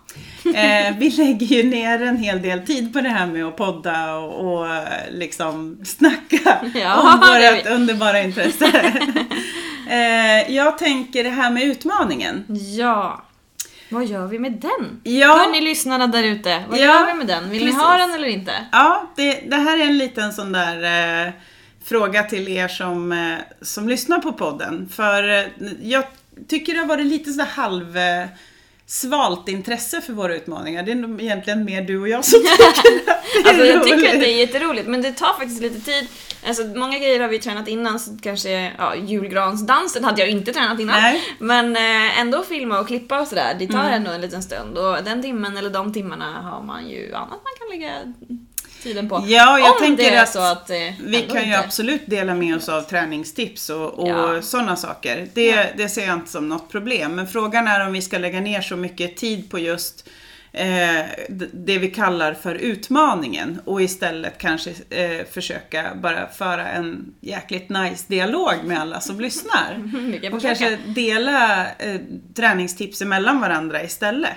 Eh, 0.55 0.95
vi 0.99 1.11
lägger 1.11 1.47
ju 1.47 1.63
ner 1.63 2.03
en 2.03 2.17
hel 2.17 2.43
del 2.43 2.67
tid 2.67 2.93
på 2.93 3.01
det 3.01 3.09
här 3.09 3.27
med 3.27 3.45
att 3.45 3.57
podda 3.57 4.15
och, 4.17 4.61
och 4.63 4.69
liksom 5.11 5.79
snacka 5.85 6.61
Ja, 6.75 7.13
om 7.15 7.21
vårt 7.21 7.67
underbara 7.67 8.23
intresse. 8.23 8.67
eh, 9.89 10.55
jag 10.55 10.79
tänker 10.79 11.25
det 11.25 11.31
här 11.31 11.51
med 11.51 11.63
utmaningen. 11.63 12.45
Ja. 12.77 13.23
Vad 13.97 14.07
gör 14.07 14.27
vi 14.27 14.39
med 14.39 14.53
den? 14.53 15.01
Ja. 15.03 15.37
Hör 15.37 15.53
ni 15.53 15.61
lyssnarna 15.61 16.07
där 16.07 16.23
ute, 16.23 16.65
vad 16.69 16.79
Ja, 16.79 16.85
gör 16.85 17.07
vi 17.07 17.15
med 17.15 17.27
den? 17.27 17.51
Vill 17.51 17.61
precis. 17.61 17.77
ni 17.77 17.83
ha 17.83 17.97
den 17.97 18.11
eller 18.11 18.29
inte? 18.29 18.53
Ja, 18.73 19.11
det, 19.17 19.41
det 19.51 19.57
här 19.57 19.79
är 19.79 19.85
en 19.85 19.99
liten 19.99 20.33
sån 20.33 20.53
där 20.53 21.27
eh, 21.27 21.33
fråga 21.85 22.23
till 22.23 22.49
er 22.49 22.69
som, 22.69 23.13
eh, 23.13 23.35
som 23.63 23.89
lyssnar 23.89 24.19
på 24.19 24.33
podden. 24.33 24.89
För 24.89 25.39
eh, 25.39 25.45
jag 25.83 26.05
tycker 26.49 26.73
det 26.75 26.79
har 26.79 26.87
varit 26.87 27.07
lite 27.07 27.33
sådär 27.33 27.47
halv... 27.47 27.97
Svalt 28.89 29.49
intresse 29.49 30.01
för 30.01 30.13
våra 30.13 30.35
utmaningar. 30.37 30.83
Det 30.83 30.91
är 30.93 30.95
nog 30.97 31.23
egentligen 31.23 31.65
mer 31.65 31.83
du 31.83 32.01
och 32.01 32.09
jag 32.09 32.25
som 32.25 32.41
tycker 32.59 32.69
att 32.69 32.83
det 32.85 33.11
är 33.41 33.49
Alltså 33.49 33.65
jag 33.65 33.83
tycker 33.85 33.97
roligt. 33.97 34.15
att 34.15 34.21
det 34.21 34.33
är 34.33 34.39
jätteroligt, 34.39 34.87
men 34.89 35.03
det 35.03 35.13
tar 35.13 35.33
faktiskt 35.39 35.63
lite 35.63 35.81
tid. 35.81 36.09
Alltså 36.47 36.65
många 36.65 36.99
grejer 36.99 37.21
har 37.21 37.29
vi 37.29 37.39
tränat 37.39 37.69
innan, 37.69 38.01
så 38.01 38.11
kanske 38.23 38.73
ja, 38.79 38.95
julgransdansen 38.97 40.05
hade 40.05 40.21
jag 40.21 40.31
inte 40.31 40.53
tränat 40.53 40.81
innan. 40.81 41.03
Nej. 41.03 41.23
Men 41.39 41.77
eh, 41.77 42.21
ändå 42.21 42.43
filma 42.43 42.81
och 42.81 42.87
klippa 42.87 43.21
och 43.21 43.27
sådär, 43.29 43.57
det 43.59 43.67
tar 43.67 43.79
Mm. 43.81 43.93
ändå 43.93 44.11
en 44.11 44.21
liten 44.21 44.43
stund. 44.43 44.79
Och 44.79 45.05
den 45.05 45.23
timmen 45.23 45.57
eller 45.57 45.71
de 45.71 45.93
timmarna 45.93 46.43
har 46.43 46.63
man 46.63 46.89
ju 46.89 47.15
annat 47.15 47.29
man 47.31 47.53
kan 47.59 47.69
lägga 47.79 48.13
tiden 48.87 49.09
på. 49.09 49.25
Ja, 49.29 49.59
jag 49.59 49.73
Om 49.73 49.79
tänker 49.81 50.03
det 50.11 50.17
är 50.17 50.23
att 50.23 50.33
så 50.33 50.41
att 50.41 50.71
eh, 50.71 50.77
Vi 51.05 51.23
kan 51.23 51.37
ju 51.37 51.43
inte- 51.47 51.59
absolut 51.59 52.07
dela 52.07 52.35
med 52.35 52.57
oss 52.57 52.69
av 52.69 52.83
träningstips 52.83 53.71
och, 53.71 53.99
och 53.99 54.09
Ja. 54.09 54.43
sådana 54.43 54.77
saker. 54.77 55.29
Det, 55.35 55.69
det 55.77 55.89
ser 55.89 56.07
jag 56.07 56.15
inte 56.15 56.31
som 56.31 56.49
något 56.49 56.71
problem. 56.71 57.15
Men 57.15 57.27
frågan 57.27 57.69
är 57.69 57.87
om 57.87 57.93
vi 57.93 58.03
ska 58.03 58.19
lägga 58.19 58.41
ner 58.41 58.61
så 58.61 58.77
mycket 58.77 59.17
tid 59.17 59.51
på 59.51 59.59
just 59.59 60.09
eh, 60.53 61.05
det 61.53 61.79
vi 61.79 61.91
kallar 61.91 62.35
för 62.35 62.55
utmaningen 62.55 63.61
och 63.65 63.83
istället 63.83 64.39
kanske 64.39 64.71
eh, 64.91 65.27
försöka 65.33 65.85
bara 66.03 66.27
föra 66.29 66.69
en 66.69 67.15
jäkligt 67.21 67.69
nice 67.69 68.05
dialog 68.09 68.53
med 68.65 68.81
alla 68.81 69.01
som 69.01 69.21
lyssnar. 69.21 69.77
Och 70.33 70.43
försöka. 70.43 70.55
kanske 70.55 70.77
dela 70.87 71.67
eh, 71.79 72.01
träningstips 72.37 73.03
emellan 73.03 73.41
varandra 73.41 73.83
istället. 73.83 74.33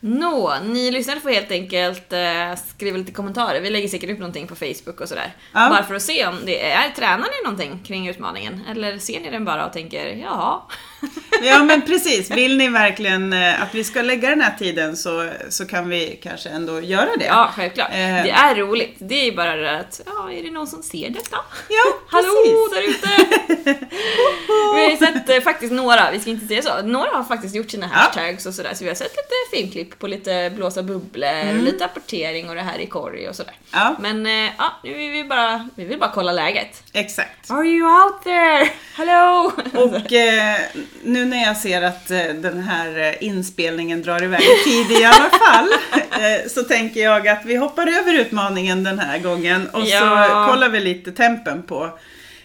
Nå, 0.00 0.54
ni 0.62 0.90
lyssnare 0.90 1.20
får 1.20 1.30
helt 1.30 1.50
enkelt 1.50 2.12
eh, 2.12 2.54
skriva 2.66 2.98
lite 2.98 3.12
kommentarer. 3.12 3.60
Vi 3.60 3.70
lägger 3.70 3.88
säkert 3.88 4.10
upp 4.10 4.18
någonting 4.18 4.46
på 4.46 4.56
Facebook 4.56 5.00
och 5.00 5.08
sådär. 5.08 5.32
Ja. 5.52 5.68
Bara 5.70 5.82
för 5.82 5.94
att 5.94 6.02
se 6.02 6.26
om 6.26 6.38
det 6.44 6.70
är, 6.70 6.90
tränar 6.90 7.18
ni 7.18 7.44
någonting 7.44 7.82
kring 7.84 8.08
utmaningen? 8.08 8.62
Eller 8.70 8.98
ser 8.98 9.20
ni 9.20 9.30
den 9.30 9.44
bara 9.44 9.66
och 9.66 9.72
tänker, 9.72 10.06
jaha? 10.06 10.60
Ja 11.42 11.64
men 11.64 11.82
precis, 11.82 12.30
vill 12.30 12.56
ni 12.56 12.68
verkligen 12.68 13.32
eh, 13.32 13.62
att 13.62 13.74
vi 13.74 13.84
ska 13.84 14.02
lägga 14.02 14.30
den 14.30 14.40
här 14.40 14.54
tiden 14.58 14.96
så, 14.96 15.30
så 15.48 15.66
kan 15.66 15.88
vi 15.88 16.18
kanske 16.22 16.48
ändå 16.48 16.80
göra 16.80 17.16
det. 17.18 17.24
Ja, 17.24 17.50
självklart. 17.56 17.90
Eh. 17.90 17.96
Det 17.96 18.30
är 18.30 18.54
roligt. 18.54 18.96
Det 18.98 19.28
är 19.28 19.32
bara 19.32 19.56
det 19.56 19.78
att, 19.78 20.00
ja, 20.06 20.32
är 20.32 20.42
det 20.42 20.50
någon 20.50 20.66
som 20.66 20.82
ser 20.82 21.10
detta? 21.10 21.36
Ja, 21.68 21.94
Hallå 22.08 22.68
där 22.72 22.82
ute! 22.82 23.08
vi 24.74 24.82
har 24.82 24.90
ju 24.90 24.96
sett 24.96 25.28
eh, 25.28 25.40
faktiskt 25.40 25.72
några, 25.72 26.10
vi 26.10 26.20
ska 26.20 26.30
inte 26.30 26.46
säga 26.46 26.62
så, 26.62 26.82
några 26.82 27.10
har 27.10 27.24
faktiskt 27.24 27.54
gjort 27.54 27.70
sina 27.70 27.86
hashtags 27.86 28.46
och 28.46 28.54
sådär. 28.54 28.74
Så 28.74 28.84
vi 28.84 28.90
har 28.90 28.94
sett 28.94 29.16
lite 29.16 29.56
filmklipp 29.56 29.98
på 29.98 30.06
lite 30.06 30.52
blåsa 30.56 30.82
bubblor, 30.82 31.62
lite 31.62 31.84
apportering 31.84 32.48
och 32.48 32.54
det 32.54 32.62
här 32.62 32.78
i 32.78 32.86
korg 32.86 33.28
och 33.28 33.36
sådär. 33.36 33.54
Mm. 33.72 33.86
Ja. 33.86 33.96
Men 33.98 34.26
eh, 34.26 34.52
ja, 34.58 34.72
nu 34.84 34.94
vill 34.94 35.10
vi 35.10 35.24
bara, 35.24 35.68
vi 35.74 35.84
vill 35.84 35.98
bara 35.98 36.10
kolla 36.14 36.32
läget. 36.32 36.82
Exakt. 36.92 37.50
Are 37.50 37.66
you 37.66 38.04
out 38.04 38.22
there? 38.22 38.68
Hello! 38.94 39.52
Och 39.74 40.12
eh, 40.12 40.56
nu 41.06 41.24
när 41.24 41.42
jag 41.42 41.56
ser 41.56 41.82
att 41.82 42.10
eh, 42.10 42.18
den 42.18 42.60
här 42.62 42.98
eh, 42.98 43.26
inspelningen 43.26 44.02
drar 44.02 44.22
iväg 44.24 44.40
i 44.42 44.64
tid 44.70 44.90
i 45.00 45.04
alla 45.04 45.30
fall 45.30 45.68
eh, 46.22 46.48
så 46.48 46.62
tänker 46.62 47.00
jag 47.00 47.28
att 47.28 47.44
vi 47.44 47.56
hoppar 47.56 47.86
över 48.00 48.14
utmaningen 48.14 48.84
den 48.84 48.98
här 48.98 49.18
gången 49.18 49.68
och 49.70 49.80
Ja. 49.86 50.26
så 50.46 50.52
kollar 50.52 50.68
vi 50.68 50.80
lite 50.80 51.12
tempen 51.12 51.62
på 51.62 51.98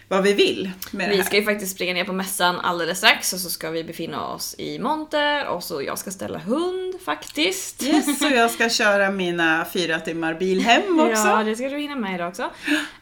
vad 0.08 0.22
vi 0.22 0.32
vill 0.32 0.70
med 0.90 1.06
det 1.08 1.10
Vi 1.10 1.16
här. 1.16 1.24
ska 1.24 1.36
ju 1.36 1.44
faktiskt 1.44 1.74
springa 1.74 1.94
ner 1.94 2.04
på 2.04 2.12
mässan 2.12 2.60
alldeles 2.60 2.98
strax 2.98 3.32
och 3.32 3.38
så 3.38 3.50
ska 3.50 3.70
vi 3.70 3.84
befinna 3.84 4.26
oss 4.26 4.54
i 4.58 4.78
monter 4.78 5.46
och 5.46 5.64
så 5.64 5.82
jag 5.82 5.98
ska 5.98 6.10
ställa 6.10 6.38
hund 6.38 6.94
faktiskt. 7.04 7.82
Yes, 7.82 8.18
så 8.18 8.28
jag 8.28 8.50
ska 8.50 8.68
köra 8.82 9.10
mina 9.10 9.66
fyra 9.72 10.00
timmar 10.00 10.34
bil 10.34 10.60
hem 10.60 11.00
också. 11.00 11.28
Ja, 11.28 11.42
det 11.44 11.56
ska 11.56 11.68
du 11.68 11.78
hinna 11.78 11.96
med 11.96 12.14
idag 12.14 12.28
också. 12.28 12.42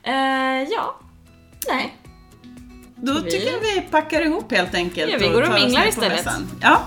Eh, 0.03 0.63
ja, 0.71 1.01
nej. 1.69 1.97
Då 3.03 3.13
vi- 3.15 3.31
tycker 3.31 3.53
jag 3.53 3.61
vi 3.61 3.81
packar 3.81 4.21
ihop 4.21 4.53
helt 4.53 4.75
enkelt. 4.75 5.13
Ja, 5.13 5.19
vi 5.21 5.29
går 5.29 5.43
och 5.43 5.49
oss 5.49 5.55
minglar 5.55 5.87
istället. 5.89 6.27
Ja, 6.61 6.83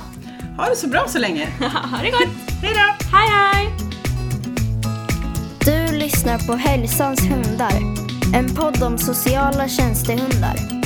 ha 0.57 0.69
det 0.69 0.75
så 0.75 0.87
bra 0.87 1.07
så 1.07 1.19
länge. 1.19 1.47
ha 1.59 1.97
det 2.03 2.11
gott! 2.11 2.27
Hej 2.61 2.73
då! 2.73 3.17
Hej 3.17 3.29
hej! 3.29 3.69
Du 5.65 5.97
lyssnar 5.97 6.47
på 6.47 6.53
Hälsans 6.53 7.21
hundar. 7.21 7.73
En 8.35 8.55
podd 8.55 8.83
om 8.83 8.97
sociala 8.97 9.67
tjänstehundar. 9.67 10.82